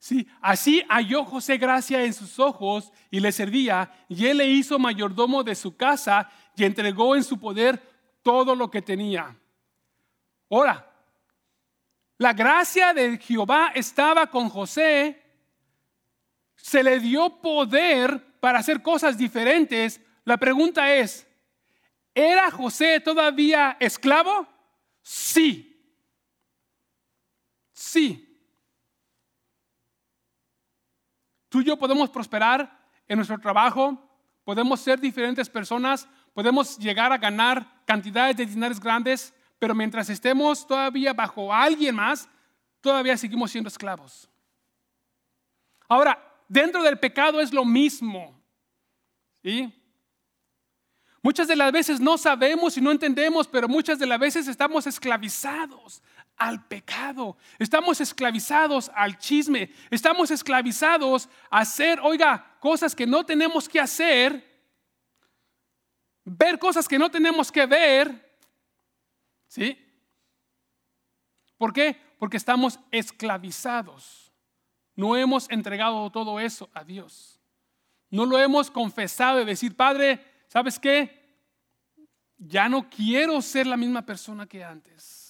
Sí, 0.04 0.28
así 0.42 0.82
halló 0.90 1.24
José 1.24 1.56
gracia 1.56 2.04
en 2.04 2.12
sus 2.12 2.38
ojos 2.38 2.92
y 3.10 3.20
le 3.20 3.32
servía, 3.32 3.90
y 4.06 4.26
él 4.26 4.36
le 4.36 4.46
hizo 4.46 4.78
mayordomo 4.78 5.42
de 5.42 5.54
su 5.54 5.78
casa 5.78 6.30
y 6.54 6.64
entregó 6.64 7.16
en 7.16 7.24
su 7.24 7.40
poder 7.40 7.80
todo 8.22 8.54
lo 8.54 8.70
que 8.70 8.82
tenía. 8.82 9.34
Ahora, 10.50 10.86
la 12.18 12.34
gracia 12.34 12.92
de 12.92 13.16
Jehová 13.16 13.72
estaba 13.74 14.26
con 14.26 14.50
José, 14.50 15.22
se 16.54 16.82
le 16.82 17.00
dio 17.00 17.40
poder 17.40 18.22
para 18.40 18.58
hacer 18.58 18.82
cosas 18.82 19.16
diferentes. 19.16 20.02
La 20.26 20.36
pregunta 20.36 20.94
es, 20.94 21.26
¿era 22.14 22.50
José 22.50 23.00
todavía 23.00 23.78
esclavo? 23.80 24.46
Sí. 25.00 25.82
Sí. 27.72 28.33
Tú 31.54 31.60
y 31.60 31.66
yo 31.66 31.76
podemos 31.76 32.10
prosperar 32.10 32.68
en 33.06 33.14
nuestro 33.14 33.38
trabajo, 33.38 33.96
podemos 34.42 34.80
ser 34.80 34.98
diferentes 34.98 35.48
personas, 35.48 36.08
podemos 36.32 36.76
llegar 36.76 37.12
a 37.12 37.16
ganar 37.16 37.80
cantidades 37.86 38.36
de 38.36 38.44
dinero 38.44 38.74
grandes, 38.82 39.32
pero 39.60 39.72
mientras 39.72 40.10
estemos 40.10 40.66
todavía 40.66 41.12
bajo 41.12 41.54
alguien 41.54 41.94
más, 41.94 42.28
todavía 42.80 43.16
seguimos 43.16 43.52
siendo 43.52 43.68
esclavos. 43.68 44.28
Ahora, 45.88 46.18
dentro 46.48 46.82
del 46.82 46.98
pecado 46.98 47.40
es 47.40 47.52
lo 47.52 47.64
mismo. 47.64 48.36
¿sí? 49.40 49.72
Muchas 51.22 51.46
de 51.46 51.54
las 51.54 51.70
veces 51.70 52.00
no 52.00 52.18
sabemos 52.18 52.76
y 52.76 52.80
no 52.80 52.90
entendemos, 52.90 53.46
pero 53.46 53.68
muchas 53.68 54.00
de 54.00 54.06
las 54.06 54.18
veces 54.18 54.48
estamos 54.48 54.88
esclavizados 54.88 56.02
al 56.36 56.66
pecado. 56.66 57.36
Estamos 57.58 58.00
esclavizados 58.00 58.90
al 58.94 59.18
chisme. 59.18 59.70
Estamos 59.90 60.30
esclavizados 60.30 61.28
a 61.50 61.60
hacer, 61.60 62.00
oiga, 62.00 62.56
cosas 62.60 62.94
que 62.94 63.06
no 63.06 63.24
tenemos 63.24 63.68
que 63.68 63.80
hacer, 63.80 64.44
ver 66.24 66.58
cosas 66.58 66.88
que 66.88 66.98
no 66.98 67.10
tenemos 67.10 67.52
que 67.52 67.66
ver. 67.66 68.38
¿Sí? 69.46 69.78
¿Por 71.56 71.72
qué? 71.72 71.96
Porque 72.18 72.36
estamos 72.36 72.78
esclavizados. 72.90 74.32
No 74.96 75.16
hemos 75.16 75.50
entregado 75.50 76.10
todo 76.10 76.40
eso 76.40 76.68
a 76.72 76.84
Dios. 76.84 77.40
No 78.10 78.26
lo 78.26 78.38
hemos 78.38 78.70
confesado 78.70 79.40
y 79.40 79.44
decir, 79.44 79.76
Padre, 79.76 80.24
¿sabes 80.48 80.78
qué? 80.78 81.24
Ya 82.38 82.68
no 82.68 82.88
quiero 82.88 83.40
ser 83.42 83.66
la 83.66 83.76
misma 83.76 84.04
persona 84.04 84.46
que 84.46 84.62
antes. 84.62 85.23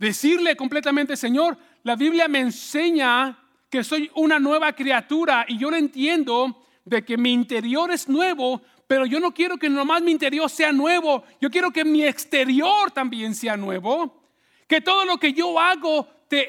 Decirle 0.00 0.56
completamente, 0.56 1.14
Señor, 1.14 1.58
la 1.82 1.94
Biblia 1.94 2.26
me 2.26 2.40
enseña 2.40 3.38
que 3.68 3.84
soy 3.84 4.10
una 4.14 4.38
nueva 4.38 4.72
criatura 4.72 5.44
y 5.46 5.58
yo 5.58 5.70
lo 5.70 5.76
entiendo 5.76 6.64
de 6.86 7.04
que 7.04 7.18
mi 7.18 7.34
interior 7.34 7.90
es 7.90 8.08
nuevo, 8.08 8.62
pero 8.86 9.04
yo 9.04 9.20
no 9.20 9.34
quiero 9.34 9.58
que 9.58 9.68
nomás 9.68 10.00
mi 10.00 10.10
interior 10.10 10.48
sea 10.48 10.72
nuevo, 10.72 11.22
yo 11.38 11.50
quiero 11.50 11.70
que 11.70 11.84
mi 11.84 12.02
exterior 12.02 12.90
también 12.92 13.34
sea 13.34 13.58
nuevo, 13.58 14.24
que 14.66 14.80
todo 14.80 15.04
lo 15.04 15.18
que 15.18 15.34
yo 15.34 15.60
hago 15.60 16.08
te, 16.28 16.48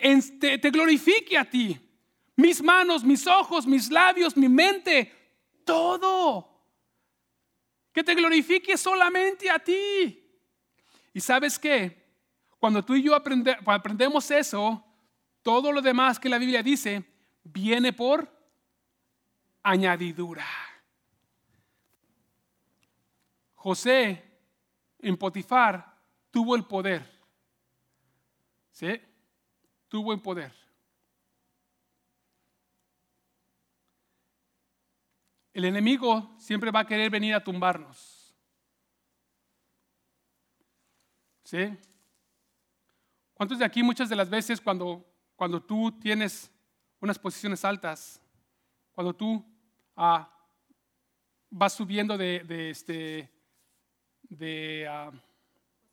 glorifique 0.72 1.38
a 1.38 1.44
ti. 1.44 1.78
Mis 2.38 2.64
manos, 2.64 3.04
mis 3.04 3.28
ojos, 3.28 3.68
mis 3.68 3.92
labios, 3.92 4.38
mi 4.38 4.48
mente, 4.48 5.14
todo. 5.66 6.48
Que 7.92 8.02
te 8.02 8.16
glorifique 8.16 8.78
solamente 8.78 9.50
a 9.50 9.60
ti. 9.60 10.24
¿Y 11.14 11.20
sabes 11.20 11.60
qué? 11.60 12.01
Cuando 12.62 12.86
tú 12.86 12.94
y 12.94 13.02
yo 13.02 13.16
aprendemos 13.16 14.30
eso, 14.30 14.86
todo 15.42 15.72
lo 15.72 15.82
demás 15.82 16.20
que 16.20 16.30
la 16.30 16.38
Biblia 16.38 16.62
dice 16.62 17.04
viene 17.44 17.92
por 17.92 18.32
añadidura. 19.64 20.46
José 23.56 24.24
en 25.00 25.18
Potifar 25.18 25.98
tuvo 26.30 26.56
el 26.56 26.64
poder. 26.66 27.12
¿Sí? 28.70 29.02
Tuvo 29.88 30.14
el 30.14 30.22
poder. 30.22 30.54
El 35.52 35.66
enemigo 35.66 36.36
siempre 36.38 36.70
va 36.70 36.82
a 36.82 36.86
querer 36.86 37.10
venir 37.10 37.34
a 37.34 37.44
tumbarnos. 37.44 38.36
¿Sí? 41.44 41.76
¿Cuántos 43.42 43.58
de 43.58 43.66
aquí 43.66 43.82
muchas 43.82 44.08
de 44.08 44.16
las 44.16 44.30
veces 44.30 44.62
cuando, 44.62 45.04
cuando 45.36 45.64
tú 45.64 45.92
tienes 46.00 46.52
unas 47.00 47.18
posiciones 47.18 47.66
altas, 47.66 48.22
cuando 48.92 49.16
tú 49.16 49.44
ah, 49.96 50.32
vas 51.50 51.74
subiendo 51.74 52.20
de, 52.20 52.42
de 52.42 52.70
este, 52.70 53.32
de, 54.22 54.88
uh, 54.88 55.18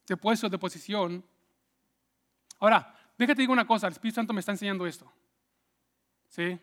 de 0.07 0.17
puesto, 0.19 0.51
de 0.51 0.59
posición. 0.59 1.25
Ahora, 2.59 2.95
déjate 3.17 3.41
digo 3.41 3.55
una 3.55 3.67
cosa, 3.67 3.87
el 3.87 3.95
Espíritu 3.95 4.17
Santo 4.17 4.35
me 4.35 4.41
está 4.41 4.53
enseñando 4.53 4.87
esto. 4.87 5.11
¿Sí? 6.29 6.61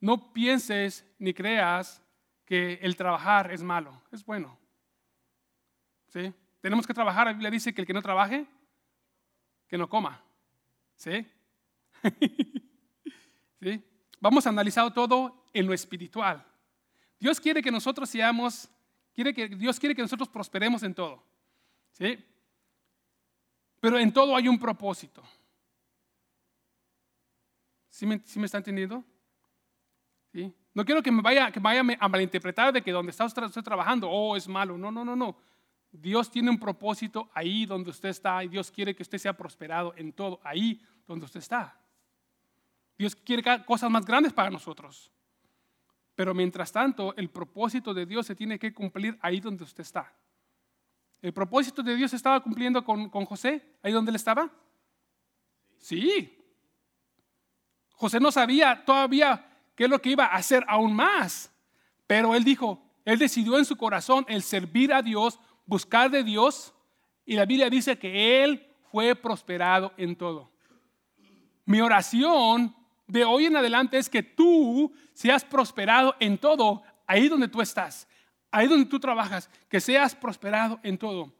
No 0.00 0.32
pienses 0.32 1.06
ni 1.20 1.32
creas 1.32 2.02
que 2.44 2.80
el 2.82 2.96
trabajar 2.96 3.52
es 3.52 3.62
malo, 3.62 4.02
es 4.10 4.26
bueno. 4.26 4.58
¿Sí? 6.08 6.34
Tenemos 6.62 6.86
que 6.86 6.94
trabajar, 6.94 7.26
la 7.26 7.32
Biblia 7.32 7.50
dice 7.50 7.74
que 7.74 7.80
el 7.80 7.86
que 7.88 7.92
no 7.92 8.00
trabaje, 8.00 8.46
que 9.66 9.76
no 9.76 9.88
coma. 9.88 10.22
¿Sí? 10.94 11.26
¿Sí? 13.60 13.84
Vamos 14.20 14.46
a 14.46 14.50
analizar 14.50 14.94
todo 14.94 15.44
en 15.52 15.66
lo 15.66 15.74
espiritual. 15.74 16.46
Dios 17.18 17.40
quiere 17.40 17.62
que 17.62 17.72
nosotros 17.72 18.08
seamos, 18.08 18.70
quiere 19.12 19.34
que, 19.34 19.48
Dios 19.48 19.80
quiere 19.80 19.96
que 19.96 20.02
nosotros 20.02 20.28
prosperemos 20.28 20.84
en 20.84 20.94
todo. 20.94 21.24
¿Sí? 21.90 22.24
Pero 23.80 23.98
en 23.98 24.12
todo 24.12 24.36
hay 24.36 24.46
un 24.46 24.58
propósito. 24.58 25.20
¿Sí 27.90 28.06
me, 28.06 28.22
me 28.36 28.46
está 28.46 28.58
entendiendo? 28.58 29.04
¿Sí? 30.32 30.54
No 30.72 30.84
quiero 30.84 31.02
que 31.02 31.10
me 31.10 31.22
vaya, 31.22 31.50
que 31.50 31.58
vaya 31.58 31.82
a 31.98 32.08
malinterpretar 32.08 32.72
de 32.72 32.82
que 32.82 32.92
donde 32.92 33.10
está 33.10 33.24
usted 33.24 33.62
trabajando, 33.62 34.08
oh, 34.08 34.36
es 34.36 34.46
malo. 34.46 34.78
No, 34.78 34.92
no, 34.92 35.04
no, 35.04 35.16
no. 35.16 35.36
Dios 35.92 36.30
tiene 36.30 36.50
un 36.50 36.58
propósito 36.58 37.30
ahí 37.34 37.66
donde 37.66 37.90
usted 37.90 38.08
está 38.08 38.42
y 38.42 38.48
Dios 38.48 38.70
quiere 38.70 38.94
que 38.96 39.02
usted 39.02 39.18
sea 39.18 39.36
prosperado 39.36 39.92
en 39.96 40.12
todo, 40.12 40.40
ahí 40.42 40.80
donde 41.06 41.26
usted 41.26 41.40
está. 41.40 41.78
Dios 42.96 43.14
quiere 43.14 43.42
cosas 43.64 43.90
más 43.90 44.06
grandes 44.06 44.32
para 44.32 44.50
nosotros. 44.50 45.12
Pero 46.14 46.34
mientras 46.34 46.72
tanto, 46.72 47.14
el 47.16 47.30
propósito 47.30 47.92
de 47.92 48.06
Dios 48.06 48.26
se 48.26 48.34
tiene 48.34 48.58
que 48.58 48.72
cumplir 48.72 49.18
ahí 49.20 49.40
donde 49.40 49.64
usted 49.64 49.82
está. 49.82 50.14
¿El 51.20 51.32
propósito 51.32 51.82
de 51.82 51.94
Dios 51.94 52.12
estaba 52.12 52.40
cumpliendo 52.40 52.84
con, 52.84 53.08
con 53.08 53.24
José, 53.26 53.76
ahí 53.82 53.92
donde 53.92 54.10
él 54.10 54.16
estaba? 54.16 54.50
Sí. 55.78 56.38
José 57.92 58.18
no 58.18 58.32
sabía 58.32 58.84
todavía 58.84 59.48
qué 59.74 59.84
es 59.84 59.90
lo 59.90 60.00
que 60.00 60.10
iba 60.10 60.24
a 60.26 60.36
hacer 60.36 60.64
aún 60.68 60.94
más. 60.94 61.52
Pero 62.06 62.34
él 62.34 62.44
dijo, 62.44 62.82
él 63.04 63.18
decidió 63.18 63.58
en 63.58 63.64
su 63.64 63.76
corazón 63.76 64.24
el 64.28 64.42
servir 64.42 64.92
a 64.92 65.02
Dios, 65.02 65.38
buscar 65.66 66.10
de 66.10 66.22
Dios. 66.24 66.74
Y 67.24 67.36
la 67.36 67.44
Biblia 67.44 67.70
dice 67.70 67.98
que 67.98 68.42
él 68.42 68.66
fue 68.90 69.14
prosperado 69.14 69.92
en 69.96 70.16
todo. 70.16 70.50
Mi 71.64 71.80
oración 71.80 72.74
de 73.06 73.24
hoy 73.24 73.46
en 73.46 73.56
adelante 73.56 73.98
es 73.98 74.08
que 74.08 74.22
tú 74.22 74.92
seas 75.12 75.44
prosperado 75.44 76.14
en 76.18 76.38
todo, 76.38 76.82
ahí 77.06 77.28
donde 77.28 77.48
tú 77.48 77.60
estás, 77.60 78.08
ahí 78.50 78.66
donde 78.66 78.86
tú 78.86 78.98
trabajas, 78.98 79.50
que 79.68 79.80
seas 79.80 80.14
prosperado 80.14 80.80
en 80.82 80.98
todo. 80.98 81.32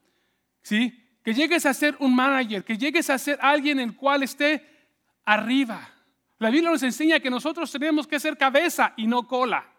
¿Sí? 0.62 0.98
Que 1.24 1.34
llegues 1.34 1.66
a 1.66 1.74
ser 1.74 1.96
un 1.98 2.14
manager, 2.14 2.64
que 2.64 2.76
llegues 2.76 3.10
a 3.10 3.18
ser 3.18 3.38
alguien 3.40 3.80
el 3.80 3.96
cual 3.96 4.22
esté 4.22 4.64
arriba. 5.24 5.88
La 6.38 6.50
Biblia 6.50 6.70
nos 6.70 6.82
enseña 6.82 7.20
que 7.20 7.30
nosotros 7.30 7.70
tenemos 7.70 8.06
que 8.06 8.20
ser 8.20 8.36
cabeza 8.36 8.94
y 8.96 9.06
no 9.06 9.26
cola. 9.26 9.71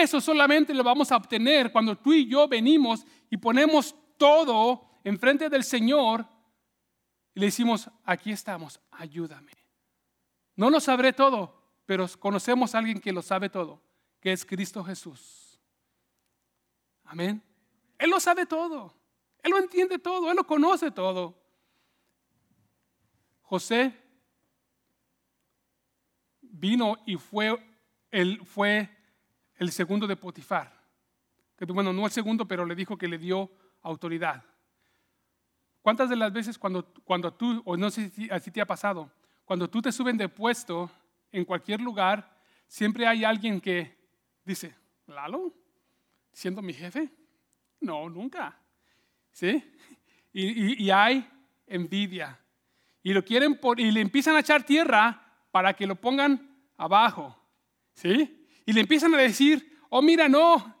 Eso 0.00 0.22
solamente 0.22 0.72
lo 0.72 0.82
vamos 0.82 1.12
a 1.12 1.16
obtener 1.16 1.70
cuando 1.70 1.94
tú 1.98 2.14
y 2.14 2.26
yo 2.26 2.48
venimos 2.48 3.04
y 3.28 3.36
ponemos 3.36 3.94
todo 4.16 4.88
enfrente 5.04 5.50
del 5.50 5.62
Señor 5.62 6.26
y 7.34 7.40
le 7.40 7.46
decimos, 7.46 7.90
aquí 8.02 8.32
estamos, 8.32 8.80
ayúdame. 8.90 9.52
No 10.56 10.70
lo 10.70 10.80
sabré 10.80 11.12
todo, 11.12 11.62
pero 11.84 12.06
conocemos 12.18 12.74
a 12.74 12.78
alguien 12.78 13.00
que 13.00 13.12
lo 13.12 13.20
sabe 13.20 13.50
todo, 13.50 13.82
que 14.18 14.32
es 14.32 14.46
Cristo 14.46 14.82
Jesús. 14.82 15.60
Amén. 17.04 17.42
Él 17.98 18.08
lo 18.08 18.18
sabe 18.18 18.46
todo. 18.46 18.94
Él 19.42 19.50
lo 19.50 19.58
entiende 19.58 19.98
todo. 19.98 20.30
Él 20.30 20.36
lo 20.38 20.46
conoce 20.46 20.90
todo. 20.90 21.38
José 23.42 23.94
vino 26.40 26.96
y 27.04 27.16
fue 27.16 27.62
el, 28.10 28.42
fue 28.46 29.01
el 29.62 29.70
segundo 29.70 30.06
de 30.06 30.16
Potifar. 30.16 30.72
Que, 31.56 31.64
bueno, 31.66 31.92
no 31.92 32.04
el 32.04 32.12
segundo, 32.12 32.46
pero 32.46 32.66
le 32.66 32.74
dijo 32.74 32.98
que 32.98 33.06
le 33.06 33.16
dio 33.16 33.50
autoridad. 33.82 34.44
¿Cuántas 35.80 36.10
de 36.10 36.16
las 36.16 36.32
veces 36.32 36.58
cuando, 36.58 36.84
cuando 37.04 37.32
tú, 37.32 37.62
o 37.64 37.76
no 37.76 37.90
sé 37.90 38.10
si 38.10 38.28
así 38.30 38.50
te 38.50 38.60
ha 38.60 38.66
pasado, 38.66 39.10
cuando 39.44 39.70
tú 39.70 39.80
te 39.80 39.92
suben 39.92 40.16
de 40.16 40.28
puesto 40.28 40.90
en 41.30 41.44
cualquier 41.44 41.80
lugar, 41.80 42.38
siempre 42.66 43.06
hay 43.06 43.24
alguien 43.24 43.60
que 43.60 43.96
dice, 44.44 44.74
Lalo, 45.06 45.52
siendo 46.32 46.60
mi 46.60 46.72
jefe? 46.72 47.08
No, 47.80 48.08
nunca. 48.08 48.58
¿Sí? 49.30 49.62
Y, 50.32 50.90
hay 50.90 51.28
envidia. 51.66 52.38
Y 53.02 53.12
lo 53.12 53.24
quieren 53.24 53.58
por, 53.58 53.78
y 53.78 53.90
le 53.90 54.00
empiezan 54.00 54.34
a 54.34 54.40
echar 54.40 54.64
tierra 54.64 55.22
para 55.50 55.74
que 55.74 55.86
lo 55.86 55.94
pongan 55.94 56.50
abajo. 56.76 57.36
¿Sí? 57.94 58.41
Y 58.64 58.72
le 58.72 58.80
empiezan 58.80 59.14
a 59.14 59.18
decir, 59.18 59.80
oh 59.88 60.02
mira, 60.02 60.28
no, 60.28 60.74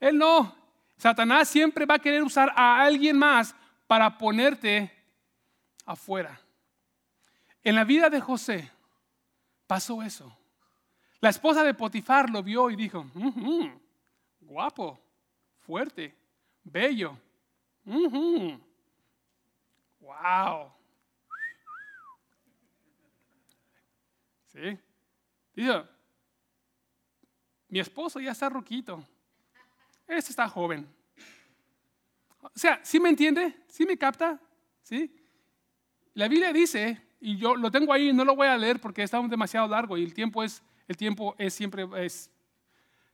él 0.00 0.18
no. 0.18 0.54
Satanás 0.96 1.48
siempre 1.48 1.86
va 1.86 1.94
a 1.94 1.98
querer 1.98 2.22
usar 2.22 2.52
a 2.54 2.82
alguien 2.82 3.18
más 3.18 3.54
para 3.86 4.16
ponerte 4.18 4.90
afuera. 5.84 6.40
En 7.62 7.74
la 7.74 7.84
vida 7.84 8.10
de 8.10 8.20
José 8.20 8.70
pasó 9.66 10.02
eso. 10.02 10.36
La 11.20 11.30
esposa 11.30 11.62
de 11.62 11.74
Potifar 11.74 12.30
lo 12.30 12.42
vio 12.42 12.70
y 12.70 12.76
dijo, 12.76 13.06
guapo, 14.40 15.00
fuerte, 15.60 16.16
bello. 16.64 17.16
Wow. 20.00 20.72
¿Sí? 24.46 24.78
Dijo, 25.54 25.88
mi 27.72 27.80
esposo 27.80 28.20
ya 28.20 28.32
está 28.32 28.50
roquito. 28.50 29.02
Este 30.06 30.30
está 30.30 30.46
joven. 30.46 30.86
O 32.42 32.50
sea, 32.54 32.78
¿sí 32.84 33.00
me 33.00 33.08
entiende? 33.08 33.64
¿Sí 33.66 33.86
me 33.86 33.96
capta? 33.96 34.38
¿Sí? 34.82 35.10
La 36.12 36.28
Biblia 36.28 36.52
dice, 36.52 37.00
y 37.18 37.38
yo 37.38 37.56
lo 37.56 37.70
tengo 37.70 37.94
ahí, 37.94 38.12
no 38.12 38.26
lo 38.26 38.36
voy 38.36 38.46
a 38.46 38.58
leer 38.58 38.78
porque 38.78 39.02
está 39.02 39.18
demasiado 39.22 39.66
largo 39.68 39.96
y 39.96 40.04
el 40.04 40.12
tiempo 40.12 40.44
es, 40.44 40.62
el 40.86 40.98
tiempo 40.98 41.34
es 41.38 41.54
siempre, 41.54 41.88
es, 41.96 42.30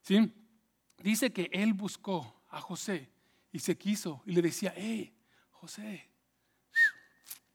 ¿sí? 0.03 0.35
Dice 0.99 1.33
que 1.33 1.49
él 1.53 1.73
buscó 1.73 2.43
a 2.49 2.61
José 2.61 3.09
y 3.13 3.19
y 3.53 3.61
se 3.61 3.79
quiso 3.79 4.23
y 4.27 4.33
le 4.33 4.43
decía, 4.43 4.75
hey, 4.77 5.15
José, 5.51 6.11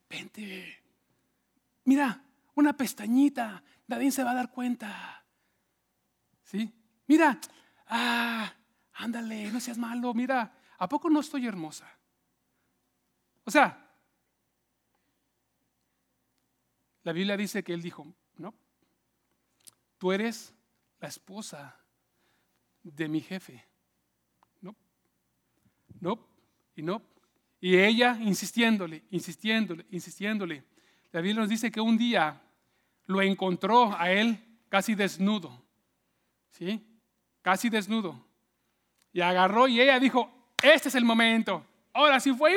vente, 0.09 0.81
mira, 1.83 2.23
una 2.55 2.75
pestañita, 2.75 3.63
nadie 3.87 4.11
se 4.11 4.23
va 4.23 4.31
a 4.31 4.35
dar 4.35 4.51
cuenta. 4.51 5.25
¿Sí? 6.43 6.73
Mira, 7.13 7.39
ah, 7.89 8.51
ándale, 8.93 9.51
no 9.51 9.59
seas 9.59 9.77
malo, 9.77 10.15
mira, 10.15 10.51
¿a 10.79 10.89
poco 10.89 11.11
no 11.11 11.19
estoy 11.19 11.45
hermosa? 11.45 11.87
O 13.43 13.51
sea, 13.51 13.87
la 17.03 17.13
Biblia 17.13 17.37
dice 17.37 17.63
que 17.63 17.71
él 17.71 17.83
dijo, 17.83 18.11
no, 18.37 18.55
tú 19.99 20.11
eres 20.11 20.55
la 20.99 21.07
esposa 21.07 21.79
de 22.81 23.07
mi 23.07 23.21
jefe. 23.21 23.63
No, 24.61 24.75
no, 25.99 26.27
y 26.75 26.81
no. 26.81 26.99
Y 27.61 27.77
ella 27.77 28.17
insistiéndole, 28.21 29.03
insistiéndole, 29.11 29.85
insistiéndole. 29.91 30.63
La 31.11 31.21
Biblia 31.21 31.41
nos 31.41 31.49
dice 31.49 31.69
que 31.69 31.79
un 31.79 31.95
día 31.95 32.41
lo 33.05 33.21
encontró 33.21 33.95
a 33.95 34.11
él 34.11 34.63
casi 34.67 34.95
desnudo. 34.95 35.63
¿Sí? 36.49 36.89
Casi 37.43 37.69
desnudo. 37.69 38.19
Y 39.11 39.21
agarró 39.21 39.67
y 39.67 39.79
ella 39.79 39.99
dijo, 39.99 40.31
este 40.63 40.89
es 40.89 40.95
el 40.95 41.05
momento. 41.05 41.63
Ahora 41.93 42.19
sí 42.19 42.33
fue, 42.33 42.55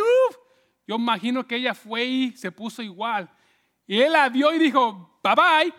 yo 0.86 0.94
imagino 0.94 1.46
que 1.46 1.56
ella 1.56 1.74
fue 1.74 2.04
y 2.04 2.32
se 2.36 2.50
puso 2.50 2.82
igual. 2.82 3.28
Y 3.86 4.00
él 4.00 4.12
la 4.12 4.28
vio 4.30 4.54
y 4.54 4.58
dijo, 4.58 5.20
bye 5.22 5.34
bye. 5.34 5.74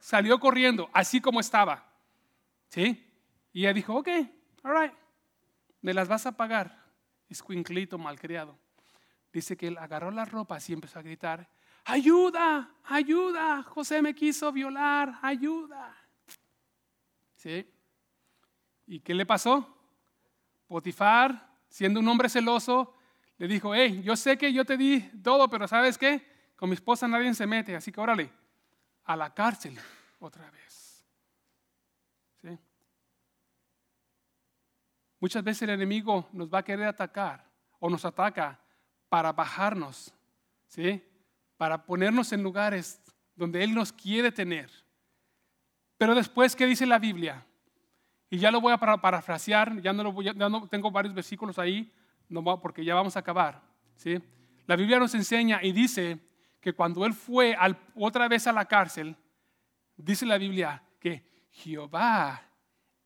Salió 0.00 0.40
corriendo, 0.40 0.88
así 0.92 1.20
como 1.20 1.38
estaba. 1.38 1.86
¿Sí? 2.70 3.04
Y 3.52 3.60
ella 3.60 3.74
dijo, 3.74 3.94
ok, 3.94 4.08
all 4.64 4.82
right, 4.82 4.92
me 5.82 5.92
las 5.92 6.08
vas 6.08 6.26
a 6.26 6.36
pagar. 6.36 6.82
Escuinclito 7.28 7.98
malcriado. 7.98 8.58
Dice 9.32 9.56
que 9.56 9.68
él 9.68 9.76
agarró 9.76 10.10
las 10.10 10.30
ropas 10.30 10.68
y 10.70 10.72
empezó 10.72 10.98
a 10.98 11.02
gritar, 11.02 11.48
ayuda, 11.84 12.70
ayuda, 12.84 13.62
José 13.64 14.00
me 14.00 14.14
quiso 14.14 14.50
violar, 14.50 15.18
ayuda. 15.20 15.94
¿Sí? 17.36 17.66
¿Y 18.88 19.00
qué 19.00 19.14
le 19.14 19.26
pasó? 19.26 19.68
Potifar, 20.66 21.46
siendo 21.68 22.00
un 22.00 22.08
hombre 22.08 22.30
celoso, 22.30 22.94
le 23.36 23.46
dijo, 23.46 23.74
hey, 23.74 24.00
yo 24.02 24.16
sé 24.16 24.38
que 24.38 24.52
yo 24.52 24.64
te 24.64 24.78
di 24.78 25.00
todo, 25.22 25.48
pero 25.48 25.68
¿sabes 25.68 25.98
qué? 25.98 26.26
Con 26.56 26.70
mi 26.70 26.74
esposa 26.74 27.06
nadie 27.06 27.32
se 27.34 27.46
mete, 27.46 27.76
así 27.76 27.92
que 27.92 28.00
órale, 28.00 28.32
a 29.04 29.14
la 29.14 29.32
cárcel 29.32 29.78
otra 30.18 30.50
vez. 30.50 31.04
¿Sí? 32.40 32.58
Muchas 35.20 35.44
veces 35.44 35.62
el 35.62 35.70
enemigo 35.70 36.26
nos 36.32 36.52
va 36.52 36.60
a 36.60 36.64
querer 36.64 36.86
atacar 36.88 37.44
o 37.78 37.90
nos 37.90 38.06
ataca 38.06 38.58
para 39.10 39.32
bajarnos, 39.32 40.14
¿sí? 40.66 41.04
para 41.58 41.84
ponernos 41.84 42.32
en 42.32 42.42
lugares 42.42 43.02
donde 43.36 43.62
Él 43.62 43.74
nos 43.74 43.92
quiere 43.92 44.32
tener. 44.32 44.70
Pero 45.98 46.14
después, 46.14 46.56
¿qué 46.56 46.64
dice 46.64 46.86
la 46.86 46.98
Biblia? 46.98 47.44
Y 48.30 48.38
ya 48.38 48.50
lo 48.50 48.60
voy 48.60 48.72
a 48.72 48.78
parafrasear, 48.78 49.80
ya 49.80 49.92
no, 49.92 50.02
lo 50.02 50.12
voy, 50.12 50.26
ya 50.26 50.32
no 50.34 50.68
tengo 50.68 50.90
varios 50.90 51.14
versículos 51.14 51.58
ahí, 51.58 51.90
porque 52.60 52.84
ya 52.84 52.94
vamos 52.94 53.16
a 53.16 53.20
acabar. 53.20 53.62
¿sí? 53.96 54.20
La 54.66 54.76
Biblia 54.76 54.98
nos 54.98 55.14
enseña 55.14 55.60
y 55.62 55.72
dice 55.72 56.18
que 56.60 56.74
cuando 56.74 57.06
él 57.06 57.14
fue 57.14 57.56
otra 57.94 58.28
vez 58.28 58.46
a 58.46 58.52
la 58.52 58.66
cárcel, 58.66 59.16
dice 59.96 60.26
la 60.26 60.36
Biblia 60.36 60.82
que 61.00 61.24
Jehová 61.50 62.42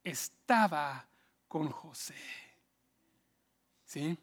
estaba 0.02 1.06
con 1.46 1.68
José. 1.68 2.16
¿Sí? 3.84 4.18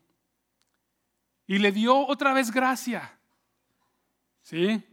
Y 1.47 1.59
le 1.59 1.71
dio 1.71 1.95
otra 1.95 2.33
vez 2.33 2.51
gracia. 2.51 3.17
¿Sí? 4.41 4.83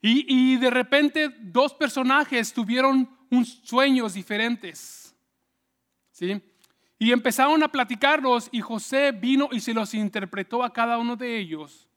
Y, 0.00 0.54
y 0.54 0.56
de 0.56 0.70
repente 0.70 1.28
dos 1.38 1.74
personajes 1.74 2.52
tuvieron 2.52 3.08
unos 3.30 3.60
sueños 3.62 4.14
diferentes. 4.14 5.01
Y 6.98 7.12
empezaron 7.12 7.62
a 7.62 7.68
platicarlos 7.68 8.48
y 8.52 8.60
José 8.60 9.12
vino 9.12 9.48
y 9.50 9.60
se 9.60 9.74
los 9.74 9.92
interpretó 9.94 10.62
a 10.62 10.72
cada 10.72 10.98
uno 10.98 11.16
de 11.16 11.38
ellos. 11.38 11.88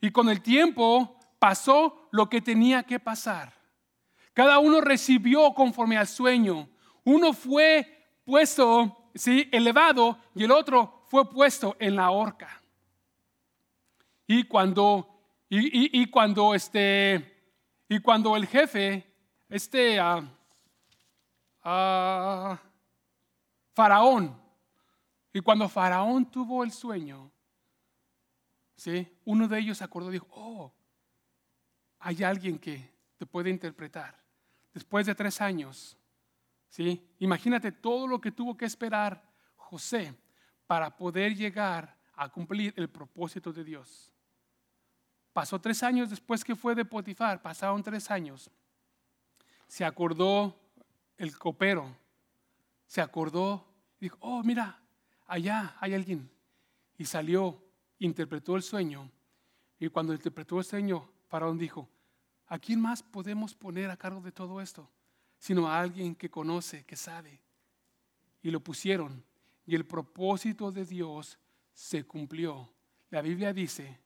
Y 0.00 0.10
con 0.10 0.28
el 0.28 0.42
tiempo 0.42 1.18
pasó 1.38 2.08
lo 2.12 2.28
que 2.28 2.40
tenía 2.40 2.82
que 2.82 3.00
pasar. 3.00 3.54
Cada 4.34 4.58
uno 4.58 4.80
recibió 4.82 5.54
conforme 5.54 5.96
al 5.96 6.06
sueño. 6.06 6.68
Uno 7.04 7.32
fue 7.32 8.04
puesto, 8.24 9.10
sí, 9.14 9.48
elevado 9.50 10.18
y 10.34 10.44
el 10.44 10.50
otro 10.50 11.04
fue 11.06 11.30
puesto 11.30 11.76
en 11.78 11.96
la 11.96 12.10
horca. 12.10 12.60
Y 14.26 14.42
cuando, 14.44 15.08
y, 15.48 16.10
cuando 16.10 16.54
este, 16.54 17.54
y 17.88 18.00
cuando 18.00 18.36
el 18.36 18.46
jefe, 18.46 19.06
este, 19.48 19.98
uh, 20.00 20.26
Faraón. 23.76 24.34
Y 25.34 25.40
cuando 25.40 25.68
Faraón 25.68 26.30
tuvo 26.30 26.64
el 26.64 26.72
sueño, 26.72 27.30
¿sí? 28.74 29.06
uno 29.26 29.46
de 29.46 29.58
ellos 29.58 29.82
acordó 29.82 30.08
y 30.08 30.14
dijo, 30.14 30.26
oh, 30.30 30.72
hay 31.98 32.24
alguien 32.24 32.58
que 32.58 32.90
te 33.18 33.26
puede 33.26 33.50
interpretar. 33.50 34.18
Después 34.72 35.04
de 35.04 35.14
tres 35.14 35.42
años, 35.42 35.94
¿sí? 36.70 37.06
imagínate 37.18 37.70
todo 37.70 38.06
lo 38.06 38.18
que 38.18 38.32
tuvo 38.32 38.56
que 38.56 38.64
esperar 38.64 39.22
José 39.56 40.18
para 40.66 40.96
poder 40.96 41.36
llegar 41.36 41.98
a 42.14 42.30
cumplir 42.30 42.72
el 42.78 42.88
propósito 42.88 43.52
de 43.52 43.62
Dios. 43.62 44.10
Pasó 45.34 45.60
tres 45.60 45.82
años 45.82 46.08
después 46.08 46.42
que 46.42 46.56
fue 46.56 46.74
de 46.74 46.86
Potifar, 46.86 47.42
pasaron 47.42 47.82
tres 47.82 48.10
años. 48.10 48.50
Se 49.68 49.84
acordó 49.84 50.58
el 51.18 51.36
copero 51.36 51.94
se 52.86 53.00
acordó, 53.00 53.65
dijo, 54.00 54.16
oh, 54.20 54.42
mira, 54.42 54.82
allá 55.26 55.76
hay 55.80 55.94
alguien. 55.94 56.30
Y 56.98 57.04
salió, 57.04 57.62
interpretó 57.98 58.56
el 58.56 58.62
sueño. 58.62 59.10
Y 59.78 59.88
cuando 59.88 60.12
interpretó 60.12 60.58
el 60.58 60.64
sueño, 60.64 61.08
Faraón 61.28 61.58
dijo, 61.58 61.88
¿a 62.46 62.58
quién 62.58 62.80
más 62.80 63.02
podemos 63.02 63.54
poner 63.54 63.90
a 63.90 63.96
cargo 63.96 64.20
de 64.20 64.32
todo 64.32 64.60
esto? 64.60 64.90
Sino 65.38 65.68
a 65.68 65.80
alguien 65.80 66.14
que 66.14 66.30
conoce, 66.30 66.84
que 66.84 66.96
sabe. 66.96 67.40
Y 68.42 68.50
lo 68.50 68.60
pusieron. 68.60 69.24
Y 69.66 69.74
el 69.74 69.84
propósito 69.84 70.70
de 70.70 70.84
Dios 70.84 71.38
se 71.72 72.04
cumplió. 72.04 72.72
La 73.10 73.20
Biblia 73.20 73.52
dice 73.52 74.00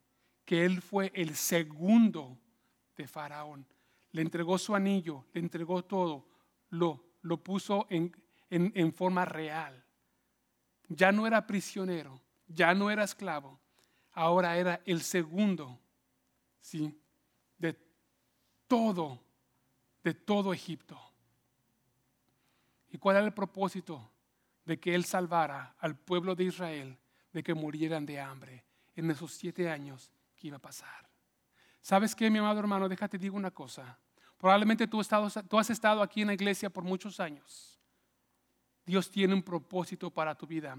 que 0.45 0.65
él 0.65 0.83
fue 0.83 1.13
el 1.15 1.37
segundo 1.37 2.39
de 2.97 3.07
Faraón. 3.07 3.67
Le 4.13 4.23
entregó 4.23 4.59
su 4.59 4.75
anillo, 4.75 5.27
le 5.33 5.41
entregó 5.41 5.85
todo, 5.85 6.27
lo, 6.71 7.05
lo 7.23 7.37
puso 7.43 7.87
en, 7.91 8.13
en, 8.51 8.93
forma 8.93 9.25
real. 9.25 9.85
Ya 10.89 11.13
no 11.13 11.27
era 11.27 11.47
prisionero, 11.47 12.21
ya 12.49 12.75
no 12.75 12.91
era 12.91 13.05
esclavo, 13.05 13.61
ahora 14.13 14.57
era 14.57 14.81
el 14.85 15.03
segundo, 15.03 15.79
¿sí? 16.61 17.01
De 17.57 17.79
todo, 18.67 19.23
de 20.03 20.15
todo 20.15 20.53
Egipto. 20.53 21.01
¿Y 22.91 22.99
cuál 22.99 23.17
era 23.17 23.27
el 23.27 23.33
propósito? 23.33 24.11
De 24.65 24.79
que 24.79 24.95
Él 24.95 25.05
salvara 25.05 25.77
al 25.79 25.97
pueblo 25.97 26.35
de 26.35 26.45
Israel 26.45 26.99
de 27.33 27.43
que 27.43 27.55
murieran 27.55 28.07
de 28.07 28.21
hambre 28.21 28.65
en 28.97 29.11
esos 29.11 29.33
siete 29.33 29.71
años 29.71 30.11
que 30.37 30.49
iba 30.49 30.57
a 30.57 30.61
pasar. 30.61 31.09
¿Sabes 31.81 32.15
qué, 32.15 32.31
mi 32.31 32.39
amado 32.39 32.59
hermano? 32.59 32.89
Déjate 32.89 33.19
digo 33.19 33.37
una 33.37 33.51
cosa. 33.51 33.99
Probablemente 34.37 34.87
tú, 34.87 35.01
tú 35.49 35.59
has 35.59 35.71
estado 35.71 36.03
aquí 36.03 36.23
en 36.23 36.29
la 36.29 36.35
iglesia 36.35 36.71
por 36.71 36.85
muchos 36.85 37.21
años. 37.21 37.80
Dios 38.91 39.09
tiene 39.09 39.35
un 39.35 39.43
propósito 39.43 40.11
para 40.11 40.35
tu 40.35 40.49
vida. 40.49 40.77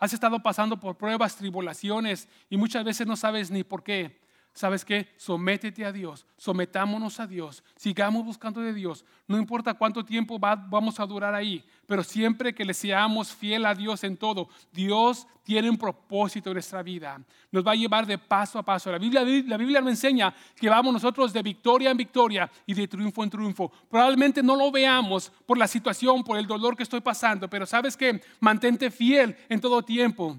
Has 0.00 0.12
estado 0.12 0.42
pasando 0.42 0.80
por 0.80 0.98
pruebas, 0.98 1.36
tribulaciones 1.36 2.28
y 2.50 2.56
muchas 2.56 2.84
veces 2.84 3.06
no 3.06 3.14
sabes 3.14 3.52
ni 3.52 3.62
por 3.62 3.84
qué. 3.84 4.20
¿Sabes 4.54 4.84
qué? 4.84 5.08
Sométete 5.16 5.82
a 5.86 5.92
Dios, 5.92 6.26
sometámonos 6.36 7.18
a 7.20 7.26
Dios, 7.26 7.64
sigamos 7.74 8.22
buscando 8.22 8.60
de 8.60 8.74
Dios. 8.74 9.02
No 9.26 9.38
importa 9.38 9.72
cuánto 9.72 10.04
tiempo 10.04 10.38
vamos 10.38 11.00
a 11.00 11.06
durar 11.06 11.34
ahí, 11.34 11.64
pero 11.86 12.04
siempre 12.04 12.54
que 12.54 12.66
le 12.66 12.74
seamos 12.74 13.32
fiel 13.32 13.64
a 13.64 13.74
Dios 13.74 14.04
en 14.04 14.18
todo, 14.18 14.50
Dios 14.70 15.26
tiene 15.42 15.70
un 15.70 15.78
propósito 15.78 16.50
en 16.50 16.54
nuestra 16.54 16.82
vida. 16.82 17.18
Nos 17.50 17.66
va 17.66 17.72
a 17.72 17.76
llevar 17.76 18.06
de 18.06 18.18
paso 18.18 18.58
a 18.58 18.62
paso. 18.62 18.92
La 18.92 18.98
Biblia, 18.98 19.22
la 19.22 19.56
Biblia 19.56 19.80
nos 19.80 19.90
enseña 19.90 20.34
que 20.54 20.68
vamos 20.68 20.92
nosotros 20.92 21.32
de 21.32 21.42
victoria 21.42 21.90
en 21.90 21.96
victoria 21.96 22.50
y 22.66 22.74
de 22.74 22.86
triunfo 22.86 23.24
en 23.24 23.30
triunfo. 23.30 23.72
Probablemente 23.88 24.42
no 24.42 24.54
lo 24.54 24.70
veamos 24.70 25.32
por 25.46 25.56
la 25.56 25.66
situación, 25.66 26.22
por 26.22 26.36
el 26.36 26.46
dolor 26.46 26.76
que 26.76 26.82
estoy 26.82 27.00
pasando, 27.00 27.48
pero 27.48 27.64
sabes 27.64 27.96
que 27.96 28.20
mantente 28.40 28.90
fiel 28.90 29.34
en 29.48 29.62
todo 29.62 29.82
tiempo, 29.82 30.36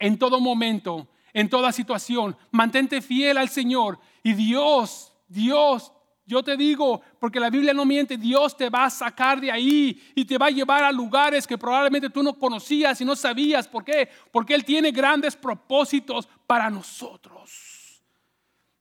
en 0.00 0.18
todo 0.18 0.40
momento 0.40 1.08
en 1.32 1.48
toda 1.48 1.72
situación. 1.72 2.36
Mantente 2.50 3.00
fiel 3.00 3.38
al 3.38 3.48
Señor 3.48 3.98
y 4.22 4.32
Dios, 4.34 5.12
Dios 5.28 5.92
Yo 6.24 6.42
te 6.42 6.56
digo, 6.56 7.02
porque 7.18 7.40
la 7.40 7.50
Biblia 7.50 7.74
no 7.74 7.84
miente, 7.84 8.16
Dios 8.16 8.56
te 8.56 8.70
va 8.70 8.84
a 8.84 8.90
sacar 8.90 9.40
de 9.40 9.50
ahí 9.50 10.00
y 10.14 10.24
te 10.24 10.38
va 10.38 10.46
a 10.46 10.50
llevar 10.50 10.84
a 10.84 10.92
lugares 10.92 11.46
que 11.46 11.58
probablemente 11.58 12.08
tú 12.08 12.22
no 12.22 12.38
conocías 12.38 13.00
y 13.00 13.04
no 13.04 13.16
sabías. 13.16 13.66
¿Por 13.66 13.84
qué? 13.84 14.08
Porque 14.30 14.54
Él 14.54 14.64
tiene 14.64 14.92
grandes 14.92 15.34
propósitos 15.34 16.28
para 16.46 16.70
nosotros. 16.70 18.00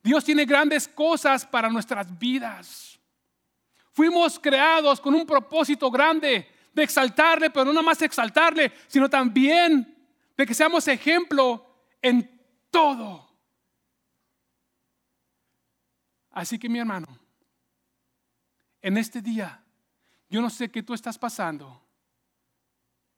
Dios 0.03 0.23
tiene 0.23 0.45
grandes 0.45 0.87
cosas 0.87 1.45
para 1.45 1.67
nuestras 1.69 2.17
vidas. 2.17 2.99
Fuimos 3.91 4.39
creados 4.39 5.01
con 5.01 5.13
un 5.13 5.25
propósito 5.25 5.91
grande 5.91 6.47
de 6.73 6.83
exaltarle, 6.83 7.49
pero 7.49 7.65
no 7.65 7.73
nada 7.73 7.85
más 7.85 8.01
exaltarle, 8.01 8.71
sino 8.87 9.09
también 9.09 9.97
de 10.37 10.45
que 10.45 10.53
seamos 10.53 10.87
ejemplo 10.87 11.65
en 12.01 12.40
todo. 12.71 13.29
Así 16.31 16.57
que 16.57 16.69
mi 16.69 16.79
hermano, 16.79 17.07
en 18.81 18.97
este 18.97 19.21
día, 19.21 19.63
yo 20.29 20.41
no 20.41 20.49
sé 20.49 20.71
qué 20.71 20.81
tú 20.81 20.93
estás 20.93 21.19
pasando. 21.19 21.79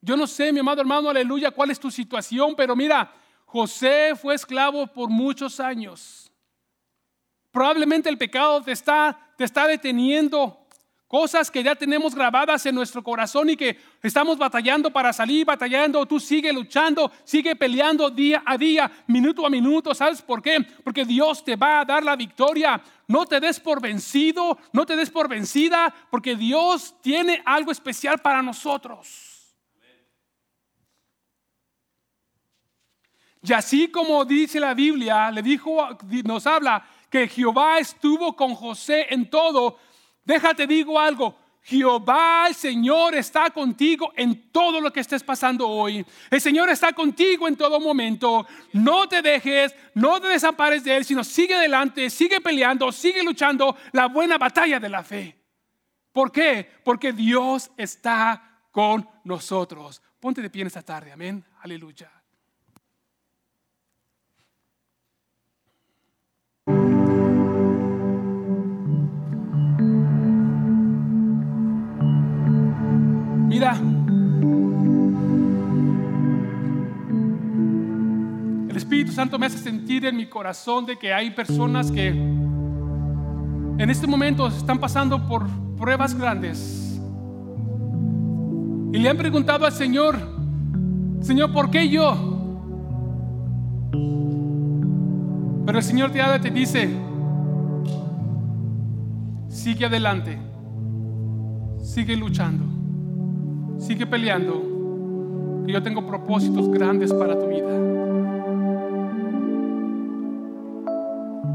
Yo 0.02 0.18
no 0.18 0.28
sé, 0.28 0.52
mi 0.52 0.60
amado 0.60 0.82
hermano, 0.82 1.10
aleluya, 1.10 1.52
cuál 1.52 1.72
es 1.72 1.80
tu 1.80 1.90
situación, 1.90 2.56
pero 2.58 2.76
mira, 2.76 3.14
José 3.46 4.16
fue 4.16 4.36
esclavo 4.36 4.88
por 4.88 5.10
muchos 5.10 5.60
años. 5.60 6.32
Probablemente 7.52 8.10
el 8.10 8.18
pecado 8.18 8.62
te 8.64 8.72
está, 8.72 9.34
te 9.38 9.44
está 9.44 9.68
deteniendo. 9.68 10.63
Cosas 11.14 11.52
que 11.52 11.62
ya 11.62 11.76
tenemos 11.76 12.16
grabadas 12.16 12.66
en 12.66 12.74
nuestro 12.74 13.04
corazón 13.04 13.48
y 13.52 13.56
que 13.56 13.78
estamos 14.02 14.36
batallando 14.36 14.90
para 14.90 15.14
salir, 15.14 15.46
batallando. 15.46 16.04
Tú 16.08 16.20
sigue 16.20 16.52
luchando, 16.52 17.12
sigue 17.24 17.56
peleando 17.56 18.10
día 18.10 18.42
a 18.44 18.58
día, 18.58 18.92
minuto 19.06 19.46
a 19.46 19.50
minuto. 19.52 19.94
¿Sabes 19.94 20.24
por 20.24 20.42
qué? 20.42 20.66
Porque 20.84 21.06
Dios 21.06 21.46
te 21.46 21.56
va 21.56 21.82
a 21.82 21.86
dar 21.86 22.04
la 22.04 22.16
victoria. 22.16 22.82
No 23.08 23.28
te 23.28 23.40
des 23.40 23.60
por 23.60 23.80
vencido, 23.80 24.58
no 24.72 24.88
te 24.88 24.96
des 24.96 25.12
por 25.12 25.30
vencida, 25.30 25.94
porque 26.10 26.36
Dios 26.36 26.96
tiene 27.00 27.44
algo 27.46 27.72
especial 27.72 28.18
para 28.18 28.42
nosotros. 28.42 29.56
Y 33.44 33.54
así 33.54 33.90
como 33.90 34.26
dice 34.26 34.60
la 34.60 34.74
Biblia, 34.74 35.30
le 35.30 35.44
dijo, 35.44 35.90
nos 36.24 36.48
habla 36.48 36.84
que 37.08 37.28
Jehová 37.28 37.78
estuvo 37.78 38.36
con 38.36 38.56
José 38.56 39.06
en 39.12 39.30
todo 39.30 39.78
Déjate 40.26 40.68
digo 40.68 41.00
algo, 41.00 41.38
Jehová, 41.64 42.48
el 42.50 42.56
Señor, 42.56 43.16
está 43.16 43.50
contigo 43.50 44.12
en 44.18 44.52
todo 44.52 44.82
lo 44.82 44.92
que 44.92 45.00
estés 45.00 45.24
pasando 45.24 45.68
hoy. 45.68 46.06
El 46.30 46.42
Señor 46.42 46.70
está 46.70 46.92
contigo 46.92 47.48
en 47.48 47.56
todo 47.56 47.80
momento. 47.80 48.46
No 48.74 49.08
te 49.08 49.22
dejes, 49.22 49.74
no 49.94 50.20
te 50.20 50.28
desampares 50.28 50.84
de 50.84 50.98
Él, 50.98 51.06
sino 51.06 51.24
sigue 51.24 51.56
adelante, 51.56 52.10
sigue 52.10 52.42
peleando, 52.42 52.92
sigue 52.92 53.24
luchando 53.24 53.78
la 53.94 54.08
buena 54.08 54.38
batalla 54.38 54.78
de 54.80 54.90
la 54.90 55.04
fe. 55.04 55.40
¿Por 56.12 56.32
qué? 56.32 56.70
Porque 56.84 57.14
Dios 57.14 57.72
está 57.78 58.60
con 58.70 59.08
nosotros. 59.24 60.02
Ponte 60.20 60.42
de 60.42 60.50
pie 60.50 60.62
en 60.62 60.68
esta 60.68 60.84
tarde, 60.84 61.14
amén. 61.14 61.46
Aleluya. 61.62 62.23
Mira, 73.54 73.80
el 78.68 78.76
Espíritu 78.76 79.12
Santo 79.12 79.38
me 79.38 79.46
hace 79.46 79.60
sentir 79.60 80.08
en 80.08 80.18
mi 80.18 80.26
corazón 80.26 80.88
de 80.88 80.98
que 80.98 81.14
hay 81.14 81.30
personas 81.30 81.92
que 81.92 82.08
en 82.08 83.90
este 83.92 84.08
momento 84.08 84.48
están 84.48 84.80
pasando 84.80 85.28
por 85.28 85.48
pruebas 85.78 86.16
grandes. 86.16 87.00
Y 88.92 88.98
le 88.98 89.08
han 89.08 89.18
preguntado 89.18 89.68
al 89.68 89.72
Señor, 89.72 90.18
Señor, 91.22 91.54
¿por 91.54 91.70
qué 91.70 91.88
yo? 91.88 92.16
Pero 95.64 95.78
el 95.78 95.84
Señor 95.84 96.10
te, 96.10 96.40
te 96.40 96.50
dice, 96.50 96.90
sigue 99.48 99.86
adelante, 99.86 100.40
sigue 101.84 102.16
luchando. 102.16 102.83
Sigue 103.86 104.06
peleando, 104.06 105.64
que 105.66 105.74
yo 105.74 105.84
tengo 105.84 106.06
propósitos 106.06 106.70
grandes 106.72 107.14
para 107.14 107.38
tu 107.38 107.48
vida. 107.48 107.68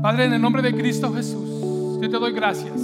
Padre, 0.03 0.27
en 0.27 0.35
el 0.35 0.43
nombre 0.43 0.61
de 0.61 0.75
Cristo 0.75 1.11
Jesús, 1.13 1.99
yo 2.03 2.11
te 2.11 2.19
doy 2.19 2.33
gracias 2.33 2.83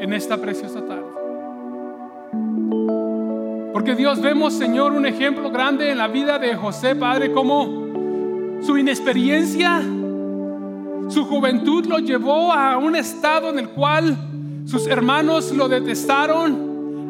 en 0.00 0.12
esta 0.12 0.36
preciosa 0.38 0.84
tarde. 0.84 1.06
Porque 3.72 3.94
Dios 3.94 4.20
vemos, 4.20 4.54
Señor, 4.54 4.90
un 4.92 5.06
ejemplo 5.06 5.48
grande 5.50 5.92
en 5.92 5.98
la 5.98 6.08
vida 6.08 6.40
de 6.40 6.56
José, 6.56 6.96
Padre, 6.96 7.30
como 7.30 7.86
su 8.60 8.76
inexperiencia, 8.76 9.80
su 11.08 11.24
juventud 11.26 11.86
lo 11.86 12.00
llevó 12.00 12.52
a 12.52 12.76
un 12.76 12.96
estado 12.96 13.50
en 13.50 13.60
el 13.60 13.68
cual 13.68 14.16
sus 14.64 14.88
hermanos 14.88 15.52
lo 15.52 15.68
detestaron, 15.68 16.65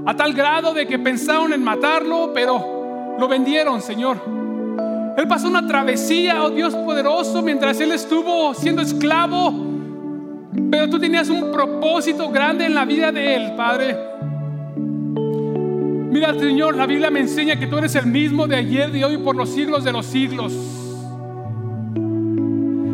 a 0.06 0.14
tal 0.14 0.32
grado 0.32 0.72
de 0.72 0.86
que 0.86 1.00
pensaron 1.00 1.52
en 1.52 1.64
matarlo, 1.64 2.30
pero 2.32 3.16
lo 3.18 3.26
vendieron, 3.26 3.82
Señor. 3.82 4.22
Él 5.16 5.26
pasó 5.26 5.48
una 5.48 5.66
travesía, 5.66 6.44
oh 6.44 6.50
Dios 6.50 6.76
poderoso, 6.76 7.42
mientras 7.42 7.80
él 7.80 7.90
estuvo 7.90 8.54
siendo 8.54 8.82
esclavo, 8.82 9.52
pero 10.70 10.88
tú 10.88 11.00
tenías 11.00 11.28
un 11.28 11.50
propósito 11.50 12.30
grande 12.30 12.66
en 12.66 12.74
la 12.74 12.84
vida 12.84 13.10
de 13.10 13.34
él, 13.34 13.54
Padre. 13.56 13.96
Mira, 16.10 16.38
Señor, 16.38 16.76
la 16.76 16.86
Biblia 16.86 17.10
me 17.10 17.20
enseña 17.20 17.58
que 17.58 17.66
tú 17.66 17.76
eres 17.76 17.96
el 17.96 18.06
mismo 18.06 18.46
de 18.46 18.56
ayer, 18.56 18.92
de 18.92 19.04
hoy, 19.04 19.18
por 19.18 19.34
los 19.34 19.48
siglos 19.48 19.82
de 19.82 19.92
los 19.92 20.06
siglos. 20.06 20.54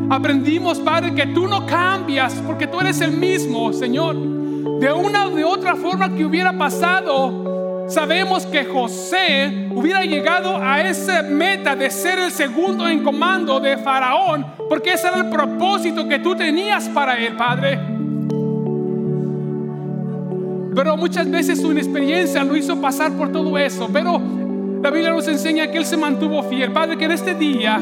Aprendimos, 0.08 0.78
Padre, 0.80 1.14
que 1.14 1.26
tú 1.26 1.46
no 1.46 1.66
cambias, 1.66 2.34
porque 2.46 2.66
tú 2.66 2.80
eres 2.80 3.02
el 3.02 3.12
mismo, 3.12 3.70
Señor 3.74 4.31
de 4.80 4.92
una 4.92 5.26
o 5.26 5.30
de 5.30 5.44
otra 5.44 5.74
forma 5.76 6.14
que 6.14 6.24
hubiera 6.24 6.52
pasado, 6.52 7.86
sabemos 7.88 8.46
que 8.46 8.64
José 8.64 9.68
hubiera 9.70 10.04
llegado 10.04 10.56
a 10.56 10.80
esa 10.80 11.22
meta 11.22 11.74
de 11.74 11.90
ser 11.90 12.18
el 12.18 12.30
segundo 12.30 12.88
en 12.88 13.02
comando 13.02 13.60
de 13.60 13.76
Faraón, 13.76 14.46
porque 14.68 14.92
ese 14.92 15.08
era 15.08 15.18
el 15.18 15.30
propósito 15.30 16.08
que 16.08 16.18
tú 16.18 16.36
tenías 16.36 16.88
para 16.88 17.18
él, 17.18 17.36
Padre. 17.36 17.78
Pero 20.74 20.96
muchas 20.96 21.30
veces 21.30 21.60
su 21.60 21.70
inexperiencia 21.70 22.44
lo 22.44 22.56
hizo 22.56 22.80
pasar 22.80 23.12
por 23.12 23.30
todo 23.30 23.58
eso. 23.58 23.90
Pero 23.92 24.20
la 24.82 24.90
Biblia 24.90 25.10
nos 25.10 25.28
enseña 25.28 25.70
que 25.70 25.78
él 25.78 25.84
se 25.84 25.96
mantuvo 25.96 26.42
fiel. 26.44 26.72
Padre, 26.72 26.96
que 26.96 27.04
en 27.04 27.12
este 27.12 27.34
día, 27.34 27.78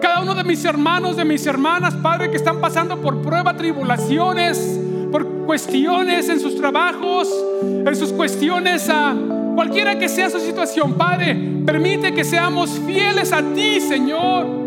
cada 0.00 0.20
uno 0.20 0.34
de 0.34 0.42
mis 0.42 0.64
hermanos, 0.64 1.16
de 1.16 1.24
mis 1.24 1.46
hermanas, 1.46 1.94
Padre, 1.94 2.30
que 2.30 2.36
están 2.36 2.60
pasando 2.60 3.00
por 3.00 3.22
pruebas, 3.22 3.56
tribulaciones, 3.56 4.80
cuestiones 5.46 6.28
en 6.28 6.40
sus 6.40 6.56
trabajos, 6.56 7.32
en 7.62 7.96
sus 7.96 8.12
cuestiones 8.12 8.88
a 8.90 9.16
cualquiera 9.54 9.98
que 9.98 10.08
sea 10.08 10.28
su 10.28 10.40
situación. 10.40 10.94
Padre, 10.94 11.34
permite 11.64 12.12
que 12.12 12.24
seamos 12.24 12.70
fieles 12.86 13.32
a 13.32 13.42
ti, 13.54 13.80
Señor. 13.80 14.65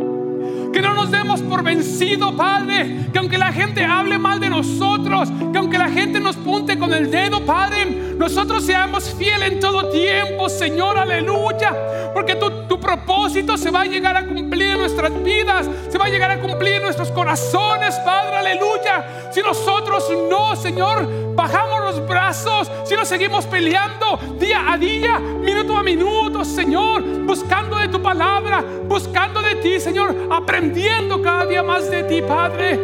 Que 0.71 0.81
no 0.81 0.93
nos 0.93 1.11
demos 1.11 1.41
por 1.41 1.63
vencido, 1.63 2.35
Padre. 2.35 3.07
Que 3.11 3.19
aunque 3.19 3.37
la 3.37 3.51
gente 3.51 3.83
hable 3.83 4.17
mal 4.17 4.39
de 4.39 4.49
nosotros, 4.49 5.29
que 5.51 5.57
aunque 5.57 5.77
la 5.77 5.89
gente 5.89 6.19
nos 6.19 6.35
punte 6.35 6.77
con 6.77 6.93
el 6.93 7.09
dedo, 7.09 7.45
Padre, 7.45 7.85
nosotros 8.17 8.65
seamos 8.65 9.13
fieles 9.15 9.51
en 9.53 9.59
todo 9.59 9.89
tiempo, 9.89 10.49
Señor, 10.49 10.97
aleluya. 10.97 11.75
Porque 12.13 12.35
tu, 12.35 12.49
tu 12.67 12.79
propósito 12.79 13.57
se 13.57 13.71
va 13.71 13.81
a 13.81 13.85
llegar 13.85 14.15
a 14.15 14.25
cumplir 14.25 14.71
en 14.71 14.79
nuestras 14.79 15.23
vidas, 15.23 15.69
se 15.89 15.97
va 15.97 16.05
a 16.05 16.09
llegar 16.09 16.31
a 16.31 16.39
cumplir 16.39 16.75
en 16.75 16.83
nuestros 16.83 17.11
corazones, 17.11 17.95
Padre, 18.05 18.37
aleluya. 18.37 19.29
Si 19.31 19.41
nosotros 19.41 20.05
no, 20.29 20.55
Señor, 20.55 21.28
bajamos 21.39 21.81
los 21.81 22.05
brazos, 22.05 22.69
si 22.83 22.95
nos 22.95 23.07
seguimos 23.07 23.45
peleando 23.45 24.19
día 24.37 24.73
a 24.73 24.77
día, 24.77 25.19
minuto 25.19 25.77
a 25.77 25.83
minuto, 25.83 26.43
Señor, 26.43 27.01
buscando 27.25 27.77
de 27.77 27.87
tu 27.87 28.01
palabra, 28.01 28.61
buscando 28.83 29.41
de 29.41 29.55
ti, 29.55 29.79
Señor, 29.79 30.13
aprendiendo 30.29 31.21
cada 31.21 31.45
día 31.45 31.63
más 31.63 31.89
de 31.89 32.03
ti, 32.03 32.21
Padre. 32.21 32.77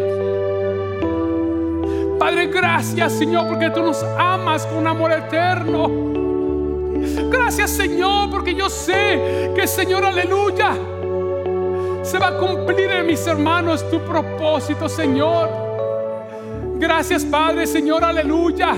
Padre, 2.18 2.48
gracias, 2.48 3.18
Señor, 3.18 3.50
porque 3.50 3.72
tú 3.72 3.84
nos 3.84 4.02
amas 4.18 4.66
con 4.68 4.88
amor 4.88 5.12
eterno. 5.12 5.90
Gracias, 7.30 7.72
Señor, 7.72 8.30
porque 8.32 8.56
yo 8.56 8.70
sé 8.70 9.52
que, 9.54 9.68
Señor, 9.68 10.06
aleluya, 10.06 10.72
se 12.04 12.18
va 12.18 12.28
a 12.28 12.38
cumplir 12.38 12.90
en 12.90 13.06
mis 13.06 13.28
hermanos 13.28 13.86
tu 13.92 14.00
propósito, 14.00 14.88
Señor. 14.88 15.65
Gracias, 16.80 17.24
Padre, 17.26 17.68
Señor, 17.68 18.04
aleluya. 18.04 18.76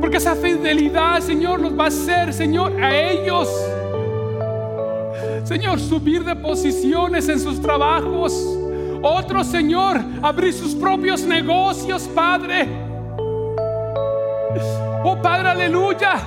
Porque 0.00 0.18
esa 0.18 0.34
fidelidad, 0.34 1.20
Señor, 1.20 1.60
nos 1.60 1.78
va 1.78 1.84
a 1.84 1.88
hacer, 1.88 2.32
Señor, 2.32 2.80
a 2.82 2.96
ellos 2.96 3.48
Señor, 5.48 5.80
subir 5.80 6.24
de 6.24 6.36
posiciones 6.36 7.26
en 7.30 7.40
sus 7.40 7.58
trabajos. 7.58 8.34
Otro, 9.02 9.42
Señor, 9.42 9.98
abrir 10.20 10.52
sus 10.52 10.74
propios 10.74 11.22
negocios, 11.22 12.02
Padre. 12.14 12.68
Oh 15.02 15.16
Padre, 15.22 15.48
aleluya. 15.48 16.20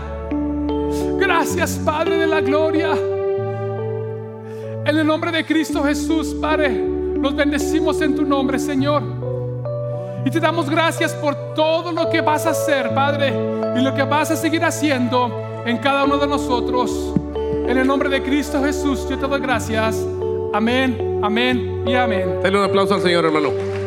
Gracias, 1.20 1.80
Padre 1.86 2.18
de 2.18 2.26
la 2.26 2.42
gloria. 2.42 2.94
En 4.86 4.98
el 4.98 5.06
nombre 5.06 5.32
de 5.32 5.46
Cristo 5.46 5.84
Jesús, 5.84 6.36
Padre, 6.42 6.84
los 7.16 7.36
bendecimos 7.36 8.02
en 8.02 8.16
tu 8.16 8.26
nombre, 8.26 8.58
Señor. 8.58 9.04
Y 10.24 10.30
te 10.30 10.40
damos 10.40 10.70
gracias 10.70 11.14
por 11.14 11.36
todo 11.56 11.92
lo 11.92 12.10
que 12.10 12.22
vas 12.22 12.46
a 12.46 12.52
hacer, 12.52 12.94
Padre, 12.94 13.34
y 13.78 13.82
lo 13.82 13.94
que 13.94 14.04
vas 14.04 14.32
a 14.32 14.36
seguir 14.36 14.64
haciendo 14.64 15.64
en 15.66 15.78
cada 15.78 16.04
uno 16.04 16.18
de 16.18 16.28
nosotros. 16.28 17.14
En 17.68 17.78
el 17.78 17.88
nombre 17.88 18.10
de 18.10 18.22
Cristo 18.22 18.62
Jesús, 18.64 19.08
yo 19.10 19.18
te 19.18 19.28
doy 19.28 19.42
gracias. 19.42 20.06
Amén, 20.54 21.20
amén 21.24 21.84
y 21.88 21.94
amén. 21.94 22.40
Dale 22.44 22.58
un 22.60 22.66
aplauso 22.66 22.96
al 22.96 23.02
Señor, 23.02 23.26
hermano. 23.26 23.81